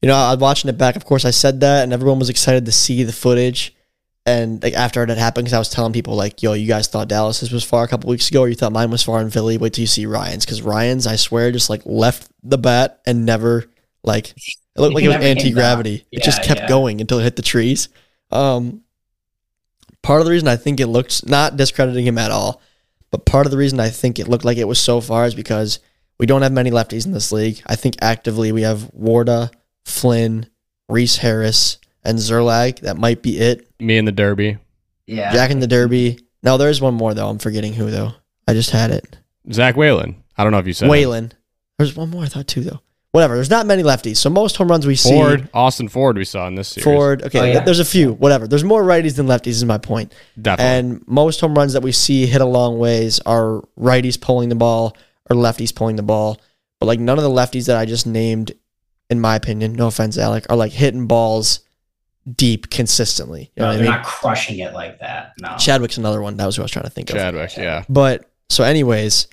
You 0.00 0.08
know, 0.08 0.14
I 0.16 0.30
was 0.32 0.38
watching 0.40 0.68
it 0.68 0.76
back. 0.78 0.96
Of 0.96 1.06
course, 1.06 1.24
I 1.24 1.30
said 1.30 1.60
that, 1.60 1.82
and 1.82 1.92
everyone 1.92 2.18
was 2.18 2.28
excited 2.30 2.66
to 2.66 2.72
see 2.72 3.02
the 3.04 3.12
footage. 3.12 3.74
And 4.26 4.62
like 4.62 4.74
after 4.74 5.02
it 5.02 5.10
had 5.10 5.18
happened, 5.18 5.44
because 5.44 5.54
I 5.54 5.58
was 5.58 5.68
telling 5.68 5.92
people 5.92 6.16
like, 6.16 6.42
"Yo, 6.42 6.54
you 6.54 6.66
guys 6.66 6.88
thought 6.88 7.08
Dallas's 7.08 7.52
was 7.52 7.62
far 7.62 7.84
a 7.84 7.88
couple 7.88 8.08
weeks 8.08 8.30
ago, 8.30 8.40
or 8.42 8.48
you 8.48 8.54
thought 8.54 8.72
mine 8.72 8.90
was 8.90 9.02
far 9.02 9.20
in 9.20 9.30
Philly. 9.30 9.58
Wait 9.58 9.74
till 9.74 9.82
you 9.82 9.86
see 9.86 10.06
Ryan's, 10.06 10.46
because 10.46 10.62
Ryan's, 10.62 11.06
I 11.06 11.16
swear, 11.16 11.52
just 11.52 11.68
like 11.68 11.82
left 11.84 12.30
the 12.42 12.56
bat 12.56 13.00
and 13.06 13.26
never 13.26 13.66
like 14.02 14.30
it 14.30 14.80
looked 14.80 14.94
like 14.94 15.04
it 15.04 15.08
was 15.08 15.16
anti 15.18 15.50
gravity. 15.50 15.98
down. 15.98 16.06
It 16.12 16.22
just 16.22 16.42
kept 16.42 16.62
yeah. 16.62 16.68
going 16.68 17.00
until 17.00 17.18
it 17.18 17.24
hit 17.24 17.36
the 17.36 17.42
trees. 17.42 17.90
Um, 18.30 18.82
part 20.02 20.20
of 20.20 20.26
the 20.26 20.32
reason 20.32 20.48
I 20.48 20.56
think 20.56 20.80
it 20.80 20.86
looked 20.86 21.28
not 21.28 21.56
discrediting 21.56 22.06
him 22.06 22.18
at 22.18 22.30
all, 22.30 22.60
but 23.10 23.26
part 23.26 23.46
of 23.46 23.52
the 23.52 23.58
reason 23.58 23.78
I 23.78 23.90
think 23.90 24.18
it 24.18 24.28
looked 24.28 24.44
like 24.44 24.58
it 24.58 24.68
was 24.68 24.78
so 24.78 25.00
far 25.00 25.26
is 25.26 25.34
because 25.34 25.80
we 26.18 26.26
don't 26.26 26.42
have 26.42 26.52
many 26.52 26.70
lefties 26.70 27.06
in 27.06 27.12
this 27.12 27.30
league. 27.30 27.60
I 27.66 27.76
think 27.76 27.96
actively 28.00 28.52
we 28.52 28.62
have 28.62 28.90
Warda, 28.98 29.52
Flynn, 29.84 30.46
Reese 30.88 31.16
Harris, 31.18 31.78
and 32.04 32.18
Zerlag. 32.18 32.80
That 32.80 32.96
might 32.96 33.22
be 33.22 33.38
it. 33.38 33.68
Me 33.80 33.96
and 33.98 34.06
the 34.06 34.12
Derby. 34.12 34.58
Yeah. 35.06 35.32
Jack 35.32 35.50
and 35.50 35.62
the 35.62 35.66
Derby. 35.66 36.18
No, 36.42 36.56
there's 36.58 36.80
one 36.80 36.94
more 36.94 37.14
though. 37.14 37.28
I'm 37.28 37.38
forgetting 37.38 37.72
who 37.72 37.90
though. 37.90 38.12
I 38.46 38.52
just 38.54 38.70
had 38.70 38.90
it. 38.90 39.16
Zach 39.52 39.76
Whalen. 39.76 40.22
I 40.36 40.42
don't 40.42 40.52
know 40.52 40.58
if 40.58 40.66
you 40.66 40.72
said 40.72 40.86
it. 40.86 40.90
Whalen. 40.90 41.32
There's 41.78 41.94
one 41.96 42.10
more 42.10 42.24
I 42.24 42.26
thought 42.26 42.46
too 42.46 42.60
though. 42.62 42.80
whatever. 43.12 43.34
There's 43.36 43.50
not 43.50 43.66
many 43.66 43.82
lefties, 43.82 44.16
so 44.16 44.28
most 44.30 44.56
home 44.56 44.68
runs 44.68 44.86
we 44.86 44.96
see 44.96 45.10
Ford, 45.10 45.48
Austin 45.54 45.88
Ford, 45.88 46.16
we 46.16 46.24
saw 46.24 46.46
in 46.48 46.54
this 46.56 46.68
series. 46.68 46.84
Ford. 46.84 47.22
Okay, 47.22 47.38
Oh, 47.38 47.44
yeah. 47.44 47.60
there's 47.60 47.78
a 47.80 47.84
few. 47.84 48.12
Whatever. 48.12 48.46
There's 48.48 48.64
more 48.64 48.82
righties 48.82 49.16
than 49.16 49.26
lefties. 49.26 49.48
Is 49.48 49.64
my 49.64 49.78
point. 49.78 50.12
definitely. 50.40 50.64
And 50.78 51.04
most 51.08 51.40
home 51.40 51.54
runs 51.54 51.72
that 51.74 51.82
we 51.82 51.92
see 51.92 52.26
hit 52.26 52.40
a 52.40 52.44
long 52.46 52.78
ways 52.78 53.20
are 53.26 53.62
righties 53.78 54.20
pulling 54.20 54.48
the 54.48 54.54
ball 54.56 54.96
or 55.30 55.36
lefties 55.36 55.74
pulling 55.74 55.96
the 55.96 56.02
ball. 56.02 56.40
But 56.80 56.86
like 56.86 57.00
none 57.00 57.18
of 57.18 57.24
the 57.24 57.30
lefties 57.30 57.66
that 57.66 57.76
I 57.76 57.84
just 57.86 58.06
named, 58.06 58.52
in 59.10 59.20
my 59.20 59.36
opinion, 59.36 59.72
no 59.74 59.86
offense, 59.86 60.18
Alec, 60.18 60.46
are 60.50 60.56
like 60.56 60.72
hitting 60.72 61.06
balls 61.06 61.60
deep 62.32 62.70
consistently. 62.70 63.50
You 63.56 63.62
know 63.62 63.66
No, 63.66 63.72
they're 63.76 63.82
mean? 63.84 63.92
not 63.92 64.04
crushing 64.04 64.58
it 64.58 64.72
like 64.72 65.00
that. 65.00 65.32
No. 65.40 65.56
Chadwick's 65.58 65.98
another 65.98 66.22
one. 66.22 66.36
That 66.36 66.46
was 66.46 66.56
who 66.56 66.62
I 66.62 66.64
was 66.64 66.70
trying 66.70 66.84
to 66.84 66.90
think 66.90 67.10
of. 67.10 67.16
Chadwick, 67.16 67.56
yeah. 67.56 67.84
But 67.88 68.30
so, 68.48 68.64
anyways, 68.64 69.28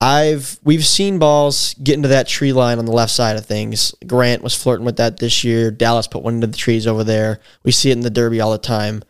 I've 0.00 0.58
we've 0.64 0.84
seen 0.84 1.18
balls 1.18 1.74
get 1.82 1.94
into 1.94 2.08
that 2.08 2.26
tree 2.26 2.52
line 2.52 2.78
on 2.78 2.86
the 2.86 2.92
left 2.92 3.12
side 3.12 3.36
of 3.36 3.46
things. 3.46 3.94
Grant 4.06 4.42
was 4.42 4.54
flirting 4.60 4.84
with 4.84 4.96
that 4.96 5.18
this 5.18 5.44
year. 5.44 5.70
Dallas 5.70 6.08
put 6.08 6.22
one 6.22 6.34
into 6.34 6.48
the 6.48 6.56
trees 6.56 6.86
over 6.86 7.04
there. 7.04 7.40
We 7.64 7.70
see 7.72 7.90
it 7.90 7.94
in 7.94 8.00
the 8.00 8.10
derby 8.10 8.40
all 8.40 8.50
the 8.52 8.58
time. 8.58 9.02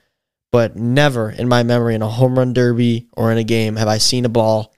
But 0.51 0.77
never 0.77 1.31
in 1.31 1.49
my 1.49 1.63
memory 1.63 1.95
in 1.95 2.03
a 2.03 2.09
home 2.09 2.39
run 2.39 2.53
derby 2.53 3.09
or 3.17 3.33
in 3.33 3.39
a 3.39 3.45
game 3.45 3.77
have 3.77 3.89
I 3.89 3.97
seen 3.97 4.27
a 4.27 4.29
ball 4.29 4.75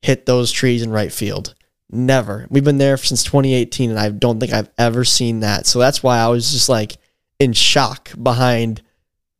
hit 0.00 0.24
those 0.24 0.52
trees 0.52 0.82
in 0.82 0.90
right 0.92 1.12
field. 1.12 1.56
Never. 1.90 2.46
We've 2.48 2.62
been 2.62 2.78
there 2.78 2.96
since 2.96 3.24
2018 3.24 3.90
and 3.90 3.98
I 3.98 4.10
don't 4.10 4.38
think 4.38 4.52
I've 4.52 4.70
ever 4.78 5.04
seen 5.04 5.40
that. 5.40 5.66
So 5.66 5.80
that's 5.80 6.00
why 6.00 6.18
I 6.18 6.28
was 6.28 6.52
just 6.52 6.68
like 6.68 6.96
in 7.38 7.52
shock 7.52 8.10
behind 8.22 8.82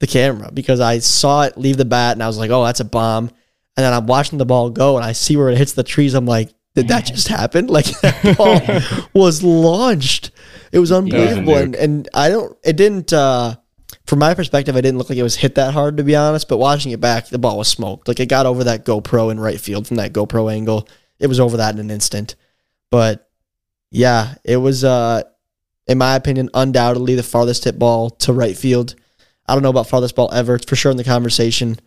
the 0.01 0.07
camera 0.07 0.51
because 0.53 0.81
I 0.81 0.99
saw 0.99 1.43
it 1.43 1.57
leave 1.57 1.77
the 1.79 1.85
bat 1.85 2.13
and 2.13 2.23
I 2.23 2.27
was 2.27 2.39
like, 2.39 2.51
"Oh, 2.51 2.65
that's 2.65 2.81
a 2.81 2.85
bomb." 2.85 3.31
And 3.77 3.85
then 3.85 3.93
I'm 3.93 4.07
watching 4.07 4.39
the 4.39 4.47
ball 4.47 4.71
go 4.71 4.97
and 4.97 5.05
I 5.05 5.13
see 5.13 5.37
where 5.37 5.49
it 5.51 5.59
hits 5.59 5.73
the 5.73 5.83
trees. 5.83 6.15
I'm 6.15 6.27
like, 6.27 6.53
"Did 6.75 6.89
that 6.89 7.07
just 7.07 7.29
happen?" 7.29 7.67
Like 7.77 7.87
that 8.01 8.37
ball 8.37 8.61
was 9.15 9.43
launched. 9.43 10.31
It 10.73 10.79
was 10.79 10.93
unbelievable, 10.93 11.55
nuke. 11.55 11.63
and, 11.63 11.75
and 11.75 12.09
I 12.13 12.29
don't. 12.29 12.57
It 12.65 12.77
didn't. 12.77 13.13
uh 13.13 13.57
From 14.07 14.19
my 14.19 14.35
perspective, 14.35 14.77
I 14.77 14.81
didn't 14.83 14.99
look 14.99 15.09
like 15.09 15.19
it 15.19 15.23
was 15.23 15.37
hit 15.37 15.55
that 15.55 15.73
hard 15.73 15.97
to 15.97 16.05
be 16.05 16.15
honest. 16.17 16.49
But 16.49 16.59
watching 16.59 16.93
it 16.93 17.01
back, 17.01 17.29
the 17.29 17.39
ball 17.39 17.57
was 17.59 17.69
smoked. 17.69 18.09
Like 18.09 18.21
it 18.21 18.29
got 18.29 18.45
over 18.47 18.65
that 18.65 18.85
GoPro 18.85 19.31
in 19.31 19.41
right 19.41 19.61
field 19.61 19.87
from 19.87 19.97
that 19.97 20.13
GoPro 20.13 20.53
angle. 20.53 20.89
It 21.19 21.29
was 21.29 21.41
over 21.41 21.57
that 21.57 21.73
in 21.75 21.81
an 21.81 21.91
instant. 21.91 22.35
But 22.91 23.29
yeah, 23.91 24.35
it 24.45 24.59
was. 24.59 24.85
uh 24.85 25.23
in 25.87 25.99
my 25.99 26.17
opinion, 26.17 26.51
undoubtedly 26.55 27.15
the 27.15 27.23
farthest 27.23 27.65
hit 27.65 27.79
ball 27.79 28.11
to 28.11 28.33
right 28.33 28.57
field. 28.57 28.95
I 29.47 29.55
don't 29.55 29.63
know 29.63 29.71
about 29.71 29.89
farthest 29.89 30.17
ball 30.17 30.33
ever. 30.33 30.57
It's 30.57 30.67
for 30.67 30.77
sure 30.77 30.91
in 30.91 30.97
the 30.97 31.05
conversation, 31.05 31.79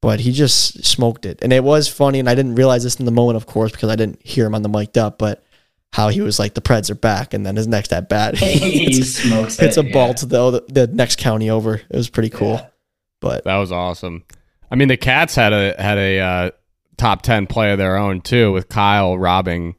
but 0.00 0.20
he 0.20 0.32
just 0.32 0.84
smoked 0.84 1.26
it. 1.26 1.38
And 1.42 1.52
it 1.52 1.62
was 1.62 1.88
funny, 1.88 2.18
and 2.18 2.28
I 2.28 2.34
didn't 2.34 2.54
realize 2.54 2.82
this 2.82 2.96
in 2.96 3.04
the 3.04 3.12
moment, 3.12 3.36
of 3.36 3.46
course, 3.46 3.72
because 3.72 3.90
I 3.90 3.96
didn't 3.96 4.24
hear 4.24 4.46
him 4.46 4.54
on 4.54 4.62
the 4.62 4.68
mic'd 4.68 4.96
up, 4.96 5.18
but 5.18 5.44
how 5.92 6.08
he 6.08 6.20
was 6.20 6.38
like, 6.38 6.54
the 6.54 6.60
Preds 6.60 6.90
are 6.90 6.94
back. 6.94 7.34
And 7.34 7.44
then 7.44 7.56
his 7.56 7.66
next 7.66 7.92
at 7.92 8.08
bat, 8.08 8.36
he 8.38 8.94
hits, 8.94 9.14
smokes 9.14 9.58
hits 9.58 9.76
it, 9.76 9.86
a 9.86 9.92
ball 9.92 10.08
yeah. 10.08 10.14
to 10.14 10.26
the, 10.26 10.64
the 10.68 10.86
next 10.86 11.18
county 11.18 11.50
over. 11.50 11.74
It 11.74 11.96
was 11.96 12.08
pretty 12.08 12.30
cool. 12.30 12.54
Yeah. 12.54 12.66
But 13.20 13.44
That 13.44 13.56
was 13.56 13.72
awesome. 13.72 14.24
I 14.70 14.74
mean, 14.74 14.88
the 14.88 14.96
Cats 14.96 15.34
had 15.34 15.52
a 15.52 15.74
had 15.80 15.96
a 15.96 16.20
uh, 16.20 16.50
top 16.96 17.22
ten 17.22 17.46
play 17.46 17.72
of 17.72 17.78
their 17.78 17.96
own 17.96 18.20
too, 18.20 18.52
with 18.52 18.68
Kyle 18.68 19.16
robbing 19.16 19.76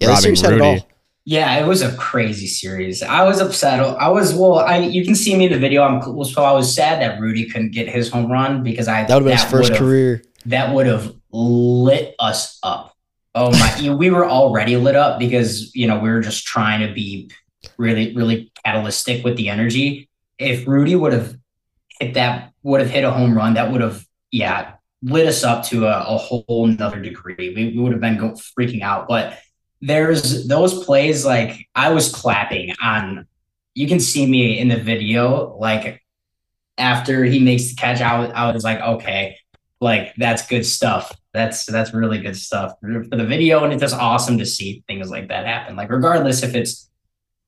yeah, 0.00 0.08
this 0.08 0.08
robbing 0.08 0.36
series 0.36 0.40
had 0.40 0.52
it 0.52 0.62
Rudy. 0.62 0.86
Yeah, 1.28 1.58
it 1.58 1.66
was 1.66 1.82
a 1.82 1.94
crazy 1.96 2.46
series. 2.46 3.02
I 3.02 3.22
was 3.24 3.38
upset. 3.38 3.80
I 3.80 4.08
was 4.08 4.34
well. 4.34 4.60
I 4.60 4.78
you 4.78 5.04
can 5.04 5.14
see 5.14 5.36
me 5.36 5.44
in 5.44 5.52
the 5.52 5.58
video. 5.58 5.82
I'm 5.82 6.24
so 6.24 6.42
I 6.42 6.52
was 6.52 6.74
sad 6.74 7.02
that 7.02 7.20
Rudy 7.20 7.44
couldn't 7.44 7.72
get 7.72 7.86
his 7.86 8.08
home 8.08 8.32
run 8.32 8.62
because 8.62 8.88
I 8.88 9.04
That 9.04 9.22
would 9.22 9.30
have 9.30 9.50
been 9.50 9.60
his 9.60 9.68
first 9.68 9.74
career. 9.78 10.22
That 10.46 10.74
would 10.74 10.86
have 10.86 11.14
lit 11.30 12.14
us 12.18 12.58
up. 12.62 12.96
Oh 13.34 13.50
my! 13.50 13.76
you 13.76 13.90
know, 13.90 13.96
we 13.98 14.08
were 14.08 14.26
already 14.26 14.78
lit 14.78 14.96
up 14.96 15.18
because 15.18 15.70
you 15.74 15.86
know 15.86 15.98
we 15.98 16.08
were 16.08 16.22
just 16.22 16.46
trying 16.46 16.88
to 16.88 16.94
be 16.94 17.30
really, 17.76 18.16
really 18.16 18.50
catalytic 18.64 19.22
with 19.22 19.36
the 19.36 19.50
energy. 19.50 20.08
If 20.38 20.66
Rudy 20.66 20.96
would 20.96 21.12
have 21.12 21.36
hit 22.00 22.14
that, 22.14 22.54
would 22.62 22.80
have 22.80 22.88
hit 22.88 23.04
a 23.04 23.10
home 23.10 23.36
run, 23.36 23.52
that 23.52 23.70
would 23.70 23.82
have 23.82 24.02
yeah 24.30 24.76
lit 25.02 25.26
us 25.26 25.44
up 25.44 25.62
to 25.66 25.88
a, 25.88 26.06
a 26.08 26.16
whole 26.16 26.66
nother 26.66 27.02
degree. 27.02 27.52
We, 27.54 27.72
we 27.76 27.78
would 27.78 27.92
have 27.92 28.00
been 28.00 28.16
go, 28.16 28.30
freaking 28.30 28.80
out. 28.80 29.08
But 29.08 29.38
there's 29.80 30.46
those 30.48 30.84
plays 30.84 31.24
like 31.24 31.68
I 31.74 31.90
was 31.92 32.12
clapping 32.12 32.74
on. 32.82 33.26
You 33.74 33.86
can 33.86 34.00
see 34.00 34.26
me 34.26 34.58
in 34.58 34.68
the 34.68 34.76
video 34.78 35.56
like 35.58 36.02
after 36.76 37.24
he 37.24 37.38
makes 37.38 37.68
the 37.70 37.74
catch. 37.76 38.00
I 38.00 38.18
was, 38.20 38.30
I 38.34 38.52
was 38.52 38.64
like, 38.64 38.80
okay, 38.80 39.36
like 39.80 40.14
that's 40.16 40.46
good 40.46 40.64
stuff. 40.66 41.14
That's 41.32 41.66
that's 41.66 41.94
really 41.94 42.18
good 42.18 42.36
stuff 42.36 42.72
for 42.80 43.16
the 43.16 43.24
video, 43.24 43.62
and 43.64 43.72
it's 43.72 43.80
just 43.82 43.94
awesome 43.94 44.38
to 44.38 44.46
see 44.46 44.82
things 44.88 45.10
like 45.10 45.28
that 45.28 45.46
happen. 45.46 45.76
Like 45.76 45.90
regardless 45.90 46.42
if 46.42 46.54
it's 46.54 46.90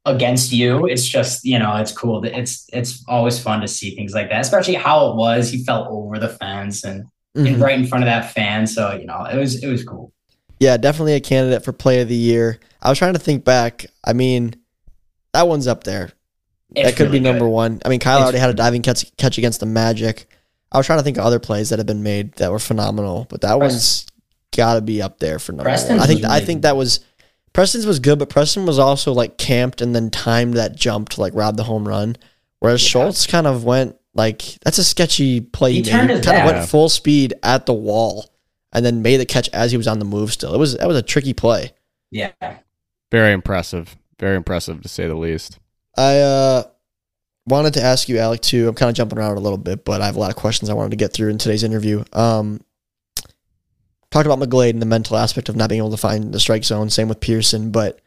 against 0.07 0.53
you, 0.53 0.87
it's 0.87 1.05
just 1.07 1.45
you 1.45 1.59
know 1.59 1.77
it's 1.77 1.93
cool. 1.93 2.21
that- 2.21 2.39
It's 2.39 2.67
it's 2.73 3.05
always 3.09 3.43
fun 3.43 3.61
to 3.61 3.69
see 3.69 3.97
things 3.97 4.15
like 4.15 4.29
that, 4.31 4.41
especially 4.41 4.75
how 4.75 5.11
it 5.11 5.17
was. 5.17 5.51
He 5.51 5.65
fell 5.65 5.89
over 5.91 6.19
the 6.19 6.29
fence 6.29 6.85
and, 6.85 7.05
and 7.35 7.47
Mhm. 7.57 7.61
right 7.63 7.79
in 7.79 7.87
front 7.87 8.05
of 8.05 8.07
that 8.07 8.33
fan, 8.33 8.67
so 8.67 8.93
you 8.95 9.07
know 9.07 9.25
it 9.25 9.37
was 9.37 9.63
it 9.63 9.67
was 9.69 9.83
cool. 9.83 10.13
Yeah, 10.61 10.77
definitely 10.77 11.15
a 11.15 11.21
candidate 11.21 11.65
for 11.65 11.73
play 11.73 12.01
of 12.03 12.09
the 12.09 12.15
year. 12.15 12.61
I 12.83 12.89
was 12.91 12.99
trying 12.99 13.15
to 13.15 13.19
think 13.19 13.45
back. 13.45 13.87
I 14.05 14.13
mean, 14.13 14.55
that 15.33 15.49
one's 15.49 15.67
up 15.67 15.85
there. 15.85 16.13
It's 16.77 16.89
that 16.89 16.97
could 16.97 17.07
really 17.09 17.19
be 17.19 17.25
number 17.25 17.47
good. 17.47 17.51
one. 17.51 17.81
I 17.85 17.89
mean, 17.89 17.99
Kyle 17.99 18.19
It's 18.19 18.23
already 18.25 18.39
had 18.39 18.51
a 18.51 18.55
diving 18.55 18.83
catch, 18.83 19.05
catch 19.17 19.39
against 19.39 19.61
the 19.61 19.67
Magic. 19.67 20.27
I 20.71 20.79
was 20.79 20.87
trying 20.87 21.01
to 21.01 21.03
think 21.03 21.17
of 21.19 21.25
other 21.25 21.41
plays 21.41 21.71
that 21.71 21.79
have 21.81 21.87
been 21.87 22.03
made 22.05 22.35
that 22.35 22.53
were 22.53 22.59
phenomenal, 22.61 23.27
but 23.29 23.41
that 23.41 23.59
Preston- 23.59 23.75
one's 23.75 24.07
got 24.55 24.75
to 24.75 24.81
be 24.81 25.01
up 25.03 25.19
there 25.19 25.39
for 25.39 25.53
number 25.53 25.65
Preston's 25.65 25.99
one. 25.99 26.01
I 26.01 26.07
think 26.07 26.25
I 26.25 26.41
think 26.41 26.63
that 26.63 26.77
was 26.77 27.01
Preston's 27.53 27.87
was 27.87 27.99
good, 27.99 28.19
but 28.21 28.29
Preston 28.29 28.67
was 28.67 28.79
also 28.79 29.13
like 29.13 29.37
camped 29.39 29.81
and 29.81 29.97
then 29.97 30.11
timed 30.11 30.55
that 30.55 30.77
jump 30.77 31.09
to 31.11 31.21
like 31.21 31.35
rob 31.35 31.57
the 31.57 31.65
home 31.65 31.89
run. 31.89 32.17
Whereas 32.61 32.83
Yeah. 32.85 32.89
Schultz 32.91 33.27
kind 33.27 33.47
of 33.49 33.65
went 33.65 33.97
like 34.15 34.43
that's 34.63 34.79
a 34.79 34.85
sketchy 34.85 35.41
play. 35.41 35.73
He 35.73 35.77
He, 35.79 35.83
made. 35.85 35.91
turned 35.91 36.11
He 36.11 36.17
his 36.19 36.27
kind 36.27 36.49
of 36.49 36.55
went 36.55 36.69
full 36.69 36.89
speed 36.89 37.35
at 37.43 37.67
the 37.67 37.75
wall 37.75 38.31
and 38.73 38.85
then 38.85 39.03
made 39.03 39.19
the 39.19 39.27
catch 39.27 39.49
as 39.51 39.71
he 39.71 39.77
was 39.77 39.89
on 39.89 39.99
the 39.99 40.05
move. 40.05 40.33
Still, 40.33 40.55
it 40.55 40.59
was 40.59 40.77
that 40.77 40.89
was 40.89 40.97
a 40.97 41.03
tricky 41.03 41.33
play. 41.33 41.73
Yeah, 42.11 42.33
Very 43.11 43.33
impressive. 43.33 43.97
Very 44.19 44.37
impressive 44.37 44.83
to 44.83 44.89
say 44.89 45.07
the 45.07 45.15
least. 45.15 45.59
I 45.97 46.19
uh, 46.19 46.63
wanted 47.47 47.75
to 47.75 47.83
ask 47.83 48.09
you, 48.09 48.19
Alec, 48.19 48.41
too. 48.41 48.69
I'm 48.69 48.75
kind 48.75 48.91
of 48.91 48.97
jumping 48.97 49.19
around 49.19 49.37
a 49.37 49.41
little 49.41 49.59
bit, 49.59 49.85
but 49.85 50.01
I 50.01 50.07
have 50.07 50.17
a 50.17 50.21
lot 50.21 50.31
of 50.31 50.37
questions 50.37 50.69
I 50.69 50.75
wanted 50.75 50.91
to 50.91 50.97
get 50.97 51.13
through 51.13 51.31
in 51.31 51.39
today's 51.39 51.63
interview. 51.63 52.05
Um, 52.13 52.61
talked 54.11 54.27
about 54.27 54.39
McGlade 54.41 54.71
and 54.71 54.83
the 54.83 54.87
mental 54.87 55.17
aspect 55.17 55.49
of 55.49 55.57
not 55.57 55.69
being 55.69 55.81
able 55.81 55.91
to 55.91 55.97
find 55.97 56.33
the 56.33 56.41
strike 56.41 56.65
zone. 56.65 56.91
Same 56.91 57.09
with 57.09 57.21
Pearson, 57.21 57.71
but 57.71 58.01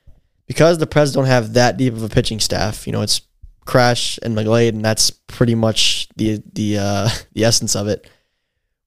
because 0.48 0.78
the 0.78 0.88
Preds 0.88 1.14
don't 1.14 1.26
have 1.26 1.54
that 1.54 1.78
deep 1.78 1.94
of 1.94 2.04
a 2.04 2.10
pitching 2.10 2.40
staff, 2.40 2.86
you 2.86 2.94
know, 2.94 3.02
it's 3.02 3.22
Kracht 3.66 4.20
and 4.22 4.36
McGlade, 4.36 4.70
and 4.70 4.84
that's 4.84 5.12
pretty 5.12 5.56
much 5.56 6.10
the 6.16 6.44
the 6.54 6.78
uh, 6.78 7.10
the 7.34 7.46
essence 7.46 7.76
of 7.76 7.88
it. 7.88 8.10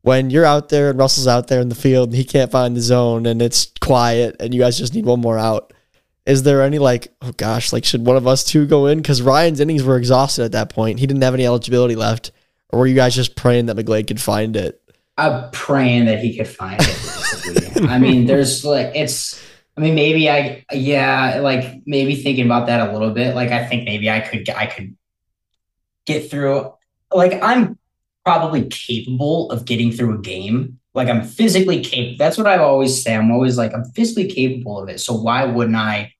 When 0.06 0.30
you're 0.30 0.44
out 0.44 0.68
there 0.68 0.88
and 0.88 0.96
Russell's 1.00 1.26
out 1.26 1.48
there 1.48 1.60
in 1.60 1.68
the 1.68 1.74
field 1.74 2.10
and 2.10 2.16
he 2.16 2.22
can't 2.22 2.52
find 2.52 2.76
the 2.76 2.80
zone 2.80 3.26
and 3.26 3.42
it's 3.42 3.72
quiet 3.80 4.36
and 4.38 4.54
you 4.54 4.60
guys 4.60 4.78
just 4.78 4.94
need 4.94 5.04
one 5.04 5.20
more 5.20 5.36
out, 5.36 5.72
is 6.24 6.44
there 6.44 6.62
any 6.62 6.78
like, 6.78 7.12
oh 7.22 7.32
gosh, 7.32 7.72
like 7.72 7.84
should 7.84 8.06
one 8.06 8.14
of 8.16 8.24
us 8.24 8.44
two 8.44 8.68
go 8.68 8.86
in? 8.86 8.98
Because 8.98 9.20
Ryan's 9.20 9.58
innings 9.58 9.82
were 9.82 9.96
exhausted 9.96 10.44
at 10.44 10.52
that 10.52 10.70
point. 10.70 11.00
He 11.00 11.08
didn't 11.08 11.24
have 11.24 11.34
any 11.34 11.44
eligibility 11.44 11.96
left. 11.96 12.30
Or 12.68 12.78
were 12.78 12.86
you 12.86 12.94
guys 12.94 13.16
just 13.16 13.34
praying 13.34 13.66
that 13.66 13.74
McGlade 13.74 14.06
could 14.06 14.20
find 14.20 14.54
it? 14.54 14.80
I'm 15.18 15.50
praying 15.50 16.04
that 16.04 16.20
he 16.20 16.36
could 16.36 16.46
find 16.46 16.78
it. 16.78 17.88
I 17.88 17.98
mean, 17.98 18.26
there's 18.26 18.64
like 18.64 18.92
it's. 18.94 19.42
I 19.76 19.80
mean, 19.80 19.96
maybe 19.96 20.30
I 20.30 20.64
yeah, 20.70 21.40
like 21.40 21.82
maybe 21.84 22.14
thinking 22.14 22.46
about 22.46 22.68
that 22.68 22.88
a 22.88 22.92
little 22.92 23.10
bit. 23.10 23.34
Like 23.34 23.50
I 23.50 23.66
think 23.66 23.82
maybe 23.82 24.08
I 24.08 24.20
could 24.20 24.48
I 24.50 24.66
could 24.66 24.96
get 26.06 26.30
through. 26.30 26.72
Like 27.12 27.42
I'm 27.42 27.76
probably 28.26 28.66
capable 28.68 29.50
of 29.52 29.66
getting 29.66 29.92
through 29.92 30.18
a 30.18 30.22
game. 30.22 30.80
Like 30.94 31.08
I'm 31.08 31.22
physically 31.24 31.82
capable. 31.84 32.18
That's 32.18 32.38
what 32.38 32.48
I 32.48 32.58
always 32.58 33.02
say. 33.04 33.16
I'm 33.16 33.30
always 33.30 33.58
like 33.58 33.74
I'm 33.74 33.86
physically 33.92 34.28
capable 34.28 34.80
of 34.82 34.90
it. 34.90 35.00
So 35.00 35.14
why 35.14 35.46
wouldn't 35.46 35.76
I 35.76 36.12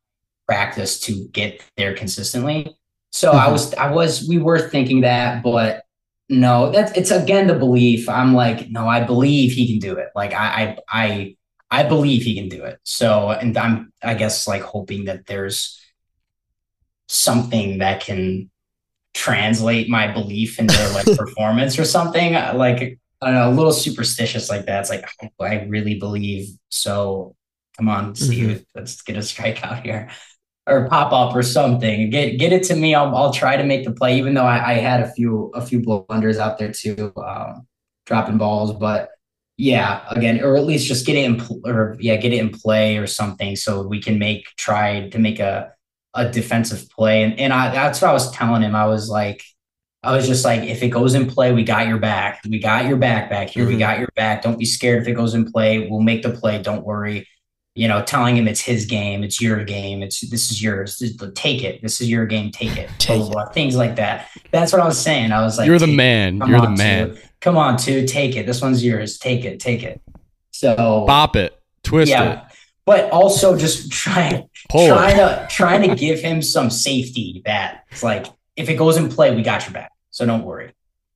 practice 0.46 1.00
to 1.02 1.28
get 1.32 1.62
there 1.76 1.94
consistently? 1.96 2.76
So 3.12 3.32
I 3.32 3.48
Mhm. 3.48 3.52
was 3.52 3.74
I 3.74 3.90
was 3.92 4.28
we 4.28 4.38
were 4.38 4.60
thinking 4.70 5.02
that, 5.02 5.42
but 5.42 5.84
no, 6.30 6.70
that's 6.72 6.92
it's 6.96 7.10
again 7.12 7.48
the 7.48 7.54
belief. 7.58 8.08
I'm 8.08 8.34
like, 8.34 8.70
no, 8.70 8.88
I 8.88 9.02
believe 9.04 9.52
he 9.52 9.68
can 9.68 9.80
do 9.80 9.96
it. 9.98 10.10
Like 10.16 10.34
I 10.34 10.78
I 10.90 11.00
I 11.08 11.36
I 11.70 11.84
believe 11.84 12.22
he 12.22 12.34
can 12.36 12.48
do 12.48 12.64
it. 12.64 12.78
So 12.84 13.30
and 13.30 13.56
I'm 13.58 13.92
I 14.02 14.14
guess 14.14 14.48
like 14.48 14.62
hoping 14.62 15.06
that 15.06 15.26
there's 15.26 15.80
something 17.08 17.78
that 17.78 18.00
can 18.00 18.50
translate 19.16 19.88
my 19.88 20.12
belief 20.12 20.58
into 20.58 20.76
like 20.90 21.06
performance 21.16 21.78
or 21.78 21.84
something. 21.84 22.34
Like 22.34 22.98
I 23.22 23.26
don't 23.26 23.34
know, 23.34 23.48
a 23.48 23.56
little 23.56 23.72
superstitious 23.72 24.50
like 24.50 24.66
that. 24.66 24.80
It's 24.80 24.90
like 24.90 25.08
oh, 25.22 25.44
I 25.44 25.64
really 25.64 25.98
believe. 25.98 26.48
So 26.68 27.34
come 27.76 27.88
on, 27.88 28.14
Steve, 28.14 28.64
let's 28.74 29.00
get 29.02 29.16
a 29.16 29.20
strikeout 29.20 29.82
here. 29.82 30.10
Or 30.68 30.88
pop 30.88 31.12
up 31.12 31.34
or 31.34 31.42
something. 31.42 32.10
Get 32.10 32.38
get 32.38 32.52
it 32.52 32.64
to 32.64 32.76
me. 32.76 32.94
I'll 32.94 33.14
I'll 33.14 33.32
try 33.32 33.56
to 33.56 33.64
make 33.64 33.84
the 33.84 33.92
play, 33.92 34.18
even 34.18 34.34
though 34.34 34.44
I, 34.44 34.72
I 34.72 34.74
had 34.74 35.00
a 35.00 35.12
few 35.12 35.50
a 35.54 35.64
few 35.64 35.80
blunders 35.80 36.38
out 36.38 36.58
there 36.58 36.72
too, 36.72 37.12
um, 37.16 37.66
dropping 38.04 38.36
balls. 38.36 38.72
But 38.72 39.10
yeah, 39.56 40.04
again, 40.10 40.42
or 40.42 40.56
at 40.56 40.66
least 40.66 40.88
just 40.88 41.06
get 41.06 41.16
it 41.16 41.24
in 41.24 41.36
pl- 41.38 41.62
or 41.64 41.96
yeah, 42.00 42.16
get 42.16 42.32
it 42.32 42.40
in 42.40 42.50
play 42.50 42.98
or 42.98 43.06
something, 43.06 43.54
so 43.54 43.86
we 43.86 44.02
can 44.02 44.18
make 44.18 44.44
try 44.56 45.08
to 45.10 45.18
make 45.20 45.38
a 45.38 45.72
a 46.16 46.30
defensive 46.30 46.88
play. 46.90 47.22
And, 47.22 47.38
and 47.38 47.52
I, 47.52 47.70
that's 47.70 48.00
what 48.00 48.10
I 48.10 48.12
was 48.12 48.30
telling 48.32 48.62
him. 48.62 48.74
I 48.74 48.86
was 48.86 49.08
like, 49.08 49.42
I 50.02 50.14
was 50.14 50.26
just 50.26 50.44
like, 50.44 50.62
if 50.62 50.82
it 50.82 50.88
goes 50.88 51.14
in 51.14 51.26
play, 51.26 51.52
we 51.52 51.64
got 51.64 51.88
your 51.88 51.98
back. 51.98 52.40
We 52.48 52.58
got 52.58 52.86
your 52.86 52.96
back 52.96 53.28
back 53.28 53.50
here. 53.50 53.64
Mm-hmm. 53.64 53.72
We 53.72 53.78
got 53.78 53.98
your 53.98 54.08
back. 54.14 54.42
Don't 54.42 54.58
be 54.58 54.64
scared 54.64 55.02
if 55.02 55.08
it 55.08 55.14
goes 55.14 55.34
in 55.34 55.50
play. 55.50 55.88
We'll 55.88 56.00
make 56.00 56.22
the 56.22 56.30
play. 56.30 56.62
Don't 56.62 56.84
worry. 56.84 57.28
You 57.74 57.88
know, 57.88 58.02
telling 58.02 58.36
him 58.36 58.48
it's 58.48 58.60
his 58.60 58.86
game, 58.86 59.22
it's 59.22 59.38
your 59.38 59.62
game, 59.62 60.02
it's 60.02 60.22
this 60.30 60.50
is 60.50 60.62
yours. 60.62 61.02
take 61.34 61.62
it. 61.62 61.82
This 61.82 62.00
is 62.00 62.08
your 62.08 62.24
game. 62.24 62.50
Take 62.50 62.78
it. 62.78 62.88
Take 62.96 63.18
blah, 63.18 63.26
blah, 63.26 63.44
blah, 63.44 63.52
Things 63.52 63.76
like 63.76 63.96
that. 63.96 64.30
That's 64.50 64.72
what 64.72 64.80
I 64.80 64.86
was 64.86 64.98
saying. 64.98 65.30
I 65.30 65.42
was 65.42 65.58
like, 65.58 65.66
You're 65.66 65.78
the 65.78 65.86
man. 65.86 66.38
You're 66.38 66.60
the 66.62 66.70
man. 66.70 67.14
Two. 67.14 67.20
Come 67.42 67.58
on, 67.58 67.76
two. 67.76 68.06
Take 68.06 68.34
it. 68.34 68.46
This 68.46 68.62
one's 68.62 68.82
yours. 68.82 69.18
Take 69.18 69.44
it. 69.44 69.60
Take 69.60 69.82
it. 69.82 70.00
So 70.52 71.04
bop 71.06 71.36
it. 71.36 71.60
Twist 71.82 72.10
yeah, 72.10 72.46
it. 72.46 72.55
But 72.86 73.10
also 73.10 73.58
just 73.58 73.90
trying 73.90 74.48
trying 74.70 75.16
to 75.16 75.46
trying 75.50 75.88
to 75.88 75.94
give 75.94 76.20
him 76.20 76.40
some 76.40 76.70
safety 76.70 77.42
that 77.44 77.84
it's 77.90 78.02
like 78.02 78.26
if 78.56 78.68
it 78.68 78.74
goes 78.74 78.96
in 78.96 79.08
play, 79.08 79.34
we 79.34 79.42
got 79.42 79.64
your 79.64 79.72
back. 79.72 79.92
So 80.10 80.24
don't 80.24 80.44
worry. 80.44 80.72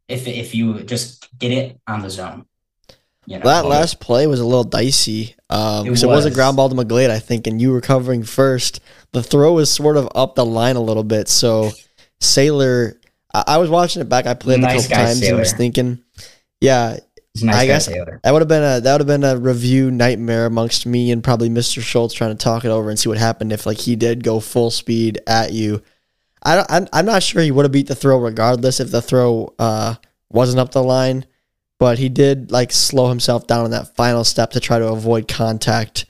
If 0.08 0.26
if 0.26 0.54
you 0.54 0.82
just 0.82 1.28
get 1.38 1.52
it 1.52 1.80
on 1.86 2.02
the 2.02 2.10
zone. 2.10 2.46
You 3.26 3.38
know, 3.38 3.44
that 3.44 3.66
last 3.66 4.00
play 4.00 4.26
was 4.26 4.40
a 4.40 4.44
little 4.44 4.64
dicey. 4.64 5.36
Um, 5.48 5.86
it, 5.86 5.90
was. 5.90 6.02
it 6.02 6.08
was 6.08 6.26
a 6.26 6.30
ground 6.32 6.56
ball 6.56 6.68
to 6.68 6.74
McGlade, 6.74 7.10
I 7.10 7.20
think, 7.20 7.46
and 7.46 7.60
you 7.60 7.70
were 7.70 7.80
covering 7.80 8.24
first. 8.24 8.80
The 9.12 9.22
throw 9.22 9.52
was 9.52 9.70
sort 9.70 9.96
of 9.96 10.08
up 10.14 10.34
the 10.34 10.44
line 10.44 10.74
a 10.74 10.80
little 10.80 11.04
bit. 11.04 11.28
So 11.28 11.70
Sailor, 12.20 12.98
I, 13.32 13.44
I 13.46 13.58
was 13.58 13.70
watching 13.70 14.02
it 14.02 14.08
back. 14.08 14.26
I 14.26 14.34
played 14.34 14.60
nice 14.60 14.86
a 14.86 14.88
couple 14.88 15.04
times 15.04 15.20
Sailor. 15.20 15.32
and 15.32 15.38
was 15.38 15.52
thinking, 15.52 16.02
yeah, 16.60 16.98
nice 17.42 17.56
I 17.56 17.66
guess 17.66 17.86
Sailor. 17.86 18.20
that 18.22 18.32
would 18.32 18.42
have 18.42 18.48
been 18.48 18.62
a 18.62 18.80
that 18.80 18.92
would 18.92 19.00
have 19.00 19.06
been 19.06 19.24
a 19.24 19.36
review 19.36 19.90
nightmare 19.90 20.46
amongst 20.46 20.86
me 20.86 21.10
and 21.10 21.22
probably 21.22 21.48
Mr. 21.48 21.80
Schultz 21.80 22.14
trying 22.14 22.36
to 22.36 22.42
talk 22.42 22.64
it 22.64 22.68
over 22.68 22.90
and 22.90 22.98
see 22.98 23.08
what 23.08 23.18
happened 23.18 23.52
if 23.52 23.66
like 23.66 23.78
he 23.78 23.96
did 23.96 24.24
go 24.24 24.40
full 24.40 24.70
speed 24.70 25.20
at 25.26 25.52
you 25.52 25.82
I 26.42 26.56
don't, 26.56 26.70
I'm, 26.70 26.88
I'm 26.92 27.06
not 27.06 27.22
sure 27.22 27.42
he 27.42 27.50
would 27.50 27.64
have 27.64 27.72
beat 27.72 27.86
the 27.86 27.94
throw 27.94 28.18
regardless 28.18 28.80
if 28.80 28.90
the 28.90 29.02
throw 29.02 29.54
uh, 29.58 29.96
wasn't 30.30 30.60
up 30.60 30.72
the 30.72 30.82
line, 30.82 31.26
but 31.78 31.98
he 31.98 32.08
did 32.08 32.50
like 32.50 32.72
slow 32.72 33.08
himself 33.08 33.46
down 33.46 33.66
in 33.66 33.70
that 33.72 33.94
final 33.94 34.24
step 34.24 34.52
to 34.52 34.60
try 34.60 34.78
to 34.78 34.88
avoid 34.88 35.28
contact. 35.28 36.06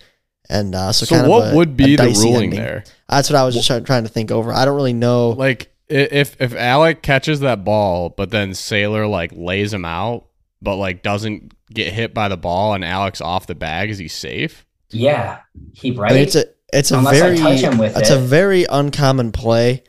And 0.49 0.75
uh, 0.75 0.93
so, 0.93 1.07
so 1.07 1.17
kind 1.17 1.29
what 1.29 1.49
of 1.49 1.53
a, 1.53 1.57
would 1.57 1.77
be 1.77 1.97
the 1.97 2.09
ruling 2.09 2.35
ending. 2.35 2.51
there? 2.51 2.85
That's 3.09 3.31
what 3.31 3.37
I 3.37 3.45
was 3.45 3.55
just 3.55 3.87
trying 3.87 4.05
to 4.05 4.09
think 4.09 4.31
over. 4.31 4.53
I 4.53 4.65
don't 4.65 4.77
really 4.77 4.93
know. 4.93 5.31
Like 5.31 5.73
if 5.89 6.41
if 6.41 6.55
Alec 6.55 7.03
catches 7.03 7.41
that 7.41 7.65
ball, 7.65 8.11
but 8.11 8.31
then 8.31 8.55
Sailor 8.55 9.07
like 9.07 9.33
lays 9.33 9.73
him 9.73 9.85
out, 9.85 10.27
but 10.63 10.77
like 10.77 11.03
doesn't 11.03 11.55
get 11.73 11.93
hit 11.93 12.15
by 12.15 12.29
the 12.29 12.37
ball, 12.37 12.75
and 12.75 12.85
Alex 12.85 13.21
off 13.21 13.47
the 13.47 13.55
bag, 13.55 13.91
is 13.91 13.99
he 13.99 14.09
safe? 14.09 14.67
Yeah, 14.91 15.41
he 15.73 15.93
right. 15.93 16.13
I 16.13 16.15
mean, 16.15 16.23
it's 16.23 16.35
a 16.35 16.47
it's 16.73 16.91
a 16.91 16.99
Unless 16.99 17.19
very 17.19 17.39
it's 17.39 18.11
it. 18.11 18.17
a 18.17 18.21
very 18.21 18.65
uncommon 18.65 19.33
play. 19.33 19.83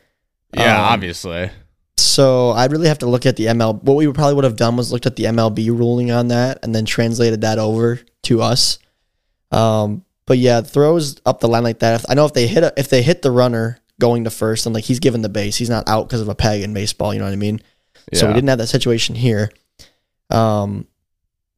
Yeah, 0.55 0.80
um, 0.80 0.93
obviously. 0.93 1.49
So 1.97 2.51
I'd 2.51 2.72
really 2.72 2.88
have 2.88 2.99
to 2.99 3.05
look 3.05 3.26
at 3.26 3.36
the 3.36 3.45
ML. 3.45 3.84
What 3.84 3.95
we 3.95 4.11
probably 4.11 4.34
would 4.36 4.43
have 4.43 4.55
done 4.55 4.76
was 4.76 4.91
looked 4.91 5.05
at 5.05 5.15
the 5.15 5.26
MLB 5.26 5.67
ruling 5.69 6.11
on 6.11 6.30
that 6.30 6.59
and 6.63 6.74
then 6.74 6.86
translated 6.86 7.41
that 7.41 7.59
over 7.59 7.99
to 8.24 8.41
us. 8.41 8.80
Um, 9.51 10.03
but 10.26 10.38
yeah, 10.38 10.61
throws 10.61 11.22
up 11.26 11.39
the 11.39 11.47
line 11.47 11.63
like 11.63 11.80
that. 11.80 12.01
If, 12.01 12.05
I 12.09 12.15
know 12.15 12.26
if 12.26 12.34
they 12.34 12.47
hit 12.47 12.63
a, 12.63 12.74
if 12.78 12.89
they 12.89 13.01
hit 13.01 13.22
the 13.22 13.32
runner 13.32 13.78
going 13.99 14.24
to 14.24 14.30
first, 14.30 14.65
and 14.65 14.74
like 14.74 14.84
he's 14.84 14.99
given 14.99 15.22
the 15.22 15.30
base, 15.30 15.57
he's 15.57 15.69
not 15.69 15.88
out 15.88 16.07
because 16.07 16.22
of 16.22 16.30
a 16.30 16.36
peg 16.36 16.61
in 16.61 16.74
baseball. 16.74 17.13
You 17.13 17.19
know 17.19 17.26
what 17.26 17.34
I 17.34 17.38
mean? 17.38 17.61
Yeah. 18.11 18.19
So 18.19 18.28
we 18.28 18.34
didn't 18.34 18.49
have 18.49 18.57
that 18.57 18.67
situation 18.67 19.15
here. 19.15 19.51
Um, 20.32 20.88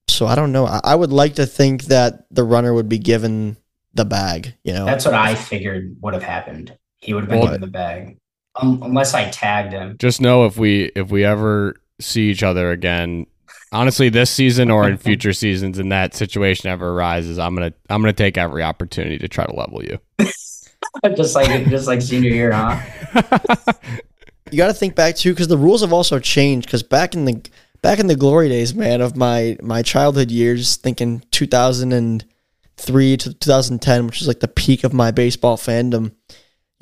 so 0.07 0.26
I 0.26 0.36
don't 0.36 0.51
know. 0.51 0.65
I, 0.65 0.82
I, 0.84 0.95
would 0.95 1.11
like 1.11 1.36
to 1.36 1.45
think 1.45 1.84
that 1.86 2.26
the 2.32 2.43
runner 2.43 2.74
would 2.74 2.89
be 2.89 2.97
given 2.97 3.57
the 3.93 4.05
bag. 4.05 4.55
You 4.63 4.74
know, 4.74 4.86
that's 4.86 5.05
what 5.05 5.13
I 5.13 5.36
figured 5.36 5.97
would 6.01 6.13
have 6.13 6.24
happened. 6.24 6.78
He 6.99 7.13
would 7.13 7.24
have 7.24 7.30
been 7.30 7.39
well, 7.39 7.47
given 7.47 7.61
the 7.61 7.67
bag 7.67 8.17
um, 8.55 8.82
unless 8.84 9.13
I 9.13 9.30
tagged 9.30 9.74
him. 9.74 9.97
Just 9.97 10.21
know 10.21 10.45
if 10.45 10.57
we 10.57 10.91
if 10.95 11.09
we 11.09 11.24
ever 11.24 11.76
see 11.99 12.30
each 12.30 12.43
other 12.43 12.71
again, 12.71 13.26
honestly, 13.71 14.09
this 14.09 14.30
season 14.30 14.69
or 14.69 14.88
in 14.88 14.97
future 14.99 15.34
seasons, 15.34 15.80
and 15.80 15.91
that 15.91 16.13
situation 16.13 16.69
ever 16.69 16.91
arises, 16.91 17.39
I'm 17.39 17.55
gonna 17.55 17.74
I'm 17.89 18.01
gonna 18.01 18.13
take 18.13 18.38
every 18.38 18.63
opportunity 18.63 19.17
to 19.19 19.28
try 19.28 19.45
to 19.45 19.55
level 19.55 19.84
you. 19.84 19.99
just 21.15 21.36
like 21.36 21.67
just 21.69 21.88
like 21.88 22.01
senior 22.01 22.32
year, 22.32 22.51
huh? 22.51 22.80
you 24.51 24.57
got 24.57 24.67
to 24.67 24.74
think 24.74 24.95
back 24.95 25.15
too, 25.15 25.32
because 25.32 25.47
the 25.47 25.57
rules 25.57 25.82
have 25.82 25.93
also 25.93 26.19
changed. 26.19 26.67
Because 26.67 26.84
back 26.84 27.15
in 27.15 27.26
the 27.26 27.41
back 27.84 28.00
in 28.00 28.08
the 28.08 28.16
glory 28.16 28.50
days, 28.50 28.74
man, 28.74 29.02
of 29.02 29.16
my 29.16 29.58
my 29.62 29.84
childhood 29.84 30.32
years, 30.32 30.78
thinking 30.78 31.24
2003 31.30 33.18
to 33.18 33.34
2010, 33.36 34.06
which 34.08 34.22
is 34.22 34.28
like 34.28 34.40
the 34.40 34.48
peak 34.48 34.84
of 34.84 34.92
my 34.92 35.12
baseball 35.12 35.58
fandom 35.58 36.14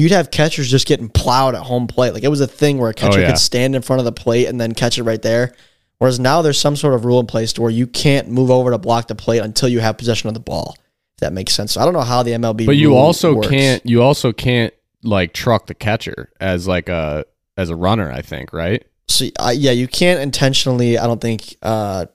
you'd 0.01 0.11
have 0.11 0.31
catchers 0.31 0.69
just 0.69 0.87
getting 0.87 1.09
plowed 1.09 1.53
at 1.53 1.61
home 1.61 1.85
plate. 1.85 2.13
Like 2.13 2.23
it 2.23 2.29
was 2.29 2.41
a 2.41 2.47
thing 2.47 2.79
where 2.79 2.89
a 2.89 2.93
catcher 2.93 3.19
oh, 3.19 3.21
yeah. 3.21 3.27
could 3.27 3.37
stand 3.37 3.75
in 3.75 3.83
front 3.83 3.99
of 3.99 4.05
the 4.05 4.11
plate 4.11 4.47
and 4.47 4.59
then 4.59 4.73
catch 4.73 4.97
it 4.97 5.03
right 5.03 5.21
there. 5.21 5.53
Whereas 5.99 6.19
now 6.19 6.41
there's 6.41 6.59
some 6.59 6.75
sort 6.75 6.95
of 6.95 7.05
rule 7.05 7.19
in 7.19 7.27
place 7.27 7.53
to 7.53 7.61
where 7.61 7.69
you 7.69 7.85
can't 7.85 8.27
move 8.27 8.49
over 8.49 8.71
to 8.71 8.79
block 8.79 9.07
the 9.07 9.13
plate 9.13 9.39
until 9.39 9.69
you 9.69 9.79
have 9.79 9.99
possession 9.99 10.27
of 10.27 10.33
the 10.33 10.39
ball. 10.39 10.75
If 11.13 11.19
that 11.19 11.33
makes 11.33 11.53
sense. 11.53 11.73
So 11.73 11.81
I 11.81 11.85
don't 11.85 11.93
know 11.93 12.01
how 12.01 12.23
the 12.23 12.31
MLB. 12.31 12.65
But 12.65 12.77
you 12.77 12.95
also 12.95 13.35
works. 13.35 13.49
can't. 13.49 13.85
You 13.85 14.01
also 14.01 14.33
can't 14.33 14.73
like 15.03 15.33
truck 15.33 15.67
the 15.67 15.75
catcher 15.75 16.31
as 16.39 16.67
like 16.67 16.89
a 16.89 17.25
as 17.55 17.69
a 17.69 17.75
runner. 17.75 18.11
I 18.11 18.23
think 18.23 18.53
right. 18.53 18.83
So 19.13 19.27
uh, 19.39 19.53
yeah, 19.55 19.71
you 19.71 19.87
can't 19.87 20.19
intentionally. 20.19 20.97
I 20.97 21.07
don't 21.07 21.21
think. 21.21 21.55
Uh, 21.61 22.05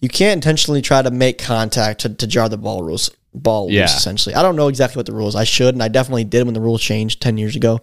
you 0.00 0.08
can't 0.08 0.34
intentionally 0.34 0.82
try 0.82 1.00
to 1.00 1.10
make 1.10 1.38
contact 1.38 2.02
to, 2.02 2.10
to 2.10 2.26
jar 2.26 2.48
the 2.48 2.58
ball 2.58 2.82
rules 2.82 3.10
ball 3.32 3.70
yeah. 3.70 3.82
loose, 3.82 3.96
essentially. 3.96 4.34
I 4.34 4.42
don't 4.42 4.56
know 4.56 4.68
exactly 4.68 4.98
what 4.98 5.06
the 5.06 5.14
rules. 5.14 5.34
I 5.34 5.44
should, 5.44 5.74
and 5.74 5.82
I 5.82 5.88
definitely 5.88 6.24
did 6.24 6.44
when 6.44 6.54
the 6.54 6.60
rule 6.60 6.78
changed 6.78 7.20
ten 7.20 7.36
years 7.36 7.56
ago. 7.56 7.80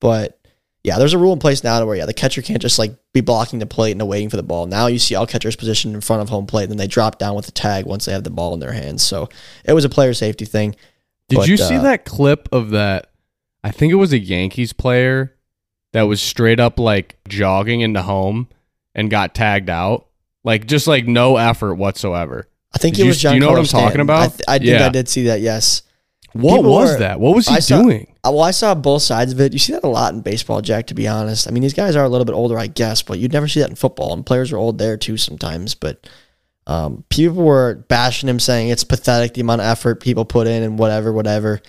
But 0.00 0.38
yeah, 0.84 0.98
there's 0.98 1.12
a 1.12 1.18
rule 1.18 1.32
in 1.32 1.38
place 1.38 1.64
now 1.64 1.80
to 1.80 1.86
where 1.86 1.96
yeah, 1.96 2.06
the 2.06 2.14
catcher 2.14 2.42
can't 2.42 2.62
just 2.62 2.78
like 2.78 2.96
be 3.12 3.20
blocking 3.20 3.58
the 3.58 3.66
plate 3.66 3.92
and 3.92 4.08
waiting 4.08 4.30
for 4.30 4.36
the 4.36 4.42
ball. 4.42 4.66
Now 4.66 4.86
you 4.86 4.98
see 4.98 5.14
all 5.14 5.26
catchers 5.26 5.56
positioned 5.56 5.94
in 5.94 6.00
front 6.00 6.22
of 6.22 6.28
home 6.28 6.46
plate, 6.46 6.64
and 6.64 6.72
then 6.72 6.78
they 6.78 6.86
drop 6.86 7.18
down 7.18 7.34
with 7.34 7.46
the 7.46 7.52
tag 7.52 7.86
once 7.86 8.04
they 8.04 8.12
have 8.12 8.24
the 8.24 8.30
ball 8.30 8.54
in 8.54 8.60
their 8.60 8.72
hands. 8.72 9.02
So 9.02 9.28
it 9.64 9.72
was 9.72 9.84
a 9.84 9.88
player 9.88 10.14
safety 10.14 10.44
thing. 10.44 10.76
Did 11.28 11.36
but, 11.36 11.48
you 11.48 11.56
see 11.56 11.76
uh, 11.76 11.82
that 11.82 12.04
clip 12.04 12.48
of 12.52 12.70
that? 12.70 13.10
I 13.64 13.72
think 13.72 13.92
it 13.92 13.96
was 13.96 14.12
a 14.12 14.18
Yankees 14.18 14.72
player 14.72 15.35
that 15.96 16.02
was 16.02 16.20
straight 16.20 16.60
up 16.60 16.78
like 16.78 17.16
jogging 17.26 17.80
into 17.80 18.02
home 18.02 18.48
and 18.94 19.10
got 19.10 19.34
tagged 19.34 19.70
out. 19.70 20.06
Like 20.44 20.66
just 20.66 20.86
like 20.86 21.06
no 21.06 21.38
effort 21.38 21.76
whatsoever. 21.76 22.48
I 22.74 22.76
think 22.76 22.96
did 22.96 23.06
it 23.06 23.08
was 23.08 23.18
John. 23.18 23.32
Do 23.32 23.36
you 23.36 23.40
know 23.40 23.48
what 23.48 23.58
I'm 23.58 23.64
Stanton. 23.64 23.88
talking 23.88 24.00
about? 24.02 24.22
I, 24.22 24.28
th- 24.28 24.40
I 24.46 24.58
think 24.58 24.70
yeah. 24.70 24.86
I 24.86 24.88
did 24.90 25.08
see 25.08 25.24
that. 25.24 25.40
Yes. 25.40 25.84
What 26.34 26.56
People 26.56 26.72
was 26.72 26.92
were, 26.92 26.98
that? 26.98 27.18
What 27.18 27.34
was 27.34 27.48
he 27.48 27.54
I 27.54 27.60
doing? 27.60 28.14
Saw, 28.22 28.30
well, 28.30 28.42
I 28.42 28.50
saw 28.50 28.74
both 28.74 29.00
sides 29.00 29.32
of 29.32 29.40
it. 29.40 29.54
You 29.54 29.58
see 29.58 29.72
that 29.72 29.84
a 29.84 29.88
lot 29.88 30.12
in 30.12 30.20
baseball, 30.20 30.60
Jack. 30.60 30.88
To 30.88 30.94
be 30.94 31.08
honest, 31.08 31.48
I 31.48 31.50
mean 31.50 31.62
these 31.62 31.72
guys 31.72 31.96
are 31.96 32.04
a 32.04 32.10
little 32.10 32.26
bit 32.26 32.34
older, 32.34 32.58
I 32.58 32.66
guess, 32.66 33.00
but 33.00 33.18
you'd 33.18 33.32
never 33.32 33.48
see 33.48 33.60
that 33.60 33.70
in 33.70 33.76
football. 33.76 34.12
And 34.12 34.26
players 34.26 34.52
are 34.52 34.58
old 34.58 34.76
there 34.76 34.98
too 34.98 35.16
sometimes. 35.16 35.74
But 35.74 36.06
um, 36.66 37.04
people 37.08 37.42
were 37.42 37.86
bashing 37.88 38.28
him, 38.28 38.38
saying 38.38 38.68
it's 38.68 38.84
pathetic 38.84 39.32
the 39.32 39.40
amount 39.40 39.62
of 39.62 39.68
effort 39.68 40.02
people 40.02 40.26
put 40.26 40.46
in 40.46 40.62
and 40.62 40.78
whatever, 40.78 41.10
whatever. 41.10 41.62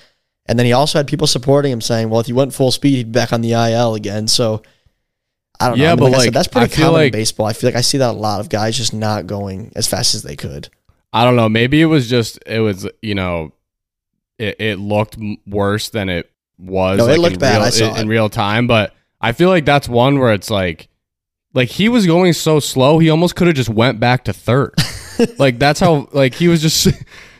And 0.47 0.57
then 0.57 0.65
he 0.65 0.73
also 0.73 0.99
had 0.99 1.07
people 1.07 1.27
supporting 1.27 1.71
him, 1.71 1.81
saying, 1.81 2.09
"Well, 2.09 2.19
if 2.19 2.27
he 2.27 2.33
went 2.33 2.53
full 2.53 2.71
speed, 2.71 2.95
he'd 2.95 3.11
be 3.11 3.19
back 3.19 3.33
on 3.33 3.41
the 3.41 3.53
IL 3.53 3.95
again." 3.95 4.27
So 4.27 4.61
I 5.59 5.69
don't 5.69 5.77
yeah, 5.77 5.87
know. 5.87 5.91
I 5.91 5.95
mean, 5.95 5.99
but 5.99 6.05
like, 6.05 6.13
like 6.13 6.23
said, 6.25 6.33
that's 6.33 6.47
pretty 6.47 6.75
common 6.75 6.93
like, 6.93 7.05
in 7.07 7.19
baseball. 7.19 7.45
I 7.45 7.53
feel 7.53 7.67
like 7.67 7.77
I 7.77 7.81
see 7.81 7.97
that 7.97 8.11
a 8.11 8.13
lot 8.13 8.39
of 8.39 8.49
guys 8.49 8.77
just 8.77 8.93
not 8.93 9.27
going 9.27 9.71
as 9.75 9.87
fast 9.87 10.15
as 10.15 10.23
they 10.23 10.35
could. 10.35 10.69
I 11.13 11.23
don't 11.23 11.35
know. 11.35 11.49
Maybe 11.49 11.81
it 11.81 11.85
was 11.85 12.09
just 12.09 12.39
it 12.45 12.59
was 12.59 12.87
you 13.01 13.15
know, 13.15 13.51
it, 14.37 14.55
it 14.59 14.79
looked 14.79 15.17
worse 15.45 15.89
than 15.89 16.09
it 16.09 16.29
was. 16.57 16.97
No, 16.97 17.05
like 17.05 17.17
it 17.17 17.19
looked 17.19 17.39
bad. 17.39 17.57
Real, 17.57 17.65
I 17.65 17.69
saw 17.69 17.95
in, 17.95 18.01
in 18.01 18.07
real 18.07 18.29
time, 18.29 18.67
but 18.67 18.93
I 19.19 19.31
feel 19.31 19.49
like 19.49 19.65
that's 19.65 19.89
one 19.89 20.19
where 20.19 20.33
it's 20.33 20.49
like, 20.49 20.89
like 21.53 21.69
he 21.69 21.89
was 21.89 22.05
going 22.05 22.33
so 22.33 22.59
slow, 22.59 22.99
he 22.99 23.09
almost 23.09 23.35
could 23.35 23.47
have 23.47 23.55
just 23.55 23.69
went 23.69 23.99
back 23.99 24.25
to 24.25 24.33
third. 24.33 24.75
like 25.39 25.59
that's 25.59 25.79
how 25.79 26.07
like 26.11 26.35
he 26.35 26.47
was 26.47 26.61
just 26.61 26.87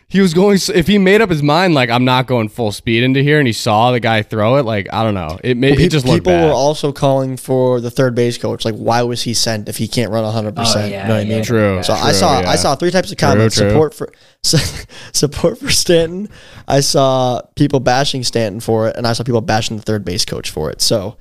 he 0.10 0.22
was 0.22 0.34
going 0.34 0.58
if 0.74 0.88
he 0.88 0.98
made 0.98 1.20
up 1.20 1.30
his 1.30 1.44
mind 1.44 1.74
like 1.74 1.90
I'm 1.90 2.06
not 2.06 2.28
going 2.28 2.48
full 2.48 2.72
speed 2.72 3.04
into 3.04 3.22
here 3.22 3.40
and 3.40 3.48
he 3.48 3.52
saw 3.52 3.92
the 3.92 4.00
guy 4.00 4.22
throw 4.22 4.56
it 4.56 4.64
like 4.64 4.88
I 4.94 5.04
don't 5.04 5.14
know. 5.14 5.38
It 5.44 5.58
made 5.58 5.72
well, 5.72 5.82
it 5.82 5.92
just 5.92 6.06
looked 6.06 6.20
people 6.20 6.32
bad. 6.32 6.46
were 6.46 6.54
also 6.54 6.94
calling 6.94 7.36
for 7.36 7.82
the 7.82 7.92
third 7.92 8.16
base 8.16 8.38
coach 8.38 8.64
like 8.64 8.76
why 8.76 9.02
was 9.02 9.24
he 9.24 9.34
sent 9.34 9.68
if 9.68 9.76
he 9.78 9.88
can't 9.88 10.10
run 10.12 10.24
100 10.24 10.50
oh, 10.50 10.62
percent? 10.62 10.92
yeah, 10.92 11.02
you 11.02 11.08
know 11.10 11.16
what 11.16 11.28
yeah, 11.28 11.34
I 11.34 11.36
mean 11.36 11.44
true 11.44 11.84
so 11.84 11.94
true, 11.94 12.06
I 12.06 12.12
saw 12.14 12.40
yeah. 12.40 12.50
I 12.50 12.56
saw 12.56 12.76
three 12.76 12.92
types 12.92 13.12
of 13.12 13.18
comments. 13.18 13.58
True, 13.58 13.70
support 13.70 13.94
for 13.94 14.14
support 15.12 15.58
for 15.58 15.70
Stanton. 15.70 16.30
I 16.70 16.80
saw 16.80 17.42
people 17.56 17.82
bashing 17.82 18.24
Stanton 18.24 18.62
for 18.62 18.88
it 18.88 18.96
and 18.96 19.06
I 19.06 19.12
saw 19.12 19.26
people 19.26 19.42
bashing 19.42 19.76
the 19.76 19.84
third 19.84 20.06
base 20.06 20.24
coach 20.24 20.50
for 20.50 20.72
it. 20.72 20.80
So 20.80 21.18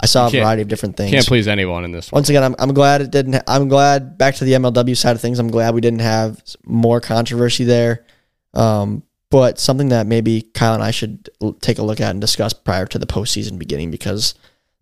I 0.00 0.06
saw 0.06 0.28
a 0.28 0.30
variety 0.30 0.62
of 0.62 0.68
different 0.68 0.96
things. 0.96 1.10
can't 1.10 1.26
please 1.26 1.46
anyone 1.46 1.84
in 1.84 1.92
this 1.92 2.10
once 2.10 2.30
again 2.30 2.42
I'm, 2.42 2.54
I'm 2.58 2.72
glad 2.72 3.02
it 3.02 3.10
didn't 3.10 3.42
I'm 3.46 3.68
glad 3.68 4.16
back 4.16 4.36
to 4.36 4.46
the 4.46 4.52
MLW 4.52 4.96
side 4.96 5.14
of 5.14 5.20
things. 5.20 5.38
I'm 5.38 5.50
glad 5.50 5.74
we 5.74 5.82
didn't 5.82 6.00
have 6.00 6.42
more 6.64 7.02
controversy 7.02 7.64
there 7.64 8.06
um, 8.54 9.02
but 9.30 9.58
something 9.58 9.90
that 9.90 10.06
maybe 10.06 10.42
Kyle 10.42 10.74
and 10.74 10.82
I 10.82 10.90
should 10.90 11.30
take 11.60 11.78
a 11.78 11.82
look 11.82 12.00
at 12.00 12.10
and 12.10 12.20
discuss 12.20 12.52
prior 12.52 12.86
to 12.86 12.98
the 12.98 13.06
postseason 13.06 13.58
beginning 13.58 13.90
because 13.90 14.34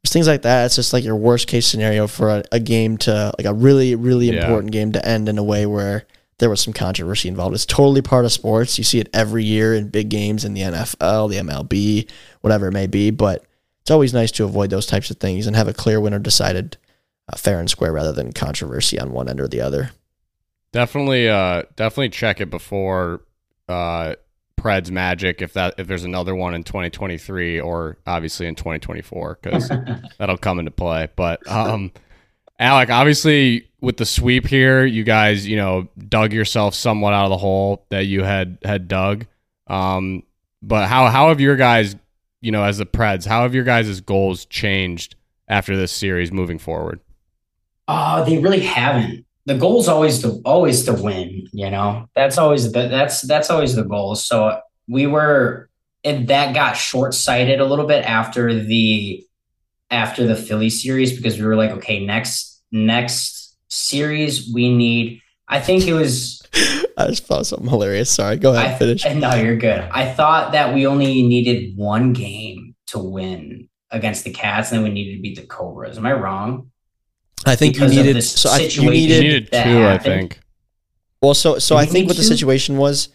there's 0.02 0.12
things 0.12 0.26
like 0.26 0.42
that. 0.42 0.66
It's 0.66 0.76
just 0.76 0.92
like 0.92 1.04
your 1.04 1.16
worst 1.16 1.48
case 1.48 1.66
scenario 1.66 2.06
for 2.06 2.30
a, 2.30 2.44
a 2.52 2.60
game 2.60 2.96
to 2.98 3.32
like 3.38 3.46
a 3.46 3.52
really 3.52 3.94
really 3.94 4.30
yeah. 4.30 4.40
important 4.40 4.72
game 4.72 4.92
to 4.92 5.06
end 5.06 5.28
in 5.28 5.38
a 5.38 5.44
way 5.44 5.66
where 5.66 6.06
there 6.38 6.48
was 6.48 6.60
some 6.60 6.72
controversy 6.72 7.28
involved. 7.28 7.54
It's 7.54 7.66
totally 7.66 8.00
part 8.00 8.24
of 8.24 8.32
sports. 8.32 8.78
You 8.78 8.84
see 8.84 9.00
it 9.00 9.10
every 9.12 9.44
year 9.44 9.74
in 9.74 9.88
big 9.88 10.08
games 10.08 10.44
in 10.44 10.54
the 10.54 10.62
NFL, 10.62 11.30
the 11.30 11.38
MLB, 11.38 12.08
whatever 12.40 12.68
it 12.68 12.72
may 12.72 12.86
be. 12.86 13.10
But 13.10 13.44
it's 13.80 13.90
always 13.90 14.14
nice 14.14 14.30
to 14.32 14.44
avoid 14.44 14.70
those 14.70 14.86
types 14.86 15.10
of 15.10 15.18
things 15.18 15.46
and 15.46 15.56
have 15.56 15.68
a 15.68 15.74
clear 15.74 16.00
winner 16.00 16.20
decided 16.20 16.76
uh, 17.30 17.36
fair 17.36 17.58
and 17.58 17.68
square 17.68 17.92
rather 17.92 18.12
than 18.12 18.32
controversy 18.32 18.98
on 19.00 19.12
one 19.12 19.28
end 19.28 19.40
or 19.40 19.48
the 19.48 19.60
other. 19.60 19.90
Definitely, 20.70 21.28
uh, 21.28 21.62
definitely 21.74 22.10
check 22.10 22.40
it 22.40 22.50
before 22.50 23.22
uh, 23.68 24.14
Preds 24.58 24.90
Magic 24.90 25.40
if 25.40 25.52
that 25.54 25.74
if 25.78 25.86
there's 25.86 26.04
another 26.04 26.34
one 26.34 26.54
in 26.54 26.64
2023 26.64 27.60
or 27.60 27.96
obviously 28.06 28.46
in 28.46 28.54
2024 28.54 29.38
because 29.40 29.68
that'll 30.18 30.36
come 30.36 30.58
into 30.58 30.70
play. 30.70 31.08
But 31.14 31.48
um, 31.50 31.92
Alec, 32.58 32.90
obviously 32.90 33.68
with 33.80 33.96
the 33.96 34.04
sweep 34.04 34.46
here, 34.46 34.84
you 34.84 35.04
guys, 35.04 35.46
you 35.46 35.56
know, 35.56 35.88
dug 36.08 36.32
yourself 36.32 36.74
somewhat 36.74 37.14
out 37.14 37.24
of 37.24 37.30
the 37.30 37.38
hole 37.38 37.86
that 37.90 38.06
you 38.06 38.24
had 38.24 38.58
had 38.64 38.88
dug. 38.88 39.26
Um, 39.68 40.24
but 40.60 40.88
how 40.88 41.06
how 41.06 41.28
have 41.28 41.40
your 41.40 41.56
guys, 41.56 41.94
you 42.40 42.50
know, 42.50 42.64
as 42.64 42.78
the 42.78 42.86
Preds, 42.86 43.26
how 43.26 43.42
have 43.42 43.54
your 43.54 43.64
guys' 43.64 44.00
goals 44.00 44.44
changed 44.46 45.14
after 45.46 45.76
this 45.76 45.92
series 45.92 46.32
moving 46.32 46.58
forward? 46.58 47.00
Oh, 47.86 48.24
they 48.24 48.38
really 48.38 48.60
haven't. 48.60 49.24
The 49.48 49.56
goal's 49.56 49.88
always 49.88 50.20
to 50.22 50.40
always 50.44 50.84
to 50.84 50.92
win, 50.92 51.48
you 51.52 51.70
know. 51.70 52.06
That's 52.14 52.36
always 52.36 52.70
the 52.70 52.88
that's 52.88 53.22
that's 53.22 53.48
always 53.48 53.74
the 53.74 53.84
goal. 53.84 54.14
So 54.14 54.60
we 54.86 55.06
were 55.06 55.70
and 56.04 56.28
that 56.28 56.54
got 56.54 56.76
short-sighted 56.76 57.58
a 57.58 57.64
little 57.64 57.86
bit 57.86 58.04
after 58.04 58.54
the 58.54 59.24
after 59.90 60.26
the 60.26 60.36
Philly 60.36 60.68
series 60.70 61.16
because 61.16 61.38
we 61.38 61.46
were 61.46 61.56
like, 61.56 61.70
okay, 61.70 62.04
next 62.04 62.62
next 62.72 63.56
series 63.68 64.52
we 64.52 64.74
need 64.74 65.22
I 65.48 65.60
think 65.60 65.86
it 65.86 65.94
was 65.94 66.42
I 66.98 67.06
just 67.06 67.26
found 67.26 67.46
something 67.46 67.68
hilarious. 67.68 68.10
Sorry, 68.10 68.36
go 68.36 68.52
ahead, 68.52 68.74
I, 68.74 68.78
finish. 68.78 69.04
No, 69.06 69.34
you're 69.34 69.56
good. 69.56 69.80
I 69.90 70.12
thought 70.12 70.52
that 70.52 70.74
we 70.74 70.86
only 70.86 71.22
needed 71.22 71.76
one 71.76 72.12
game 72.12 72.74
to 72.88 72.98
win 72.98 73.68
against 73.90 74.24
the 74.24 74.30
Cats, 74.30 74.70
and 74.70 74.78
then 74.78 74.84
we 74.84 74.90
needed 74.90 75.16
to 75.16 75.22
beat 75.22 75.36
the 75.36 75.46
Cobras. 75.46 75.96
Am 75.96 76.06
I 76.06 76.12
wrong? 76.12 76.70
I 77.46 77.56
think 77.56 77.76
you 77.78 77.86
needed 77.88 78.22
so 78.22 78.50
I, 78.50 78.58
you 78.58 78.70
situation. 78.70 78.84
You 78.84 78.90
needed 78.90 79.22
needed 79.22 79.48
that 79.52 79.64
two, 79.64 79.86
I 79.86 79.98
think. 79.98 80.40
Well, 81.22 81.34
so 81.34 81.58
so 81.58 81.76
Did 81.76 81.82
I 81.82 81.84
think 81.86 81.94
need 81.94 82.06
what 82.08 82.16
the 82.16 82.22
to? 82.22 82.28
situation 82.28 82.76
was 82.76 83.08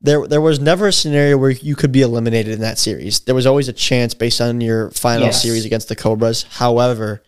there 0.00 0.26
there 0.26 0.40
was 0.40 0.60
never 0.60 0.86
a 0.88 0.92
scenario 0.92 1.36
where 1.36 1.50
you 1.50 1.76
could 1.76 1.92
be 1.92 2.02
eliminated 2.02 2.52
in 2.54 2.60
that 2.60 2.78
series. 2.78 3.20
There 3.20 3.34
was 3.34 3.46
always 3.46 3.68
a 3.68 3.72
chance 3.72 4.14
based 4.14 4.40
on 4.40 4.60
your 4.60 4.90
final 4.92 5.26
Yes. 5.26 5.42
series 5.42 5.64
against 5.64 5.88
the 5.88 5.96
Cobras. 5.96 6.44
However, 6.50 7.22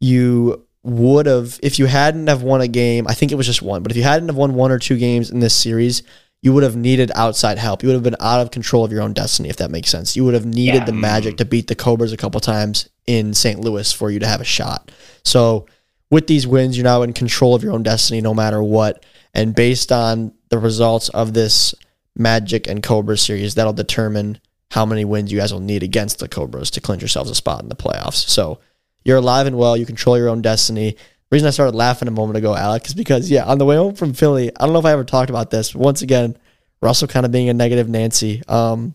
you 0.00 0.64
would 0.82 1.26
have 1.26 1.58
if 1.62 1.78
you 1.78 1.86
hadn't 1.86 2.28
have 2.28 2.42
won 2.42 2.60
a 2.60 2.68
game. 2.68 3.06
I 3.08 3.14
think 3.14 3.32
it 3.32 3.36
was 3.36 3.46
just 3.46 3.62
one, 3.62 3.82
but 3.82 3.90
if 3.90 3.96
you 3.96 4.04
hadn't 4.04 4.28
have 4.28 4.36
won 4.36 4.54
one 4.54 4.70
or 4.70 4.78
two 4.78 4.96
games 4.98 5.30
in 5.30 5.40
this 5.40 5.54
series, 5.54 6.02
you 6.42 6.52
would 6.52 6.62
have 6.62 6.76
needed 6.76 7.10
outside 7.16 7.58
help. 7.58 7.82
You 7.82 7.88
would 7.88 7.94
have 7.94 8.02
been 8.04 8.16
out 8.20 8.40
of 8.40 8.52
control 8.52 8.84
of 8.84 8.92
your 8.92 9.02
own 9.02 9.12
destiny, 9.12 9.48
if 9.48 9.56
that 9.56 9.70
makes 9.72 9.90
sense. 9.90 10.14
You 10.14 10.24
would 10.24 10.34
have 10.34 10.46
needed 10.46 10.74
Yeah. 10.82 10.84
the 10.84 10.92
magic 10.92 11.34
mm. 11.34 11.38
to 11.38 11.44
beat 11.44 11.66
the 11.66 11.74
Cobras 11.74 12.12
a 12.12 12.16
couple 12.16 12.40
times 12.40 12.88
in 13.06 13.34
St. 13.34 13.58
Louis 13.58 13.90
for 13.92 14.10
you 14.12 14.20
to 14.20 14.26
have 14.28 14.40
a 14.40 14.44
shot. 14.44 14.92
So 15.24 15.66
with 16.10 16.26
these 16.26 16.46
wins, 16.46 16.76
you're 16.76 16.84
now 16.84 17.02
in 17.02 17.12
control 17.12 17.54
of 17.54 17.62
your 17.62 17.72
own 17.72 17.82
destiny 17.82 18.20
no 18.20 18.34
matter 18.34 18.62
what. 18.62 19.04
And 19.34 19.54
based 19.54 19.92
on 19.92 20.32
the 20.48 20.58
results 20.58 21.08
of 21.10 21.34
this 21.34 21.74
Magic 22.16 22.66
and 22.66 22.82
Cobra 22.82 23.18
series, 23.18 23.54
that'll 23.54 23.72
determine 23.72 24.38
how 24.70 24.86
many 24.86 25.04
wins 25.04 25.30
you 25.30 25.38
guys 25.38 25.52
will 25.52 25.60
need 25.60 25.82
against 25.82 26.18
the 26.18 26.28
Cobras 26.28 26.70
to 26.72 26.80
clinch 26.80 27.02
yourselves 27.02 27.30
a 27.30 27.34
spot 27.34 27.62
in 27.62 27.68
the 27.68 27.76
playoffs. 27.76 28.28
So 28.28 28.60
you're 29.04 29.18
alive 29.18 29.46
and 29.46 29.58
well. 29.58 29.76
You 29.76 29.86
control 29.86 30.18
your 30.18 30.28
own 30.28 30.42
destiny. 30.42 30.92
The 30.92 31.34
reason 31.34 31.46
I 31.46 31.50
started 31.50 31.76
laughing 31.76 32.08
a 32.08 32.12
moment 32.12 32.38
ago, 32.38 32.54
Alec, 32.54 32.86
is 32.86 32.94
because, 32.94 33.30
yeah, 33.30 33.44
on 33.44 33.58
the 33.58 33.64
way 33.64 33.76
home 33.76 33.94
from 33.94 34.14
Philly, 34.14 34.50
I 34.56 34.64
don't 34.64 34.72
know 34.72 34.78
if 34.78 34.84
I 34.84 34.92
ever 34.92 35.04
talked 35.04 35.30
about 35.30 35.50
this, 35.50 35.72
but 35.72 35.80
once 35.82 36.02
again, 36.02 36.36
Russell 36.80 37.08
kind 37.08 37.26
of 37.26 37.32
being 37.32 37.48
a 37.48 37.54
negative 37.54 37.88
Nancy. 37.88 38.42
Um, 38.48 38.94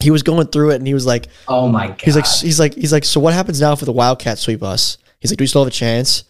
he 0.00 0.10
was 0.10 0.22
going 0.22 0.46
through 0.48 0.70
it 0.70 0.76
and 0.76 0.86
he 0.86 0.94
was 0.94 1.06
like, 1.06 1.28
Oh 1.48 1.68
my 1.68 1.88
god! 1.88 2.00
He's 2.00 2.16
like, 2.16 2.26
he's 2.26 2.60
like, 2.60 2.74
he's 2.74 2.92
like, 2.92 3.04
so 3.04 3.20
what 3.20 3.34
happens 3.34 3.60
now 3.60 3.72
if 3.72 3.80
the 3.80 3.92
Wildcats 3.92 4.42
sweep 4.42 4.62
us? 4.62 4.98
He's 5.20 5.30
like, 5.30 5.38
do 5.38 5.42
we 5.42 5.46
still 5.46 5.62
have 5.62 5.72
a 5.72 5.74
chance? 5.74 6.24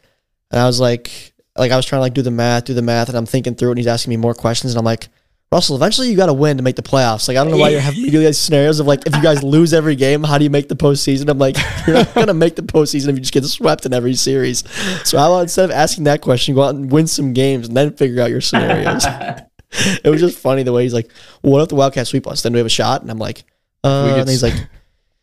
And 0.50 0.60
I 0.60 0.66
was 0.66 0.80
like, 0.80 1.34
like 1.56 1.72
I 1.72 1.76
was 1.76 1.86
trying 1.86 1.98
to 1.98 2.02
like 2.02 2.14
do 2.14 2.22
the 2.22 2.30
math, 2.30 2.64
do 2.64 2.74
the 2.74 2.82
math, 2.82 3.08
and 3.08 3.18
I'm 3.18 3.26
thinking 3.26 3.54
through 3.54 3.68
it, 3.68 3.72
and 3.72 3.78
he's 3.78 3.86
asking 3.86 4.10
me 4.10 4.16
more 4.16 4.34
questions, 4.34 4.72
and 4.72 4.78
I'm 4.78 4.84
like, 4.84 5.08
Russell, 5.50 5.76
eventually 5.76 6.10
you 6.10 6.16
got 6.16 6.26
to 6.26 6.34
win 6.34 6.58
to 6.58 6.62
make 6.62 6.76
the 6.76 6.82
playoffs. 6.82 7.26
Like 7.26 7.38
I 7.38 7.42
don't 7.42 7.50
know 7.50 7.56
why 7.56 7.70
you're 7.70 7.80
having 7.80 8.02
me 8.04 8.10
do 8.10 8.20
these 8.20 8.38
scenarios 8.38 8.80
of 8.80 8.86
like 8.86 9.06
if 9.06 9.16
you 9.16 9.22
guys 9.22 9.42
lose 9.42 9.72
every 9.72 9.96
game, 9.96 10.22
how 10.22 10.36
do 10.36 10.44
you 10.44 10.50
make 10.50 10.68
the 10.68 10.76
postseason? 10.76 11.28
I'm 11.30 11.38
like, 11.38 11.56
you're 11.86 11.96
not 11.96 12.14
gonna 12.14 12.34
make 12.34 12.56
the 12.56 12.62
postseason 12.62 13.08
if 13.08 13.14
you 13.14 13.20
just 13.20 13.32
get 13.32 13.44
swept 13.44 13.86
in 13.86 13.94
every 13.94 14.14
series. 14.14 14.62
So 15.04 15.18
how 15.18 15.32
about 15.32 15.42
instead 15.42 15.64
of 15.64 15.70
asking 15.70 16.04
that 16.04 16.20
question, 16.20 16.54
go 16.54 16.64
out 16.64 16.74
and 16.74 16.92
win 16.92 17.06
some 17.06 17.32
games 17.32 17.68
and 17.68 17.76
then 17.76 17.94
figure 17.94 18.22
out 18.22 18.30
your 18.30 18.42
scenarios. 18.42 19.06
it 20.04 20.08
was 20.08 20.20
just 20.20 20.38
funny 20.38 20.64
the 20.64 20.72
way 20.72 20.82
he's 20.82 20.94
like, 20.94 21.10
well, 21.42 21.54
what 21.54 21.62
if 21.62 21.68
the 21.68 21.76
Wildcats 21.76 22.10
sweep 22.10 22.26
us? 22.26 22.42
Then 22.42 22.52
we 22.52 22.58
have 22.58 22.66
a 22.66 22.70
shot, 22.70 23.00
and 23.00 23.10
I'm 23.10 23.18
like, 23.18 23.44
uh, 23.84 24.16
and 24.18 24.28
he's 24.28 24.42
like. 24.42 24.54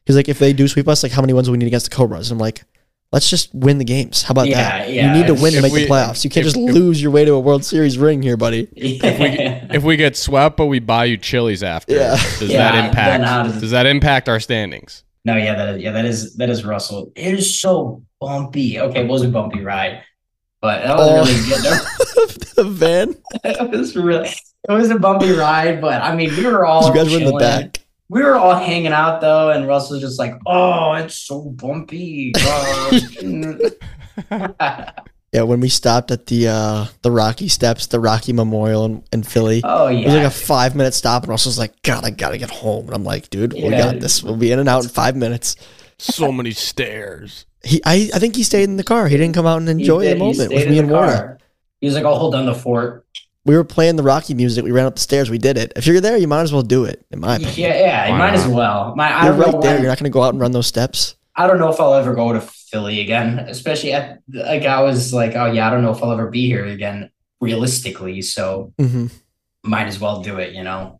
He's 0.07 0.15
like, 0.15 0.29
if 0.29 0.37
they 0.37 0.53
do 0.53 0.67
sweep 0.67 0.87
us, 0.87 1.01
like 1.01 1.11
how 1.11 1.21
many 1.21 1.33
wins 1.33 1.47
do 1.47 1.51
we 1.51 1.57
need 1.57 1.65
against 1.65 1.89
the 1.89 1.95
Cobras? 1.95 2.29
And 2.29 2.37
I'm 2.37 2.39
like, 2.39 2.63
let's 3.15 3.29
just 3.29 3.55
win 3.55 3.77
the 3.77 3.85
games. 3.85 4.23
How 4.23 4.33
about 4.33 4.47
Yeah, 4.49 4.57
that? 4.79 4.91
yeah, 4.91 5.07
you 5.07 5.17
need 5.21 5.27
to 5.27 5.41
win 5.41 5.53
to 5.53 5.61
make 5.61 5.71
we- 5.71 5.85
the 5.85 5.89
playoffs. 5.89 6.25
You 6.25 6.29
can't 6.29 6.45
if- 6.45 6.53
just 6.53 6.57
if- 6.67 6.75
lose 6.75 7.01
your 7.01 7.11
way 7.11 7.23
to 7.23 7.31
a 7.31 7.39
World 7.39 7.63
Series 7.63 7.97
ring 7.97 8.21
here, 8.21 8.35
buddy. 8.35 8.67
If 8.75 9.83
we 9.83 9.95
get 9.95 10.17
swept, 10.17 10.57
but 10.57 10.65
we 10.65 10.79
buy 10.79 11.05
you 11.05 11.15
chilies 11.17 11.63
after, 11.63 11.95
Yeah. 11.95 12.11
does 12.39 12.41
Yeah, 12.49 12.71
that 12.71 12.85
impact? 12.85 12.95
then 12.95 13.23
how 13.23 13.43
does- 13.43 13.61
Does 13.61 13.71
that 13.71 13.85
impact 13.85 14.27
our 14.27 14.41
standings? 14.41 15.03
no, 15.23 15.37
yeah, 15.37 15.55
that 15.55 15.75
is, 15.75 15.81
yeah, 15.81 15.91
that 15.91 16.05
is 16.05 16.35
that 16.35 16.49
is 16.49 16.65
Russell. 16.65 17.11
It 17.15 17.33
is 17.33 17.57
so 17.59 18.03
bumpy. 18.19 18.79
Okay, 18.79 18.99
it 19.01 19.07
was 19.07 19.21
a 19.23 19.29
bumpy 19.29 19.61
ride, 19.61 20.01
but 20.61 20.83
that 20.83 20.97
was 20.97 21.07
Oh. 21.09 21.15
really 21.25 21.49
good. 21.49 22.45
the 22.57 22.63
van. 22.65 23.15
it 23.45 23.71
was 23.71 23.95
really 23.95 24.27
it 24.69 24.71
was 24.73 24.89
a 24.91 24.99
bumpy 24.99 25.31
ride, 25.31 25.79
but 25.79 26.01
I 26.03 26.13
mean, 26.15 26.35
we 26.35 26.45
were 26.45 26.65
all 26.65 26.87
You 26.89 26.93
guys 26.93 27.09
were 27.11 27.19
in 27.19 27.25
the 27.25 27.33
back. 27.33 27.79
We 28.09 28.21
were 28.21 28.35
all 28.35 28.55
hanging 28.55 28.91
out 28.93 29.19
though, 29.21 29.49
and 29.51 29.67
Russell's 29.67 30.01
just 30.01 30.19
like, 30.19 30.35
"Oh, 30.45 30.93
it's 30.93 31.17
so 31.17 31.41
bumpy." 31.41 32.33
Yeah, 35.33 35.41
when 35.41 35.59
we 35.59 35.67
stopped 35.67 36.11
at 36.11 36.27
the 36.27 36.47
uh, 36.47 36.85
the 37.01 37.11
Rocky 37.11 37.49
Steps, 37.49 37.87
the 37.87 37.99
Rocky 37.99 38.31
Memorial 38.31 38.85
in, 38.85 39.03
in 39.11 39.23
Philly. 39.23 39.59
oh 39.65 39.87
yeah, 39.89 39.99
It 39.99 40.05
was 40.05 40.13
like 40.15 40.23
a 40.23 40.29
five 40.29 40.75
minute 40.77 40.93
stop, 40.93 41.23
and 41.23 41.29
Russell's 41.29 41.59
like, 41.59 41.81
God, 41.81 42.05
I 42.05 42.11
gotta 42.11 42.37
get 42.37 42.49
home. 42.49 42.85
And 42.85 42.93
I'm 42.95 43.03
like, 43.03 43.29
dude, 43.29 43.51
we 43.51 43.69
got 43.69 43.99
this. 43.99 44.23
We'll 44.23 44.37
be 44.37 44.53
in 44.53 44.59
and 44.59 44.69
out 44.69 44.83
in 44.83 44.89
five 44.89 45.13
minutes. 45.17 45.57
So 45.97 46.31
many 46.31 46.51
stairs. 46.51 47.45
He, 47.65 47.81
I, 47.85 48.09
I 48.13 48.19
think 48.19 48.37
he 48.37 48.43
stayed 48.43 48.63
in 48.65 48.77
the 48.77 48.83
car. 48.83 49.09
He 49.09 49.17
didn't 49.17 49.35
come 49.35 49.45
out 49.45 49.57
and 49.57 49.67
enjoy 49.67 50.03
did. 50.03 50.11
the 50.11 50.15
He 50.15 50.19
moment 50.19 50.53
with 50.53 50.67
me 50.69 50.73
the 50.75 50.79
and 50.79 50.89
Warner. 50.89 51.07
car. 51.17 51.39
He 51.81 51.87
was 51.87 51.95
like, 51.95 52.05
"I'll 52.05 52.17
hold 52.17 52.31
down 52.33 52.45
the 52.45 52.55
fort." 52.55 53.05
We 53.45 53.55
were 53.55 53.63
playing 53.63 53.95
the 53.95 54.03
Rocky 54.03 54.33
music. 54.33 54.63
We 54.63 54.71
ran 54.71 54.85
up 54.87 54.95
the 54.95 55.01
stairs. 55.01 55.29
We 55.29 55.37
did 55.37 55.57
it. 55.57 55.71
If 55.75 55.85
you're 55.85 56.01
there, 56.01 56.17
you 56.17 56.27
might 56.27 56.41
as 56.41 56.51
well 56.51 56.63
do 56.63 56.85
it. 56.85 57.05
In 57.11 57.19
my 57.19 57.37
Yeah, 57.37 57.47
opinion, 57.47 57.69
yeah, 57.71 58.05
you 58.07 58.11
Why 58.13 58.17
might 58.17 58.33
as 58.33 58.47
well. 58.47 58.93
My, 58.95 59.09
you're 59.23 59.31
don't 59.33 59.39
know 59.39 59.45
right 59.51 59.61
there. 59.61 59.73
when- 59.73 59.81
You're 59.83 59.91
not 59.91 59.99
gonna 59.99 60.09
go 60.09 60.23
out 60.23 60.33
and 60.33 60.41
run 60.41 60.51
those 60.51 60.67
steps. 60.67 61.15
I 61.35 61.47
don't 61.47 61.59
know 61.59 61.69
if 61.69 61.79
I'll 61.79 61.93
ever 61.93 62.15
go 62.15 62.33
to 62.33 62.41
Philly 62.41 63.01
again, 63.01 63.39
especially 63.39 63.91
at 63.93 64.19
like 64.33 64.63
I 64.63 64.81
was 64.81 65.13
like, 65.13 65.35
oh 65.35 65.45
yeah, 65.51 65.67
I 65.67 65.69
don't 65.69 65.83
know 65.83 65.91
if 65.91 66.01
I'll 66.01 66.11
ever 66.11 66.29
be 66.29 66.47
here 66.47 66.65
again 66.65 67.09
realistically. 67.41 68.21
So 68.21 68.73
hmm 68.79 69.07
might 69.63 69.87
as 69.87 69.99
well 69.99 70.21
do 70.21 70.37
it, 70.37 70.53
you 70.53 70.63
know. 70.63 70.99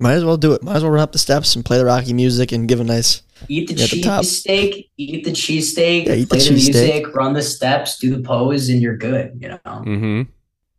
Might 0.00 0.14
as 0.14 0.24
well 0.24 0.36
do 0.36 0.52
it. 0.52 0.62
Might 0.62 0.76
as 0.76 0.82
well 0.82 0.92
run 0.92 1.02
up 1.02 1.12
the 1.12 1.18
steps 1.18 1.54
and 1.56 1.64
play 1.64 1.78
the 1.78 1.84
Rocky 1.84 2.12
music 2.12 2.52
and 2.52 2.68
give 2.68 2.80
a 2.80 2.84
nice. 2.84 3.22
Eat 3.48 3.68
the 3.68 3.74
Yeah, 3.74 3.84
at 3.84 3.90
cheesesteak, 3.90 4.88
eat 4.96 5.24
the 5.24 5.30
cheesesteak, 5.30 6.06
Yeah, 6.06 6.14
eat 6.14 6.28
the 6.28 6.36
play 6.36 6.38
the, 6.38 6.44
cheesesteak. 6.54 6.74
music, 6.74 7.14
run 7.14 7.32
the 7.34 7.42
steps, 7.42 7.98
do 7.98 8.14
the 8.16 8.22
pose, 8.22 8.68
and 8.68 8.80
you're 8.82 8.96
good, 8.96 9.38
you 9.40 9.48
know. 9.48 9.58
Mm-hmm. 9.64 10.22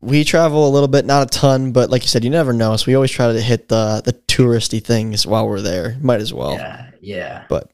We 0.02 0.24
travel 0.24 0.68
a 0.68 0.72
little 0.72 0.88
bit, 0.88 1.06
not 1.06 1.24
a 1.24 1.26
ton, 1.28 1.72
but 1.72 1.89
like 1.89 2.02
you 2.02 2.08
said, 2.08 2.24
you 2.24 2.30
never 2.30 2.54
know. 2.54 2.76
So 2.76 2.86
we 2.88 2.95
always 2.95 3.12
try 3.12 3.32
to 3.32 3.41
hit 3.41 3.68
the 3.68 4.02
the 4.04 4.14
touristy 4.14 4.84
things 4.84 5.28
while 5.28 5.47
we're 5.47 5.62
there. 5.62 5.97
Might 6.02 6.22
as 6.22 6.34
well. 6.34 6.54
Yeah, 6.54 6.89
yeah. 7.02 7.45
But 7.47 7.72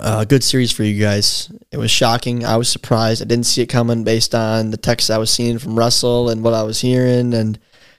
uh, 0.00 0.24
good 0.24 0.42
series 0.42 0.72
for 0.72 0.82
you 0.82 1.00
guys. 1.00 1.52
It 1.70 1.76
was 1.76 1.90
shocking. 1.90 2.44
I 2.44 2.56
was 2.56 2.68
surprised. 2.68 3.22
I 3.22 3.26
didn't 3.26 3.46
see 3.46 3.62
it 3.62 3.66
coming 3.66 4.02
based 4.02 4.34
on 4.34 4.70
the 4.70 4.76
texts 4.76 5.10
I 5.10 5.18
was 5.18 5.30
seeing 5.30 5.58
from 5.58 5.78
Russell 5.78 6.30
and 6.30 6.42
what 6.42 6.54
I 6.54 6.62
was 6.62 6.80
hearing 6.80 7.34
and 7.34 7.58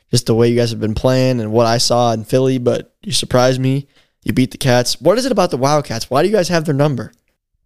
just 0.09 0.26
the 0.26 0.36
way 0.36 0.49
you 0.49 0.57
guys 0.57 0.72
have 0.72 0.80
been 0.80 0.95
playing 0.95 1.39
and 1.39 1.51
what 1.51 1.67
I 1.67 1.78
saw 1.78 2.11
in 2.11 2.26
Philly. 2.26 2.57
But 2.57 2.93
you 3.01 3.11
surprised 3.11 3.61
me. 3.61 3.88
You 4.24 4.34
beat 4.34 4.51
the 4.51 4.57
Cats. 4.57 4.99
What 4.99 5.17
is 5.17 5.26
it 5.26 5.32
about 5.32 5.51
the 5.51 5.57
Wildcats? 5.57 6.09
Why 6.09 6.22
do 6.22 6.30
you 6.30 6.36
guys 6.36 6.49
have 6.49 6.65
their 6.65 6.76
number? 6.76 7.11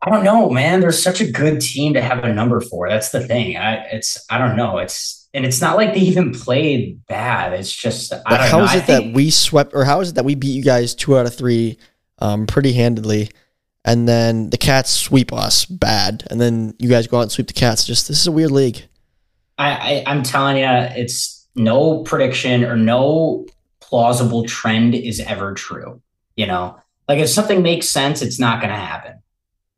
I 0.01 0.10
don't 0.10 0.24
know, 0.24 0.49
man. 0.49 0.82
They're 0.82 0.91
such 0.91 1.20
a 1.20 1.32
good 1.32 1.60
team 1.60 1.93
to 1.93 2.01
have 2.01 2.24
a 2.24 2.34
number 2.34 2.62
for. 2.62 2.88
That's 2.88 3.10
the 3.10 3.26
thing. 3.26 3.58
I 3.58 3.76
it's 3.91 4.24
I 4.30 4.38
don't 4.38 4.56
know. 4.56 4.78
It's 4.78 5.24
and 5.36 5.45
it's 5.45 5.61
not 5.61 5.75
like 5.77 5.93
they 5.93 5.99
even 5.99 6.33
played 6.33 7.05
bad. 7.07 7.53
It's 7.53 7.71
just 7.71 8.11
I 8.13 8.21
But 8.27 8.41
how 8.49 8.59
know. 8.59 8.63
is 8.65 8.71
I 8.71 8.77
it 8.77 8.88
that 8.88 9.01
think- 9.03 9.15
we 9.15 9.29
swept, 9.29 9.73
or 9.75 9.83
how 9.86 9.99
is 10.01 10.09
it 10.09 10.15
that 10.15 10.25
we 10.25 10.33
beat 10.36 10.55
you 10.55 10.63
guys 10.63 10.95
two 10.95 11.17
out 11.17 11.25
of 11.27 11.36
three, 11.36 11.77
um, 12.19 12.47
pretty 12.47 12.73
handedly, 12.73 13.29
and 13.83 14.07
then 14.07 14.49
the 14.49 14.57
Cats 14.57 14.89
sweep 14.89 15.31
us 15.33 15.65
bad, 15.65 16.25
and 16.31 16.41
then 16.41 16.73
you 16.79 16.89
guys 16.89 17.05
go 17.07 17.17
out 17.19 17.23
and 17.23 17.31
sweep 17.31 17.47
the 17.47 17.53
Cats? 17.53 17.86
Just 17.86 18.07
this 18.07 18.19
is 18.19 18.27
a 18.27 18.31
weird 18.31 18.51
league. 18.51 18.83
I, 19.57 19.69
I 19.71 20.03
I'm 20.07 20.23
telling 20.23 20.57
you, 20.57 20.65
it's 20.65 21.47
no 21.55 21.99
prediction 22.03 22.63
or 22.65 22.75
no 22.75 23.45
plausible 23.79 24.45
trend 24.45 24.95
is 24.95 25.19
ever 25.19 25.53
true. 25.53 26.01
You 26.36 26.47
know, 26.47 26.77
like 27.07 27.19
if 27.19 27.29
something 27.29 27.61
makes 27.61 27.88
sense, 27.88 28.21
it's 28.21 28.39
not 28.39 28.59
going 28.59 28.73
to 28.73 28.79
happen. 28.79 29.19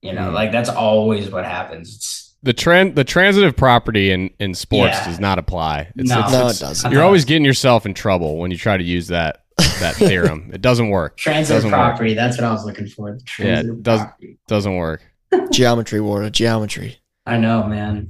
You 0.02 0.14
know, 0.14 0.30
Mm. 0.30 0.34
like 0.34 0.52
that's 0.52 0.70
always 0.70 1.30
what 1.30 1.44
happens. 1.46 1.96
It's 1.96 2.27
The 2.44 2.54
trend, 2.54 2.96
the 2.96 3.04
transitive 3.04 3.56
property 3.58 4.12
in 4.12 4.30
in 4.40 4.54
sports 4.54 4.96
Yeah. 4.98 5.06
does 5.06 5.20
not 5.20 5.40
apply. 5.40 5.90
It's, 5.96 6.10
No. 6.10 6.20
it's- 6.20 6.32
No, 6.32 6.48
it 6.48 6.60
doesn't. 6.60 6.92
You're 6.92 7.04
always 7.04 7.26
getting 7.26 7.44
yourself 7.46 7.86
in 7.86 7.94
trouble 7.94 8.38
when 8.38 8.52
you 8.52 8.58
try 8.58 8.78
to 8.78 8.84
use 8.84 9.08
that. 9.08 9.44
that 9.80 9.96
theorem. 9.98 10.52
It 10.54 10.62
doesn't 10.62 10.90
work. 10.90 11.18
Transitive 11.18 11.64
Doesn't 11.64 11.72
work. 11.72 11.80
property. 11.90 12.14
That's 12.14 12.38
what 12.38 12.44
I 12.46 12.52
was 12.52 12.64
looking 12.64 12.86
for. 12.88 13.14
The 13.14 13.44
Yeah, 13.44 13.60
it 13.62 13.82
does- 13.84 14.02
property. 14.02 14.38
Doesn't 14.48 14.76
work. 14.76 15.02
geometry, 15.52 16.00
Warda, 16.00 16.32
geometry. 16.32 17.00
I 17.26 17.38
know, 17.38 17.64
man. 17.64 18.08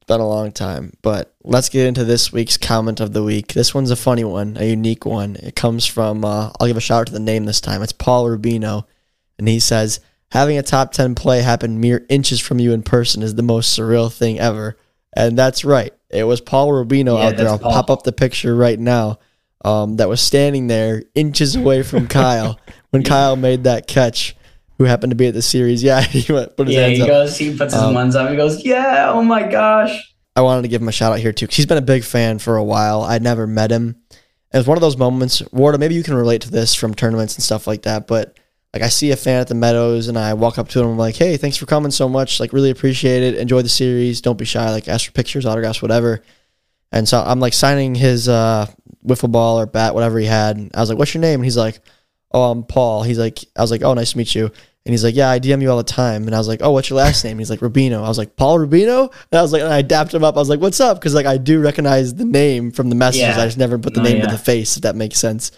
It's 0.00 0.06
been 0.08 0.20
a 0.20 0.28
long 0.28 0.50
time, 0.50 0.92
but 1.02 1.34
let's 1.44 1.68
get 1.68 1.86
into 1.86 2.02
this 2.04 2.32
week's 2.32 2.56
comment 2.56 2.98
of 2.98 3.12
the 3.12 3.22
week. 3.22 3.52
This 3.52 3.72
one's 3.74 3.92
a 3.92 3.96
funny 3.96 4.24
one, 4.24 4.56
a 4.58 4.64
unique 4.68 5.06
one. 5.06 5.36
It 5.36 5.54
comes 5.54 5.86
from, 5.86 6.24
uh, 6.24 6.50
I'll 6.58 6.66
give 6.66 6.76
a 6.76 6.80
shout 6.80 7.02
out 7.02 7.06
to 7.06 7.12
the 7.12 7.20
name 7.20 7.44
this 7.44 7.60
time. 7.60 7.80
It's 7.82 7.92
Paul 7.92 8.26
Rubino, 8.26 8.84
and 9.38 9.46
he 9.46 9.60
says, 9.60 10.00
Having 10.30 10.58
a 10.58 10.62
top 10.62 10.92
10 10.92 11.14
play 11.14 11.40
happen 11.40 11.80
mere 11.80 12.04
inches 12.08 12.40
from 12.40 12.58
you 12.58 12.72
in 12.72 12.82
person 12.82 13.22
is 13.22 13.34
the 13.34 13.42
most 13.42 13.78
surreal 13.78 14.12
thing 14.12 14.38
ever. 14.38 14.76
And 15.14 15.38
that's 15.38 15.64
right. 15.64 15.92
It 16.10 16.24
was 16.24 16.40
Paul 16.40 16.68
Rubino 16.68 17.18
Yeah, 17.18 17.26
out 17.28 17.36
there. 17.36 17.48
I'll 17.48 17.58
Paul. 17.58 17.72
pop 17.72 17.90
up 17.90 18.02
the 18.02 18.12
picture 18.12 18.54
right 18.54 18.78
now 18.78 19.18
um, 19.64 19.96
that 19.96 20.08
was 20.08 20.20
standing 20.20 20.66
there 20.66 21.02
inches 21.14 21.56
away 21.56 21.82
from 21.82 22.06
Kyle 22.08 22.58
when 22.90 23.02
Kyle 23.02 23.36
made 23.36 23.64
that 23.64 23.86
catch, 23.86 24.36
who 24.76 24.84
happened 24.84 25.10
to 25.12 25.16
be 25.16 25.26
at 25.26 25.34
the 25.34 25.42
series. 25.42 25.82
Yeah, 25.88 26.00
he 26.02 26.30
went, 26.32 26.56
put 26.56 26.66
his 26.68 26.76
Yeah, 26.76 26.82
hands 26.82 26.96
he 26.98 27.02
up. 27.02 27.08
goes, 27.08 27.38
he 27.38 27.56
puts 27.56 27.72
his 27.74 27.82
Um, 27.82 27.94
ones 27.94 28.14
up. 28.14 28.30
He 28.30 28.36
goes, 28.36 28.64
yeah, 28.64 29.10
oh 29.10 29.22
my 29.22 29.42
gosh. 29.42 30.14
I 30.36 30.42
wanted 30.42 30.62
to 30.62 30.68
give 30.68 30.80
him 30.82 30.88
a 30.88 30.92
shout 30.92 31.12
out 31.12 31.18
here 31.18 31.32
too 31.32 31.46
because 31.46 31.56
he's 31.56 31.66
been 31.66 31.78
a 31.78 31.82
big 31.82 32.04
fan 32.04 32.38
for 32.38 32.56
a 32.56 32.62
while. 32.64 33.02
I'd 33.02 33.22
never 33.22 33.46
met 33.46 33.70
him. 33.72 33.96
It 34.52 34.56
was 34.56 34.66
one 34.66 34.76
of 34.78 34.82
those 34.82 34.96
moments, 34.96 35.42
Warda, 35.52 35.78
maybe 35.78 35.94
you 35.94 36.02
can 36.04 36.14
relate 36.14 36.42
to 36.42 36.50
this 36.50 36.74
from 36.74 36.94
tournaments 36.94 37.34
and 37.34 37.42
stuff 37.42 37.66
like 37.66 37.82
that. 37.82 38.06
But 38.06 38.38
like, 38.72 38.82
I 38.82 38.88
see 38.88 39.10
a 39.10 39.16
fan 39.16 39.40
at 39.40 39.48
the 39.48 39.54
Meadows 39.54 40.08
and 40.08 40.18
I 40.18 40.34
walk 40.34 40.58
up 40.58 40.68
to 40.70 40.80
him, 40.80 40.88
I'm 40.88 40.98
like, 40.98 41.16
hey, 41.16 41.36
thanks 41.36 41.56
for 41.56 41.66
coming 41.66 41.90
so 41.90 42.08
much. 42.08 42.38
Like, 42.38 42.52
really 42.52 42.70
appreciate 42.70 43.22
it. 43.22 43.36
Enjoy 43.36 43.62
the 43.62 43.68
series. 43.68 44.20
Don't 44.20 44.38
be 44.38 44.44
shy. 44.44 44.70
Like, 44.70 44.88
ask 44.88 45.06
for 45.06 45.12
pictures, 45.12 45.46
autographs, 45.46 45.80
whatever. 45.80 46.22
And 46.92 47.08
so 47.08 47.22
I'm 47.22 47.40
like 47.40 47.52
signing 47.52 47.94
his 47.94 48.28
uh, 48.28 48.66
wiffle 49.06 49.30
ball 49.30 49.58
or 49.60 49.66
bat, 49.66 49.94
whatever 49.94 50.18
he 50.18 50.26
had. 50.26 50.56
And 50.56 50.70
I 50.74 50.80
was 50.80 50.88
like, 50.88 50.98
what's 50.98 51.14
your 51.14 51.20
name? 51.20 51.40
And 51.40 51.44
he's 51.44 51.56
like, 51.56 51.80
oh, 52.32 52.50
I'm 52.50 52.62
Paul. 52.62 53.02
He's 53.02 53.18
like, 53.18 53.38
I 53.56 53.62
was 53.62 53.70
like, 53.70 53.82
oh, 53.82 53.94
nice 53.94 54.12
to 54.12 54.18
meet 54.18 54.34
you. 54.34 54.44
And 54.46 54.92
he's 54.94 55.04
like, 55.04 55.14
yeah, 55.14 55.28
I 55.28 55.38
DM 55.38 55.60
you 55.60 55.70
all 55.70 55.76
the 55.76 55.82
time. 55.82 56.24
And 56.24 56.34
I 56.34 56.38
was 56.38 56.48
like, 56.48 56.60
oh, 56.62 56.70
what's 56.70 56.88
your 56.88 56.96
last 56.96 57.22
name? 57.22 57.38
He's 57.38 57.50
like, 57.50 57.60
Rubino. 57.60 58.02
I 58.02 58.08
was 58.08 58.16
like, 58.16 58.36
Paul 58.36 58.58
Rubino? 58.58 59.12
And 59.30 59.38
I 59.38 59.42
was 59.42 59.52
like, 59.52 59.60
and 59.60 59.72
I 59.72 59.82
dapped 59.82 60.14
him 60.14 60.24
up. 60.24 60.36
I 60.36 60.38
was 60.38 60.48
like, 60.48 60.60
what's 60.60 60.80
up? 60.80 60.98
Because 60.98 61.14
like 61.14 61.26
I 61.26 61.36
do 61.36 61.60
recognize 61.60 62.14
the 62.14 62.24
name 62.24 62.70
from 62.70 62.88
the 62.88 62.94
messages. 62.94 63.36
Yeah. 63.36 63.42
I 63.42 63.46
just 63.46 63.58
never 63.58 63.78
put 63.78 63.92
the 63.92 64.00
No, 64.00 64.08
name 64.08 64.20
to 64.22 64.28
the 64.28 64.38
face, 64.38 64.76
if 64.76 64.82
that 64.84 64.96
makes 64.96 65.18
sense. 65.18 65.52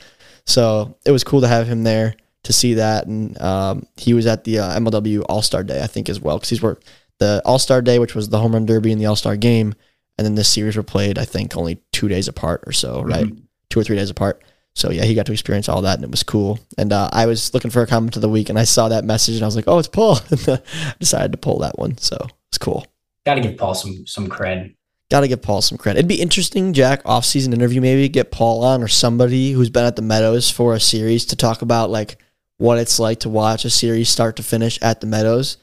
So 0.47 0.97
it 1.05 1.13
was 1.13 1.23
cool 1.23 1.43
to 1.43 1.49
have 1.49 1.69
him 1.69 1.85
there 1.85 2.17
to 2.45 2.53
see 2.53 2.75
that. 2.75 3.07
And 3.07 3.41
um, 3.41 3.87
he 3.97 4.15
was 4.15 4.27
at 4.27 4.45
the 4.45 4.59
uh, 4.61 4.79
MLW 4.79 5.25
All 5.29 5.43
Star 5.43 5.63
Day, 5.63 5.83
I 5.83 5.87
think, 5.87 6.09
as 6.09 6.21
well. 6.21 6.39
Because 6.39 6.51
he's 6.51 6.63
worked 6.63 6.87
the 7.19 7.43
All 7.45 7.59
Star 7.59 7.83
Day, 7.83 7.99
which 7.99 8.15
was 8.15 8.29
the 8.29 8.39
home 8.39 8.53
run 8.53 8.67
derby 8.67 8.93
and 8.93 9.01
the 9.01 9.07
All 9.07 9.17
Star 9.17 9.37
game. 9.37 9.75
And 10.19 10.25
then 10.27 10.35
this 10.35 10.49
series 10.49 10.77
were 10.77 10.83
played, 10.83 11.19
I 11.19 11.25
think, 11.25 11.57
only 11.57 11.81
two 11.93 12.09
days 12.09 12.29
apart 12.29 12.65
or 12.67 12.73
so, 12.73 13.03
right? 13.03 13.27
Two 13.71 13.81
or 13.81 13.85
three 13.85 13.97
days 13.97 14.11
apart. 14.11 14.43
So 14.75 14.91
yeah, 14.91 15.05
he 15.05 15.15
got 15.15 15.27
to 15.27 15.33
experience 15.33 15.69
all 15.69 15.83
that, 15.83 15.97
and 15.97 16.05
it 16.05 16.11
was 16.11 16.23
cool. 16.23 16.59
And 16.79 16.93
uh, 16.93 17.09
I 17.13 17.27
was 17.27 17.53
looking 17.55 17.71
for 17.71 17.83
a 17.83 17.87
comment 17.87 18.17
of 18.17 18.23
the 18.23 18.29
week, 18.29 18.49
and 18.49 18.59
I 18.59 18.65
saw 18.65 18.89
that 18.89 19.05
message, 19.05 19.35
and 19.35 19.43
I 19.43 19.47
was 19.47 19.57
like, 19.57 19.67
"Oh, 19.67 19.79
it's 19.79 19.89
Paul." 19.89 20.19
And 20.31 20.49
I 20.49 20.95
decided 20.99 21.33
to 21.33 21.39
pull 21.39 21.59
that 21.61 21.79
one, 21.79 21.99
so 21.99 22.17
it's 22.51 22.59
cool. 22.59 22.87
Got 23.27 23.35
to 23.35 23.41
give 23.41 23.57
Paul 23.57 23.75
some 23.75 24.07
some 24.07 24.29
cred. 24.29 24.75
Got 25.11 25.21
to 25.21 25.29
give 25.29 25.43
Paul 25.43 25.61
some 25.61 25.77
credit. 25.77 25.99
It'd 25.99 26.09
be 26.09 26.21
interesting, 26.21 26.73
Jack, 26.73 27.03
off-season 27.05 27.53
interview 27.53 27.81
maybe 27.81 28.09
get 28.09 28.31
Paul 28.31 28.63
on 28.63 28.81
or 28.81 28.87
somebody 28.87 29.51
who's 29.51 29.69
been 29.69 29.85
at 29.85 29.97
the 29.97 30.03
Meadows 30.03 30.51
for 30.51 30.75
a 30.75 30.81
series 30.81 31.27
to 31.27 31.37
talk 31.37 31.63
about 31.63 31.91
like 31.91 32.19
what 32.61 32.79
it's 32.79 32.99
like 33.01 33.21
to 33.21 33.29
watch 33.31 33.65
a 33.65 33.71
series 33.71 34.09
start 34.11 34.37
to 34.37 34.43
finish 34.43 34.79
at 34.83 35.01
the 35.01 35.07
Meadows. 35.07 35.57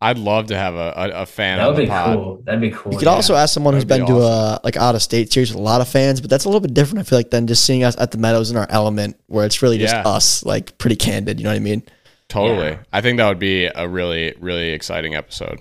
I'd 0.00 0.16
love 0.16 0.46
to 0.46 0.56
have 0.56 0.74
a, 0.74 0.94
a, 0.96 1.08
a 1.22 1.26
fan 1.26 1.58
That 1.58 1.64
on 1.64 1.74
would 1.74 1.76
the 1.76 1.82
be 1.82 1.88
pod. 1.90 2.16
cool. 2.16 2.42
That'd 2.46 2.60
be 2.62 2.70
cool. 2.70 2.92
You 2.92 2.98
could 2.98 3.04
yeah. 3.06 3.12
also 3.12 3.34
ask 3.34 3.52
someone 3.52 3.74
who's 3.74 3.84
That'd 3.84 4.06
been 4.06 4.14
be 4.16 4.18
to 4.20 4.26
a 4.26 4.60
like 4.64 4.78
out 4.78 4.94
of 4.94 5.02
state 5.02 5.30
series 5.30 5.50
with 5.50 5.58
a 5.60 5.62
lot 5.62 5.82
of 5.82 5.88
fans, 5.88 6.22
but 6.22 6.30
that's 6.30 6.46
a 6.46 6.48
little 6.48 6.62
bit 6.62 6.72
different. 6.72 7.00
I 7.00 7.02
feel 7.08 7.18
like 7.18 7.28
than 7.28 7.46
just 7.46 7.66
seeing 7.66 7.84
us 7.84 7.98
at 7.98 8.10
the 8.10 8.16
Meadows 8.16 8.50
in 8.50 8.56
our 8.56 8.66
element, 8.70 9.20
where 9.26 9.44
it's 9.44 9.60
really 9.60 9.76
just 9.76 9.94
Yeah. 9.94 10.08
us, 10.08 10.42
like 10.42 10.78
pretty 10.78 10.96
candid. 10.96 11.38
You 11.38 11.44
know 11.44 11.50
what 11.50 11.56
I 11.56 11.60
mean? 11.60 11.82
Totally. 12.30 12.68
Yeah. 12.70 12.78
I 12.94 13.02
think 13.02 13.18
that 13.18 13.28
would 13.28 13.38
be 13.38 13.66
a 13.66 13.86
really, 13.86 14.34
really 14.40 14.70
exciting 14.70 15.14
episode. 15.14 15.60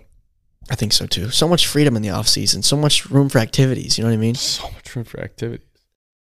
I 0.72 0.76
think 0.76 0.94
so 0.94 1.06
too. 1.06 1.32
So 1.32 1.46
much 1.46 1.68
freedom 1.68 1.98
in 1.98 2.02
the 2.02 2.12
off 2.12 2.30
season, 2.30 2.62
so 2.64 2.78
much 2.78 3.10
room 3.10 3.28
for 3.28 3.40
activities. 3.40 3.98
You 3.98 4.06
know 4.06 4.10
what 4.10 4.14
I 4.14 4.18
mean? 4.20 4.36
So 4.36 4.70
much 4.72 4.96
room 4.96 5.04
for 5.04 5.20
activities. 5.20 5.66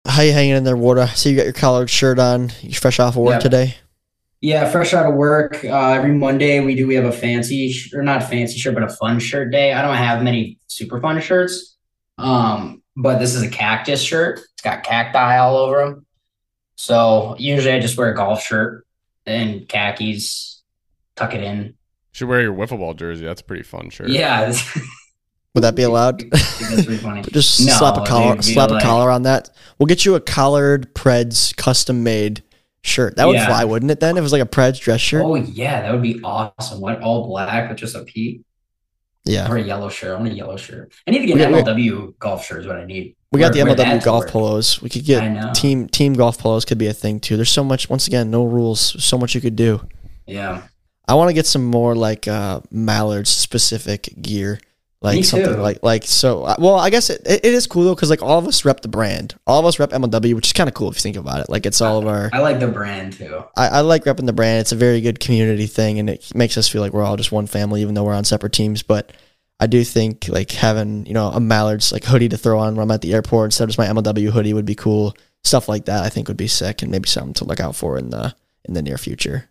How 0.05 0.24
you 0.24 0.34
hanging 0.34 0.55
in 0.55 0.64
there, 0.66 0.76
Warda? 0.76 1.07
See 1.16 1.30
you 1.30 1.36
got 1.38 1.43
your 1.43 1.53
collared 1.53 1.89
shirt 1.89 2.20
on. 2.20 2.51
You 2.62 2.74
fresh 2.74 2.99
off 2.99 3.16
of 3.16 3.22
work 3.24 3.36
Yeah. 3.36 3.39
today? 3.39 3.76
Yeah, 4.41 4.69
fresh 4.71 4.93
out 4.93 5.05
of 5.05 5.15
work. 5.15 5.63
Uh, 5.65 5.91
every 5.91 6.13
Monday 6.13 6.59
we 6.61 6.75
do. 6.75 6.87
We 6.87 6.95
have 6.95 7.05
a 7.05 7.11
fancy, 7.11 7.71
sh- 7.71 7.93
or 7.93 8.01
not 8.03 8.23
fancy 8.23 8.57
shirt, 8.57 8.73
but 8.73 8.83
a 8.83 8.89
fun 8.89 9.19
shirt 9.19 9.51
day. 9.51 9.73
I 9.73 9.81
don't 9.81 9.97
have 9.97 10.23
many 10.23 10.59
super 10.67 11.01
fun 11.01 11.19
shirts, 11.19 11.75
um, 12.17 12.81
but 12.95 13.19
this 13.19 13.35
is 13.35 13.41
a 13.43 13.49
cactus 13.49 14.01
shirt. 14.01 14.39
It's 14.39 14.61
got 14.63 14.83
cacti 14.83 15.37
all 15.37 15.57
over 15.57 15.83
them. 15.85 16.05
So 16.77 17.35
usually 17.37 17.73
I 17.73 17.79
just 17.79 17.97
wear 17.97 18.11
a 18.11 18.15
golf 18.15 18.41
shirt 18.41 18.85
and 19.25 19.67
khakis, 19.67 20.61
tuck 21.17 21.33
it 21.33 21.43
in. 21.43 21.57
You 21.65 21.73
Should 22.13 22.29
wear 22.29 22.41
your 22.41 22.53
wiffle 22.53 22.79
ball 22.79 22.93
jersey. 22.93 23.25
That's 23.25 23.41
a 23.41 23.43
pretty 23.43 23.63
fun 23.63 23.89
shirt. 23.89 24.07
Yeah, 24.09 24.53
Would 25.55 25.61
that 25.65 25.75
be 25.75 25.83
allowed? 25.83 26.21
funny. 27.01 27.21
Just 27.33 27.65
No, 27.65 27.73
slap 27.73 27.97
a 27.97 28.05
collar, 28.05 28.35
they'd 28.35 28.43
slap 28.43 28.69
a 28.69 28.73
like- 28.75 28.83
collar 28.83 29.11
on 29.11 29.23
that. 29.23 29.49
We'll 29.77 29.87
get 29.87 30.05
you 30.05 30.15
a 30.15 30.21
collared 30.21 30.93
Preds 30.95 31.53
custom 31.57 32.03
made 32.03 32.41
shirt. 32.84 33.15
That 33.17 33.27
would 33.27 33.36
Yeah. 33.36 33.47
fly, 33.47 33.63
wouldn't 33.65 33.91
it? 33.91 33.99
Then 33.99 34.15
if 34.15 34.19
it 34.19 34.21
was 34.21 34.32
like 34.32 34.41
a 34.41 34.45
Preds 34.45 34.80
dress 34.80 35.01
shirt. 35.01 35.23
Oh 35.23 35.36
yeah, 35.36 35.82
that 35.82 35.91
would 35.91 36.01
be 36.01 36.19
awesome. 36.23 36.80
What 36.82 37.01
all 37.01 37.27
black 37.27 37.69
with 37.69 37.77
just 37.77 37.95
a 37.95 38.03
P 38.03 38.41
yeah, 39.25 39.51
or 39.51 39.57
a 39.57 39.61
yellow 39.63 39.89
shirt. 39.89 40.11
I 40.17 40.19
want 40.19 40.32
a 40.32 40.36
yellow 40.36 40.57
shirt. 40.57 40.91
I 41.07 41.11
need 41.11 41.19
to 41.19 41.25
get 41.27 41.36
We 41.36 41.43
an 41.43 41.53
MLW 41.53 42.13
golf 42.19 42.45
shirt. 42.45 42.61
Is 42.61 42.67
what 42.67 42.77
I 42.77 42.86
need. 42.86 43.15
we 43.32 43.39
got 43.39 43.53
the 43.53 43.63
Wear- 43.63 43.75
wear 43.75 43.86
MLW 43.86 44.03
golf 44.03 44.27
polos. 44.27 44.82
We 44.82 44.89
could 44.89 45.05
get 45.05 45.53
team 45.53 45.88
team 45.88 46.13
golf 46.13 46.38
polos. 46.39 46.65
Could 46.65 46.77
be 46.77 46.88
a 46.88 46.93
thing 46.93 47.19
too. 47.19 47.36
There's 47.36 47.51
so 47.51 47.63
much. 47.63 47.89
Once 47.89 48.07
again, 48.07 48.32
no 48.32 48.43
rules. 48.45 49.03
So 49.03 49.17
much 49.17 49.36
you 49.36 49.41
could 49.41 49.55
do. 49.55 49.82
Yeah, 50.25 50.61
I 51.07 51.15
want 51.15 51.30
to 51.30 51.34
get 51.34 51.45
some 51.45 51.65
more 51.65 51.95
like 51.95 52.27
uh, 52.27 52.61
Mallards 52.71 53.30
specific 53.30 54.09
gear, 54.21 54.59
like 55.02 55.16
Me 55.16 55.24
something 55.24 55.54
too. 55.54 55.62
like 55.62 55.82
like 55.82 56.04
so. 56.04 56.43
uh, 56.43 56.56
Well, 56.60 56.76
I 56.76 56.89
guess 56.89 57.10
it, 57.10 57.22
it 57.26 57.45
is 57.45 57.68
cool 57.68 57.86
though 57.86 57.95
because 57.95 58.10
like 58.10 58.22
all 58.22 58.38
of 58.38 58.45
us 58.47 58.66
rep 58.66 58.82
the 58.82 58.89
brand, 58.89 59.36
all 59.47 59.60
of 59.60 59.66
us 59.66 59.80
rep 59.80 59.91
MLW, 59.91 60.34
which 60.34 60.47
is 60.47 60.54
kind 60.54 60.68
of 60.68 60.74
cool 60.74 60.89
if 60.89 60.97
you 60.97 61.02
think 61.02 61.16
about 61.16 61.39
it. 61.39 61.50
Like 61.50 61.66
it's 61.66 61.80
all 61.80 62.00
of 62.00 62.08
our. 62.08 62.30
I 62.34 62.39
like 62.39 62.60
the 62.60 62.68
brand 62.68 63.14
too. 63.14 63.43
I, 63.56 63.68
I 63.68 63.80
like 63.82 64.04
repping 64.04 64.26
the 64.26 64.34
brand. 64.34 64.60
It's 64.60 64.74
a 64.74 64.76
very 64.76 65.00
good 65.00 65.20
community 65.22 65.68
thing, 65.68 66.00
and 66.00 66.10
it 66.10 66.36
makes 66.36 66.58
us 66.58 66.68
feel 66.68 66.82
like 66.82 66.91
we're 66.91 67.04
all 67.06 67.16
just 67.16 67.32
one 67.32 67.47
family, 67.47 67.82
even 67.82 67.93
though 67.93 68.04
we're 68.04 68.14
on 68.14 68.26
separate 68.26 68.52
teams. 68.52 68.84
But 68.84 69.14
I 69.62 69.68
do 69.68 69.84
think 69.86 70.28
like 70.28 70.52
having 70.52 71.06
you 71.06 71.14
know 71.14 71.30
a 71.30 71.39
Mallards 71.39 71.93
like 71.93 72.04
hoodie 72.04 72.30
to 72.30 72.38
throw 72.38 72.60
on 72.60 72.76
when 72.76 72.84
I'm 72.84 72.91
at 72.91 73.02
the 73.02 73.14
airport 73.14 73.45
instead 73.47 73.64
of 73.66 73.70
just 73.70 73.80
my 73.80 73.88
MLW 73.88 74.32
hoodie 74.32 74.54
would 74.54 74.66
be 74.66 74.76
cool. 74.76 75.16
Stuff 75.45 75.70
like 75.70 75.86
that 75.86 76.04
I 76.04 76.10
think 76.10 76.28
would 76.28 76.36
be 76.36 76.50
sick, 76.50 76.82
and 76.82 76.91
maybe 76.91 77.08
something 77.08 77.34
to 77.36 77.45
look 77.45 77.62
out 77.62 77.76
for 77.78 77.97
in 77.97 78.10
the 78.10 78.36
in 78.66 78.74
the 78.74 78.82
near 78.82 78.97
future. 78.97 79.47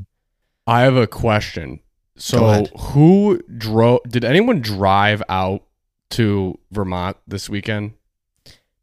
I 0.66 0.82
have 0.82 0.96
a 0.96 1.06
question. 1.06 1.80
So, 2.18 2.64
who 2.78 3.40
drove? 3.56 4.00
Did 4.08 4.24
anyone 4.24 4.60
drive 4.60 5.22
out 5.28 5.62
to 6.10 6.58
Vermont 6.70 7.16
this 7.26 7.48
weekend? 7.48 7.92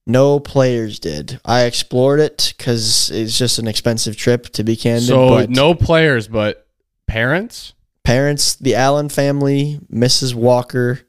No 0.07 0.39
players 0.39 0.99
did. 0.99 1.39
I 1.43 1.63
explored 1.63 2.19
it 2.19 2.53
because 2.57 3.09
it's 3.09 3.37
just 3.37 3.57
an 3.59 3.67
expensive 3.67 4.15
trip 4.15 4.45
to 4.49 4.63
be 4.63 4.75
candid. 4.75 5.07
so, 5.07 5.45
no 5.47 5.73
players, 5.73 6.27
but 6.27 6.67
parents. 7.07 7.73
parents, 8.03 8.55
the 8.55 8.75
Allen 8.75 9.09
family, 9.09 9.79
Mrs. 9.91 10.35
Walker. 10.35 11.01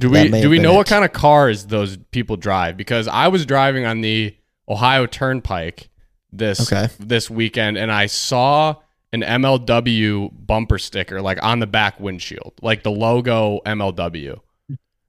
Do 0.00 0.10
we 0.10 0.28
do 0.28 0.50
we 0.50 0.58
know 0.58 0.74
what 0.74 0.86
kind 0.86 1.04
of 1.04 1.12
cars 1.12 1.66
those 1.66 1.96
people 2.10 2.36
drive? 2.36 2.76
Because 2.76 3.06
I 3.06 3.28
was 3.28 3.46
driving 3.46 3.84
on 3.84 4.00
the 4.00 4.34
Ohio 4.68 5.06
Turnpike 5.06 5.88
this 6.32 6.72
Okay. 6.72 6.92
this 6.98 7.30
weekend, 7.30 7.76
and 7.76 7.92
I 7.92 8.06
saw 8.06 8.76
an 9.14 9.22
MLW 9.22 10.30
bumper 10.46 10.76
sticker 10.76 11.22
like 11.22 11.40
on 11.42 11.60
the 11.60 11.66
back 11.66 12.00
windshield, 12.00 12.54
like 12.60 12.82
the 12.82 12.90
logo 12.90 13.60
MLW. 13.64 14.40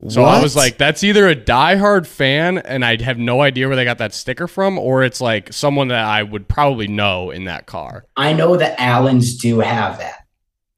So 0.08 0.24
I 0.24 0.40
was 0.44 0.56
like, 0.56 0.78
that's 0.78 1.04
either 1.04 1.28
a 1.28 1.36
diehard 1.36 2.06
fan, 2.06 2.60
and 2.60 2.86
I 2.86 3.02
have 3.02 3.18
no 3.18 3.42
idea 3.42 3.68
where 3.68 3.76
they 3.76 3.86
got 3.86 3.98
that 3.98 4.14
sticker 4.14 4.48
from, 4.48 4.78
or 4.78 5.04
it's 5.04 5.20
like 5.20 5.52
someone 5.52 5.88
that 5.88 6.06
I 6.06 6.22
would 6.22 6.48
probably 6.48 6.88
know 6.88 7.32
in 7.32 7.46
that 7.46 7.66
car. 7.66 8.06
I 8.16 8.34
know 8.34 8.56
the 8.56 8.80
Allens 8.80 9.38
do 9.38 9.60
have 9.62 9.98
that. 9.98 10.28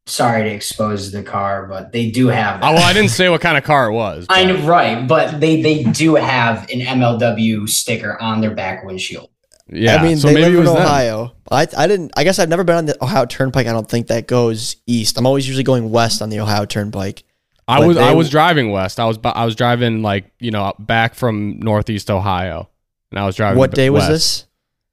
Sorry 0.05 0.43
to 0.43 0.49
expose 0.49 1.11
the 1.11 1.23
car, 1.23 1.67
but 1.67 1.91
they 1.91 2.09
do 2.09 2.27
have 2.27 2.61
that. 2.61 2.69
Oh, 2.69 2.73
well, 2.75 2.83
I 2.83 2.93
didn't 2.93 3.09
say 3.09 3.27
what 3.27 3.41
kind 3.41 3.57
of 3.57 3.65
car 3.65 3.89
it 3.89 3.93
was. 3.93 4.27
I 4.29 4.45
know, 4.45 4.65
right, 4.65 5.05
but 5.05 5.41
they 5.41 5.61
they 5.61 5.83
do 5.83 6.15
have 6.15 6.69
an 6.69 6.79
MLW 6.79 7.67
sticker 7.67 8.21
on 8.21 8.39
their 8.39 8.55
back 8.55 8.85
windshield. 8.85 9.29
Yeah, 9.67 9.97
I 9.97 10.03
mean, 10.03 10.17
so 10.17 10.27
they 10.27 10.35
maybe 10.35 10.55
live 10.55 10.67
it 10.67 10.71
in 10.71 10.77
Ohio. 10.77 11.25
them. 11.25 11.36
Ohio. 11.51 11.65
I 11.77 11.83
I 11.83 11.87
didn't. 11.87 12.11
I 12.17 12.23
guess 12.23 12.39
I've 12.39 12.49
never 12.49 12.63
been 12.63 12.75
on 12.75 12.85
the 12.85 13.03
Ohio 13.03 13.25
Turnpike. 13.25 13.67
I 13.67 13.71
don't 13.71 13.89
think 13.89 14.07
that 14.07 14.27
goes 14.27 14.75
east. 14.87 15.17
I'm 15.17 15.25
always 15.25 15.47
usually 15.47 15.63
going 15.63 15.89
west 15.91 16.21
on 16.21 16.29
the 16.29 16.39
Ohio 16.39 16.65
Turnpike. 16.65 17.23
I 17.67 17.85
was 17.85 17.97
they- 17.97 18.03
I 18.03 18.13
was 18.13 18.29
driving 18.29 18.71
west. 18.71 18.99
I 18.99 19.05
was 19.05 19.19
I 19.23 19.43
was 19.45 19.55
driving 19.55 20.01
like 20.01 20.31
you 20.39 20.51
know 20.51 20.73
back 20.79 21.15
from 21.15 21.59
northeast 21.59 22.09
Ohio, 22.09 22.69
and 23.11 23.19
I 23.19 23.25
was 23.25 23.35
driving. 23.35 23.59
What 23.59 23.71
b- 23.71 23.75
day 23.75 23.89
was 23.89 24.07
this? 24.07 24.45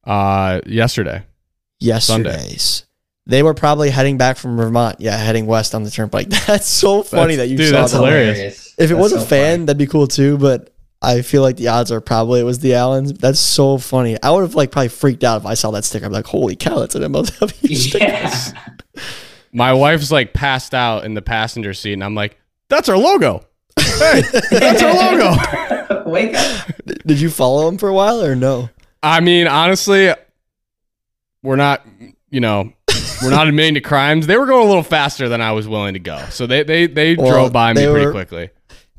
Uh, 0.05 0.61
yesterday. 0.67 1.25
Yesterday's. 1.81 2.85
They 3.27 3.43
were 3.43 3.55
probably 3.55 3.89
heading 3.91 4.19
back 4.19 4.37
from 4.37 4.57
Vermont. 4.57 4.97
Yeah, 5.01 5.17
heading 5.17 5.47
west 5.47 5.75
on 5.75 5.83
the 5.83 5.91
turnpike. 5.91 6.29
That's 6.47 6.67
so 6.67 7.03
funny 7.03 7.37
That's- 7.37 7.49
that 7.49 7.49
you 7.49 7.57
dude, 7.57 7.71
saw 7.71 7.81
that's 7.81 7.93
that. 7.93 7.99
hilarious. 7.99 8.75
If 8.77 8.91
it 8.91 8.95
was 8.95 9.13
That's 9.13 9.25
a 9.25 9.29
fan, 9.29 9.53
funny. 9.55 9.65
that'd 9.67 9.79
be 9.79 9.87
cool 9.87 10.07
too. 10.07 10.37
But 10.37 10.74
I 11.05 11.23
feel 11.23 11.43
like 11.43 11.57
the 11.57 11.69
odds 11.69 11.93
are 11.93 12.01
probably 12.01 12.41
it 12.41 12.45
was 12.45 12.59
the 12.61 12.75
Allens. 12.75 13.13
That's 13.13 13.39
so 13.41 13.79
funny. 13.79 14.17
I 14.23 14.31
would 14.31 14.43
have 14.43 14.55
like 14.55 14.71
probably 14.71 14.89
freaked 14.89 15.23
out 15.25 15.41
if 15.41 15.47
I 15.47 15.55
saw 15.55 15.71
that 15.73 15.85
sticker. 15.85 16.07
I'm 16.07 16.13
like, 16.13 16.27
holy 16.27 16.57
cow, 16.57 16.79
that's 16.81 16.95
an 16.95 17.03
MLW 17.03 17.77
sticker. 17.77 18.05
Yeah. 18.05 18.53
My 19.53 19.73
wife's 19.73 20.11
like 20.11 20.33
passed 20.33 20.75
out 20.75 21.05
in 21.05 21.15
the 21.15 21.23
passenger 21.23 21.75
seat, 21.75 21.93
and 21.93 22.03
I'm 22.03 22.15
like, 22.17 22.39
"That's 22.69 22.89
our 22.89 22.97
logo. 22.99 23.47
Hey, 23.79 24.23
that's 24.51 24.83
our 24.83 24.95
logo." 25.13 26.11
Wake 26.11 26.35
up. 26.35 26.67
Did 27.07 27.21
you 27.21 27.31
follow 27.31 27.69
him 27.69 27.79
for 27.79 27.89
a 27.89 27.95
while 27.95 28.21
or 28.25 28.35
no? 28.35 28.69
I 29.03 29.21
mean, 29.21 29.47
honestly, 29.47 30.13
we're 31.43 31.57
not, 31.57 31.87
you 32.31 32.41
know, 32.41 32.73
we're 33.23 33.31
not 33.31 33.47
admitting 33.47 33.75
to 33.75 33.81
crimes. 33.81 34.27
They 34.27 34.37
were 34.37 34.47
going 34.47 34.65
a 34.65 34.67
little 34.69 34.83
faster 34.83 35.29
than 35.29 35.41
I 35.41 35.53
was 35.53 35.69
willing 35.69 35.95
to 35.95 36.01
go, 36.01 36.19
so 36.31 36.47
they 36.49 36.63
they 36.65 36.87
they 36.89 37.15
Well, 37.15 37.31
drove 37.31 37.53
by 37.53 37.73
me 37.75 37.83
they 37.83 37.91
pretty 37.91 38.07
were- 38.07 38.13
quickly. 38.13 38.51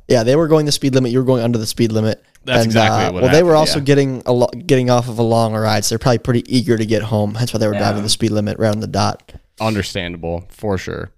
Yeah, 0.08 0.24
they 0.24 0.36
were 0.36 0.48
going 0.48 0.66
the 0.66 0.72
speed 0.72 0.94
limit. 0.94 1.12
You 1.12 1.20
were 1.20 1.26
going 1.26 1.42
under 1.44 1.58
the 1.58 1.66
speed 1.66 1.92
limit. 1.92 2.24
That's 2.44 2.64
exactly 2.66 3.06
uh, 3.06 3.12
what 3.12 3.24
Well, 3.24 3.32
they 3.32 3.42
were 3.42 3.56
also 3.56 3.80
yeah. 3.80 3.86
getting 3.86 4.22
a 4.28 4.32
lo- 4.32 4.50
getting 4.66 4.90
off 4.92 5.08
of 5.10 5.18
a 5.18 5.24
long 5.24 5.54
ride, 5.56 5.84
so 5.84 5.94
they're 5.96 6.00
probably 6.00 6.20
pretty 6.20 6.44
eager 6.56 6.78
to 6.78 6.86
get 6.86 7.02
home. 7.02 7.34
That's 7.34 7.54
why 7.54 7.60
they 7.60 7.68
were 7.68 7.74
Yeah. 7.74 7.80
driving 7.80 8.04
the 8.04 8.10
speed 8.10 8.32
limit 8.32 8.60
right 8.60 8.70
on 8.70 8.82
the 8.82 8.88
dot. 8.88 9.34
Understandable 9.60 10.46
for 10.50 10.78
sure. 10.78 11.12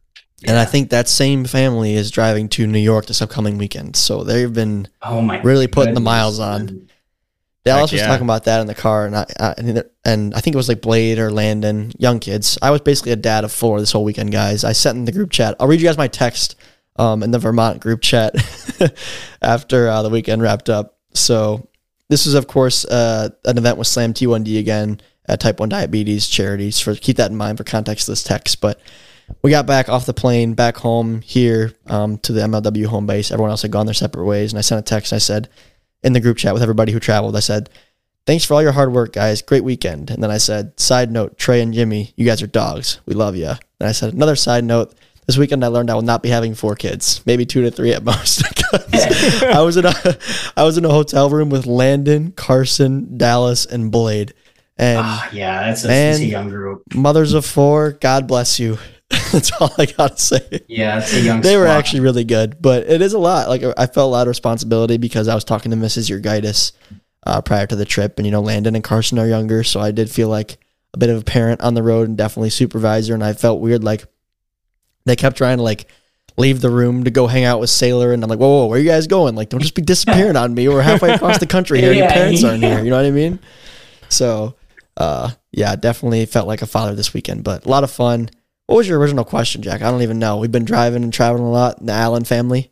And 0.45 0.57
I 0.57 0.65
think 0.65 0.89
that 0.91 1.09
same 1.09 1.45
family 1.45 1.95
is 1.95 2.11
driving 2.11 2.47
to 2.49 2.67
New 2.67 2.79
York 2.79 3.07
this 3.07 3.21
upcoming 3.21 3.57
weekend. 3.57 3.95
So 3.95 4.23
they've 4.23 4.53
been 4.53 4.87
Oh 5.01 5.21
my. 5.21 5.41
Really 5.41 5.67
putting 5.67 5.95
the 5.95 5.99
miles 5.99 6.39
on. 6.39 6.87
Dallas 7.65 7.91
was 7.91 7.99
yeah. 7.99 8.07
talking 8.07 8.23
about 8.23 8.45
that 8.45 8.61
in 8.61 8.67
the 8.67 8.75
car, 8.75 9.05
and 9.05 9.13
I, 9.17 9.25
I 9.41 9.53
and 10.05 10.33
I 10.33 10.39
think 10.39 10.53
it 10.53 10.57
was 10.57 10.69
like 10.69 10.79
Blade 10.81 11.19
or 11.19 11.29
Landon, 11.31 11.91
young 11.97 12.19
kids. 12.19 12.57
I 12.61 12.71
was 12.71 12.79
basically 12.79 13.11
a 13.11 13.17
dad 13.17 13.43
of 13.43 13.51
four 13.51 13.81
this 13.81 13.91
whole 13.91 14.05
weekend, 14.05 14.31
guys. 14.31 14.63
I 14.63 14.71
sent 14.71 14.97
in 14.97 15.03
the 15.03 15.11
group 15.11 15.31
chat. 15.31 15.55
I'll 15.59 15.67
read 15.67 15.81
you 15.81 15.85
guys 15.87 15.97
my 15.97 16.07
text 16.07 16.55
um, 16.97 17.23
in 17.23 17.31
the 17.31 17.39
Vermont 17.39 17.79
group 17.79 18.01
chat 18.01 18.35
after 19.41 19.87
uh, 19.87 20.01
the 20.03 20.09
weekend 20.09 20.41
wrapped 20.41 20.69
up. 20.69 20.97
So 21.13 21.67
this 22.09 22.25
is, 22.25 22.33
of 22.33 22.47
course, 22.47 22.85
uh, 22.85 23.29
an 23.45 23.57
event 23.57 23.77
with 23.77 23.87
Slam 23.87 24.13
T1D 24.13 24.59
again 24.59 25.01
at 25.27 25.39
Type 25.39 25.59
One 25.59 25.69
Diabetes 25.69 26.27
charities. 26.27 26.79
For 26.79 26.95
keep 26.95 27.17
that 27.17 27.31
in 27.31 27.37
mind 27.37 27.57
for 27.57 27.63
context 27.63 28.07
of 28.07 28.13
this 28.13 28.23
text, 28.23 28.61
but. 28.61 28.79
We 29.41 29.51
got 29.51 29.65
back 29.65 29.89
off 29.89 30.05
the 30.05 30.13
plane, 30.13 30.53
back 30.53 30.77
home 30.77 31.19
here 31.19 31.73
um, 31.87 32.17
to 32.19 32.31
the 32.31 32.39
MLW 32.39 32.85
home 32.85 33.05
base. 33.05 33.29
Everyone 33.29 33.51
else 33.51 33.61
had 33.61 33.71
gone 33.71 33.85
their 33.85 33.93
separate 33.93 34.23
ways, 34.23 34.53
and 34.53 34.57
I 34.57 34.61
sent 34.61 34.79
a 34.79 34.81
text. 34.81 35.11
I 35.11 35.17
said, 35.17 35.49
in 36.03 36.13
the 36.13 36.19
group 36.19 36.37
chat 36.37 36.53
with 36.53 36.63
everybody 36.63 36.91
who 36.91 36.99
traveled. 36.99 37.35
I 37.35 37.41
said, 37.41 37.69
Thanks 38.25 38.43
for 38.43 38.55
all 38.55 38.61
your 38.61 38.73
hard 38.73 38.91
work, 38.91 39.13
guys. 39.13 39.41
Great 39.41 39.63
weekend. 39.63 40.09
And 40.09 40.21
then 40.21 40.31
I 40.31 40.37
said, 40.37 40.79
Side 40.79 41.11
note, 41.11 41.37
Trey 41.37 41.61
and 41.61 41.73
Jimmy, 41.73 42.13
you 42.15 42.25
guys 42.25 42.41
are 42.41 42.47
dogs. 42.47 42.99
We 43.05 43.13
love 43.13 43.35
you. 43.35 43.47
And 43.47 43.87
I 43.87 43.91
said, 43.91 44.13
Another 44.13 44.35
side 44.35 44.63
note, 44.63 44.93
this 45.27 45.37
weekend 45.37 45.63
I 45.63 45.67
learned 45.67 45.89
I 45.91 45.93
will 45.95 46.01
not 46.01 46.23
be 46.23 46.29
having 46.29 46.55
four 46.55 46.75
kids, 46.75 47.21
maybe 47.25 47.45
two 47.45 47.61
to 47.63 47.69
three 47.71 47.93
at 47.93 48.03
most. 48.11 48.43
I 49.43 49.61
was 49.61 49.77
in 49.77 49.85
a 49.85 49.93
I 50.55 50.63
was 50.63 50.77
in 50.77 50.85
a 50.85 50.89
hotel 50.89 51.29
room 51.29 51.49
with 51.49 51.65
Landon, 51.65 52.31
Carson, 52.31 53.17
Dallas, 53.17 53.65
and 53.65 53.91
Blade. 53.91 54.33
And 54.77 54.99
Ah, 55.01 55.29
yeah, 55.33 55.61
that's 55.67 55.83
a, 55.83 55.87
Man. 55.87 56.11
that's 56.11 56.21
a 56.23 56.25
young 56.25 56.49
group. 56.49 56.83
mothers 56.93 57.33
of 57.33 57.45
four, 57.45 57.93
God 57.93 58.27
bless 58.27 58.59
you. 58.59 58.77
That's 59.31 59.51
all 59.61 59.71
I 59.77 59.85
gotta 59.85 60.17
say 60.17 60.61
Yeah, 60.67 60.99
it's 60.99 61.13
a 61.13 61.21
young. 61.21 61.39
they 61.39 61.55
were 61.55 61.65
actually 61.65 62.01
really 62.01 62.25
good, 62.25 62.61
but 62.61 62.83
it 62.89 63.01
is 63.01 63.13
a 63.13 63.17
lot. 63.19 63.47
Like 63.47 63.63
I 63.77 63.85
felt 63.85 64.09
a 64.09 64.11
lot 64.11 64.23
of 64.23 64.27
responsibility 64.27 64.97
because 64.97 65.29
I 65.29 65.35
was 65.35 65.45
talking 65.45 65.71
to 65.71 65.77
Mrs. 65.77 66.09
Urgitis 66.11 66.73
uh, 67.25 67.41
prior 67.41 67.65
to 67.67 67.75
the 67.77 67.85
trip, 67.85 68.19
and 68.19 68.25
you 68.25 68.31
know 68.33 68.41
Landon 68.41 68.75
and 68.75 68.83
Carson 68.83 69.17
are 69.17 69.27
younger, 69.27 69.63
so 69.63 69.79
I 69.79 69.91
did 69.91 70.09
feel 70.11 70.27
like 70.27 70.57
a 70.93 70.97
bit 70.97 71.09
of 71.09 71.21
a 71.21 71.23
parent 71.23 71.61
on 71.61 71.73
the 71.73 71.83
road 71.83 72.09
and 72.09 72.17
definitely 72.17 72.49
supervisor. 72.49 73.13
And 73.13 73.23
I 73.23 73.31
felt 73.31 73.61
weird, 73.61 73.81
like 73.81 74.03
they 75.07 75.15
kept 75.15 75.37
trying 75.37 75.57
to 75.57 75.63
like 75.63 75.87
leave 76.37 76.61
the 76.61 76.69
room 76.69 77.03
to 77.03 77.09
go 77.11 77.27
hang 77.27 77.43
out 77.45 77.59
with 77.59 77.69
Sailor, 77.69 78.13
and 78.13 78.23
I'm 78.23 78.29
like, 78.29 78.39
whoa, 78.39 78.47
whoa, 78.47 78.65
where 78.67 78.77
are 78.77 78.81
you 78.81 78.87
guys 78.89 79.07
going? 79.07 79.35
Like, 79.35 79.49
don't 79.49 79.59
just 79.61 79.73
be 79.75 79.81
disappearing 79.81 80.35
on 80.35 80.53
me. 80.53 80.67
We're 80.67 80.81
halfway 80.81 81.11
across 81.13 81.39
the 81.39 81.47
country 81.47 81.79
here. 81.79 81.89
and 81.89 81.97
Your 81.99 82.07
Yeah, 82.07 82.13
parents 82.13 82.43
aren't 82.43 82.63
here. 82.63 82.79
You 82.83 82.89
know 82.91 82.97
what 82.97 83.05
I 83.05 83.11
mean? 83.11 83.39
So, 84.09 84.55
uh, 84.97 85.31
yeah, 85.51 85.75
definitely 85.75 86.25
felt 86.25 86.47
like 86.47 86.61
a 86.61 86.67
father 86.67 86.93
this 86.95 87.13
weekend, 87.13 87.43
but 87.43 87.65
a 87.65 87.69
lot 87.69 87.83
of 87.83 87.91
fun. 87.91 88.29
What 88.67 88.77
was 88.77 88.87
your 88.87 88.99
original 88.99 89.23
question, 89.23 89.61
Jack? 89.61 89.81
I 89.81 89.89
don't 89.89 90.01
even 90.01 90.19
know. 90.19 90.37
We've 90.37 90.51
been 90.51 90.65
driving 90.65 91.03
and 91.03 91.13
traveling 91.13 91.43
a 91.43 91.49
lot. 91.51 91.83
The 91.85 91.93
Allen 91.93 92.23
family. 92.25 92.71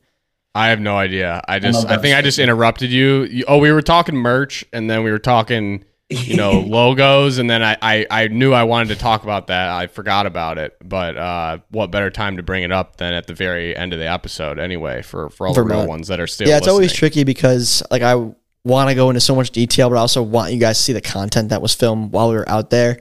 I 0.53 0.67
have 0.67 0.79
no 0.79 0.97
idea. 0.97 1.41
I 1.47 1.59
just, 1.59 1.86
love 1.88 1.97
I 1.97 2.01
think 2.01 2.15
I 2.15 2.21
just 2.21 2.39
interrupted 2.39 2.89
you. 2.91 3.23
you. 3.23 3.45
Oh, 3.47 3.57
we 3.57 3.71
were 3.71 3.81
talking 3.81 4.15
merch, 4.15 4.63
and 4.71 4.89
then 4.89 5.03
we 5.03 5.11
were 5.11 5.19
talking, 5.19 5.83
you 6.09 6.35
know, 6.37 6.59
logos, 6.67 7.37
and 7.39 7.49
then 7.49 7.63
I, 7.63 7.77
I, 7.81 8.05
I 8.09 8.27
knew 8.27 8.53
I 8.53 8.63
wanted 8.63 8.89
to 8.89 8.95
talk 8.95 9.23
about 9.23 9.47
that. 9.47 9.69
I 9.69 9.87
forgot 9.87 10.25
about 10.25 10.57
it, 10.57 10.75
but 10.83 11.17
uh, 11.17 11.57
what 11.71 11.91
better 11.91 12.09
time 12.11 12.37
to 12.37 12.43
bring 12.43 12.63
it 12.63 12.71
up 12.71 12.97
than 12.97 13.13
at 13.13 13.27
the 13.27 13.33
very 13.33 13.75
end 13.75 13.93
of 13.93 13.99
the 13.99 14.07
episode, 14.09 14.59
anyway, 14.59 15.01
for 15.01 15.29
for 15.29 15.47
all 15.47 15.53
the 15.53 15.63
real 15.63 15.87
ones 15.87 16.07
that 16.09 16.19
are 16.19 16.27
still. 16.27 16.47
yeah, 16.47 16.57
it's 16.57 16.67
always 16.67 16.93
tricky 16.93 17.23
because 17.23 17.81
like 17.89 18.01
I 18.01 18.15
want 18.63 18.89
to 18.89 18.95
go 18.95 19.09
into 19.09 19.19
so 19.21 19.35
much 19.35 19.51
detail, 19.51 19.89
but 19.89 19.95
I 19.95 19.99
also 19.99 20.21
want 20.23 20.53
you 20.53 20.59
guys 20.59 20.77
to 20.77 20.83
see 20.83 20.93
the 20.93 21.01
content 21.01 21.49
that 21.49 21.61
was 21.61 21.73
filmed 21.73 22.11
while 22.11 22.29
we 22.29 22.35
were 22.35 22.49
out 22.49 22.69
there. 22.69 22.99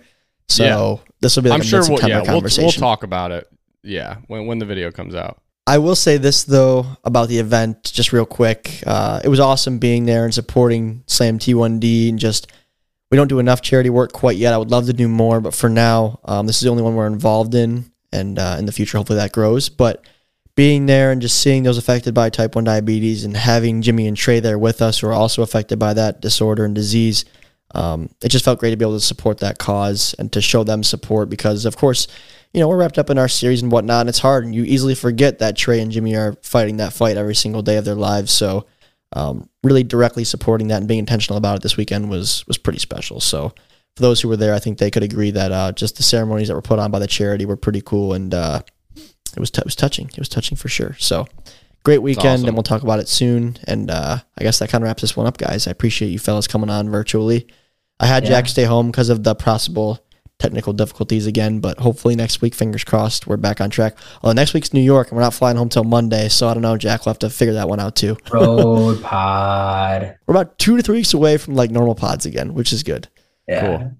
So 0.49 0.65
Yeah. 0.65 1.13
this 1.21 1.37
will 1.37 1.43
be 1.43 1.49
like 1.49 1.57
I'm 1.57 1.61
a 1.63 1.65
sure 1.65 1.81
we'll, 1.89 2.07
yeah, 2.07 2.17
we'll, 2.19 2.27
conversation. 2.27 2.65
we'll 2.65 2.73
talk 2.91 3.03
about 3.03 3.33
it. 3.33 3.49
Yeah, 3.83 4.17
when 4.29 4.47
when 4.47 4.59
the 4.59 4.67
video 4.67 4.91
comes 4.91 5.15
out. 5.15 5.41
I 5.67 5.79
will 5.79 5.97
say 5.97 6.19
this 6.19 6.45
though 6.45 6.87
about 7.05 7.29
the 7.29 7.39
event, 7.39 7.83
just 7.85 8.13
real 8.13 8.27
quick. 8.27 8.83
Uh, 8.87 9.21
it 9.25 9.29
was 9.29 9.41
awesome 9.41 9.79
being 9.79 10.05
there 10.05 10.25
and 10.25 10.35
supporting 10.35 11.03
Slam 11.07 11.39
T1D 11.39 12.11
and 12.11 12.19
just 12.19 12.53
we 13.11 13.17
don't 13.17 13.29
do 13.29 13.39
enough 13.39 13.63
charity 13.63 13.91
work 13.91 14.13
quite 14.13 14.37
yet. 14.37 14.53
I 14.53 14.59
would 14.59 14.71
love 14.71 14.87
to 14.87 14.93
do 14.93 15.09
more, 15.09 15.41
but 15.41 15.55
for 15.55 15.69
now, 15.69 16.21
um, 16.25 16.47
this 16.47 16.57
is 16.57 16.63
the 16.63 16.71
only 16.71 16.83
one 16.83 16.95
we're 16.95 17.07
involved 17.07 17.55
in, 17.55 17.91
and 18.13 18.39
uh, 18.39 18.57
in 18.59 18.67
the 18.67 18.73
future, 18.73 18.99
hopefully 18.99 19.19
that 19.19 19.33
grows. 19.33 19.69
But 19.69 20.05
being 20.57 20.87
there 20.87 21.11
and 21.11 21.21
just 21.21 21.41
seeing 21.41 21.65
those 21.65 21.79
affected 21.79 22.15
by 22.15 22.31
type 22.31 22.55
one 22.55 22.65
diabetes 22.65 23.25
and 23.25 23.37
having 23.37 23.83
Jimmy 23.83 24.07
and 24.07 24.17
Trey 24.17 24.41
there 24.41 24.59
with 24.59 24.81
us 24.81 25.01
who 25.01 25.09
are 25.09 25.13
also 25.13 25.43
affected 25.43 25.79
by 25.79 25.95
that 25.95 26.21
disorder 26.21 26.65
and 26.65 26.75
disease, 26.75 27.25
um, 27.75 28.09
it 28.23 28.29
just 28.29 28.45
felt 28.45 28.61
great 28.61 28.71
to 28.71 28.77
be 28.77 28.85
able 28.85 28.95
to 28.95 29.05
support 29.05 29.39
that 29.39 29.59
cause 29.59 30.15
and 30.19 30.33
to 30.33 30.41
show 30.41 30.63
them 30.63 30.85
support 30.85 31.29
because, 31.29 31.65
of 31.65 31.77
course, 31.77 32.07
you 32.53 32.61
know, 32.61 32.69
we're 32.69 32.77
wrapped 32.77 32.99
up 32.99 33.11
in 33.11 33.19
our 33.19 33.27
series 33.27 33.63
and 33.63 33.73
whatnot, 33.73 34.03
and 34.03 34.09
it's 34.09 34.21
hard, 34.21 34.45
and 34.45 34.55
you 34.55 34.63
easily 34.63 34.95
forget 34.95 35.41
that 35.41 35.57
Trey 35.57 35.81
and 35.81 35.91
Jimmy 35.91 36.15
are 36.15 36.37
fighting 36.41 36.77
that 36.77 36.93
fight 36.93 37.17
every 37.17 37.35
single 37.35 37.63
day 37.63 37.77
of 37.77 37.85
their 37.85 37.97
lives. 37.97 38.31
So, 38.31 38.67
um, 39.15 39.49
really 39.63 39.83
directly 39.83 40.25
supporting 40.25 40.69
that 40.69 40.79
and 40.79 40.89
being 40.89 40.99
intentional 40.99 41.39
about 41.39 41.57
it 41.57 41.63
this 41.63 41.77
weekend 41.77 42.11
was 42.11 42.47
was 42.47 42.59
pretty 42.59 42.79
special. 42.79 43.21
So, 43.21 43.49
for 43.97 44.03
those 44.03 44.21
who 44.21 44.29
were 44.29 44.37
there, 44.37 44.53
I 44.55 44.59
think 44.59 44.79
they 44.79 44.91
could 44.91 45.03
agree 45.03 45.31
that 45.31 45.51
uh, 45.53 45.73
just 45.73 45.97
the 45.97 46.03
ceremonies 46.03 46.49
that 46.49 46.55
were 46.55 46.63
put 46.63 46.79
on 46.79 46.91
by 46.91 46.99
the 46.99 47.07
charity 47.07 47.47
were 47.47 47.57
pretty 47.57 47.81
cool, 47.81 48.13
and 48.13 48.35
uh, 48.35 48.61
it 48.97 49.41
was 49.41 49.51
t- 49.51 49.61
it 49.61 49.65
was 49.65 49.77
touching. 49.77 50.09
It 50.09 50.19
was 50.19 50.29
touching 50.29 50.57
for 50.57 50.69
sure. 50.69 50.97
So, 50.99 51.27
great 51.85 52.03
weekend, 52.03 52.27
awesome. 52.41 52.49
and 52.49 52.57
we'll 52.57 52.63
talk 52.65 52.83
about 52.83 52.99
it 52.99 53.09
soon. 53.09 53.57
And 53.67 53.91
uh, 53.91 54.19
I 54.37 54.43
guess 54.43 54.59
that 54.59 54.69
kind 54.69 54.83
of 54.83 54.87
wraps 54.87 55.03
this 55.03 55.17
one 55.17 55.27
up, 55.27 55.39
guys. 55.39 55.67
I 55.67 55.71
appreciate 55.71 56.09
you 56.09 56.19
fellas 56.19 56.47
coming 56.49 56.71
on 56.71 56.91
virtually. 56.91 57.47
I 58.01 58.07
had 58.07 58.25
Yeah. 58.25 58.31
Jack 58.31 58.49
stay 58.49 58.65
home 58.65 58.91
because 58.91 59.09
of 59.09 59.23
the 59.23 59.35
possible 59.37 60.04
technical 60.39 60.73
difficulties 60.73 61.27
again, 61.27 61.61
but 61.61 61.79
hopefully 61.79 62.17
next 62.17 62.41
week, 62.41 62.55
fingers 62.55 62.85
crossed, 62.85 63.27
we're 63.27 63.37
back 63.37 63.61
on 63.61 63.71
track. 63.71 63.97
Although 64.23 64.35
next 64.35 64.53
week's 64.55 64.73
New 64.73 64.81
York, 64.81 65.09
and 65.09 65.17
we're 65.17 65.23
not 65.23 65.35
flying 65.35 65.57
home 65.57 65.69
till 65.69 65.85
Monday, 65.85 66.29
so 66.29 66.49
I 66.49 66.55
don't 66.55 66.63
know. 66.63 66.77
Jack 66.77 67.07
We'll 67.07 67.13
have 67.13 67.19
to 67.21 67.31
figure 67.31 67.55
that 67.55 67.69
one 67.69 67.81
out 67.81 67.97
too. 67.97 68.17
Road 68.33 69.03
pod. 69.03 70.17
We're 70.27 70.35
about 70.35 70.59
two 70.59 70.77
to 70.77 70.83
three 70.83 70.97
weeks 70.99 71.15
away 71.15 71.37
from 71.39 71.55
like 71.55 71.71
normal 71.71 71.95
pods 71.95 72.27
again, 72.27 72.55
which 72.55 72.73
is 72.73 72.83
good. 72.83 73.09
Yeah. 73.49 73.61
Cool. 73.79 73.93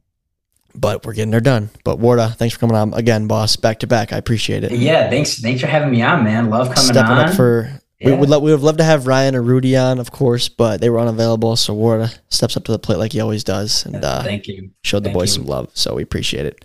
But 0.77 1.07
we're 1.07 1.13
getting 1.15 1.31
there 1.31 1.41
done. 1.41 1.71
But 1.85 1.99
Warda, 2.01 2.35
thanks 2.35 2.55
for 2.55 2.61
coming 2.61 2.75
on 2.77 2.93
again, 2.95 3.29
boss, 3.29 3.55
back 3.57 3.79
to 3.81 3.87
back. 3.87 4.13
I 4.13 4.17
appreciate 4.17 4.65
it. 4.65 4.73
Yeah. 4.73 5.09
Thanks. 5.09 5.41
Thanks 5.41 5.61
for 5.61 5.69
having 5.69 5.91
me 5.91 6.03
on, 6.03 6.25
man. 6.25 6.51
Love 6.51 6.67
coming 6.69 6.83
Stepping 6.83 7.13
on. 7.13 7.29
up 7.29 7.35
for. 7.37 7.81
We 8.03 8.13
would 8.13 8.29
love, 8.29 8.43
we 8.43 8.51
would 8.53 8.61
love 8.61 8.77
to 8.79 8.85
have 8.85 9.07
Ryan 9.07 9.35
or 9.35 9.43
Rudy 9.43 9.77
on, 9.77 9.99
of 9.99 10.11
course, 10.11 10.49
but 10.49 10.81
they 10.81 10.91
were 10.91 10.99
unavailable. 11.01 11.57
So 11.57 11.75
Warda 11.75 12.17
steps 12.29 12.57
up 12.57 12.65
to 12.65 12.73
the 12.73 12.79
plate 12.79 12.99
like 12.99 13.13
he 13.13 13.21
always 13.21 13.45
does, 13.45 13.87
and 13.87 14.05
uh, 14.05 14.23
Thank 14.23 14.47
you. 14.47 14.71
showed 14.83 15.05
the 15.05 15.09
Thank 15.09 15.15
boys 15.19 15.37
you. 15.37 15.43
some 15.43 15.47
love. 15.49 15.71
So 15.75 15.95
we 15.95 16.03
appreciate 16.03 16.45
it. 16.45 16.65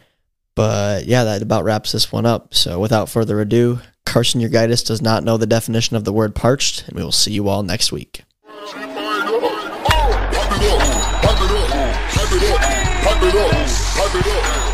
But 0.56 1.06
yeah, 1.06 1.24
that 1.24 1.42
about 1.42 1.64
wraps 1.64 1.94
this 1.94 2.12
one 2.12 2.26
up. 2.26 2.54
So 2.54 2.80
without 2.80 3.08
further 3.10 3.40
ado, 3.40 3.80
Carson 4.06 4.42
Urgitis 4.42 4.86
does 4.86 5.02
not 5.02 5.24
know 5.24 5.38
the 5.38 5.46
definition 5.48 5.96
of 5.96 6.04
the 6.04 6.12
word 6.12 6.36
parched, 6.36 6.86
and 6.88 6.98
we 6.98 7.04
will 7.04 7.12
see 7.14 7.32
you 7.32 7.48
all 7.48 7.64
next 7.64 7.92
week. 7.94 8.24
Pipe 8.46 8.76
it 8.76 8.98
up, 8.98 10.34
pipe 10.34 10.62
it 10.62 10.72
up, 10.72 11.12
pipe 11.22 11.42
it 11.42 11.52
up, 11.52 11.70
pipe 12.12 12.32
it 12.34 12.44
up, 12.44 12.60
pipe 13.04 13.24
it 13.24 13.36
up, 13.36 13.68
pipe 13.96 14.16
it 14.16 14.28
up. 14.28 14.69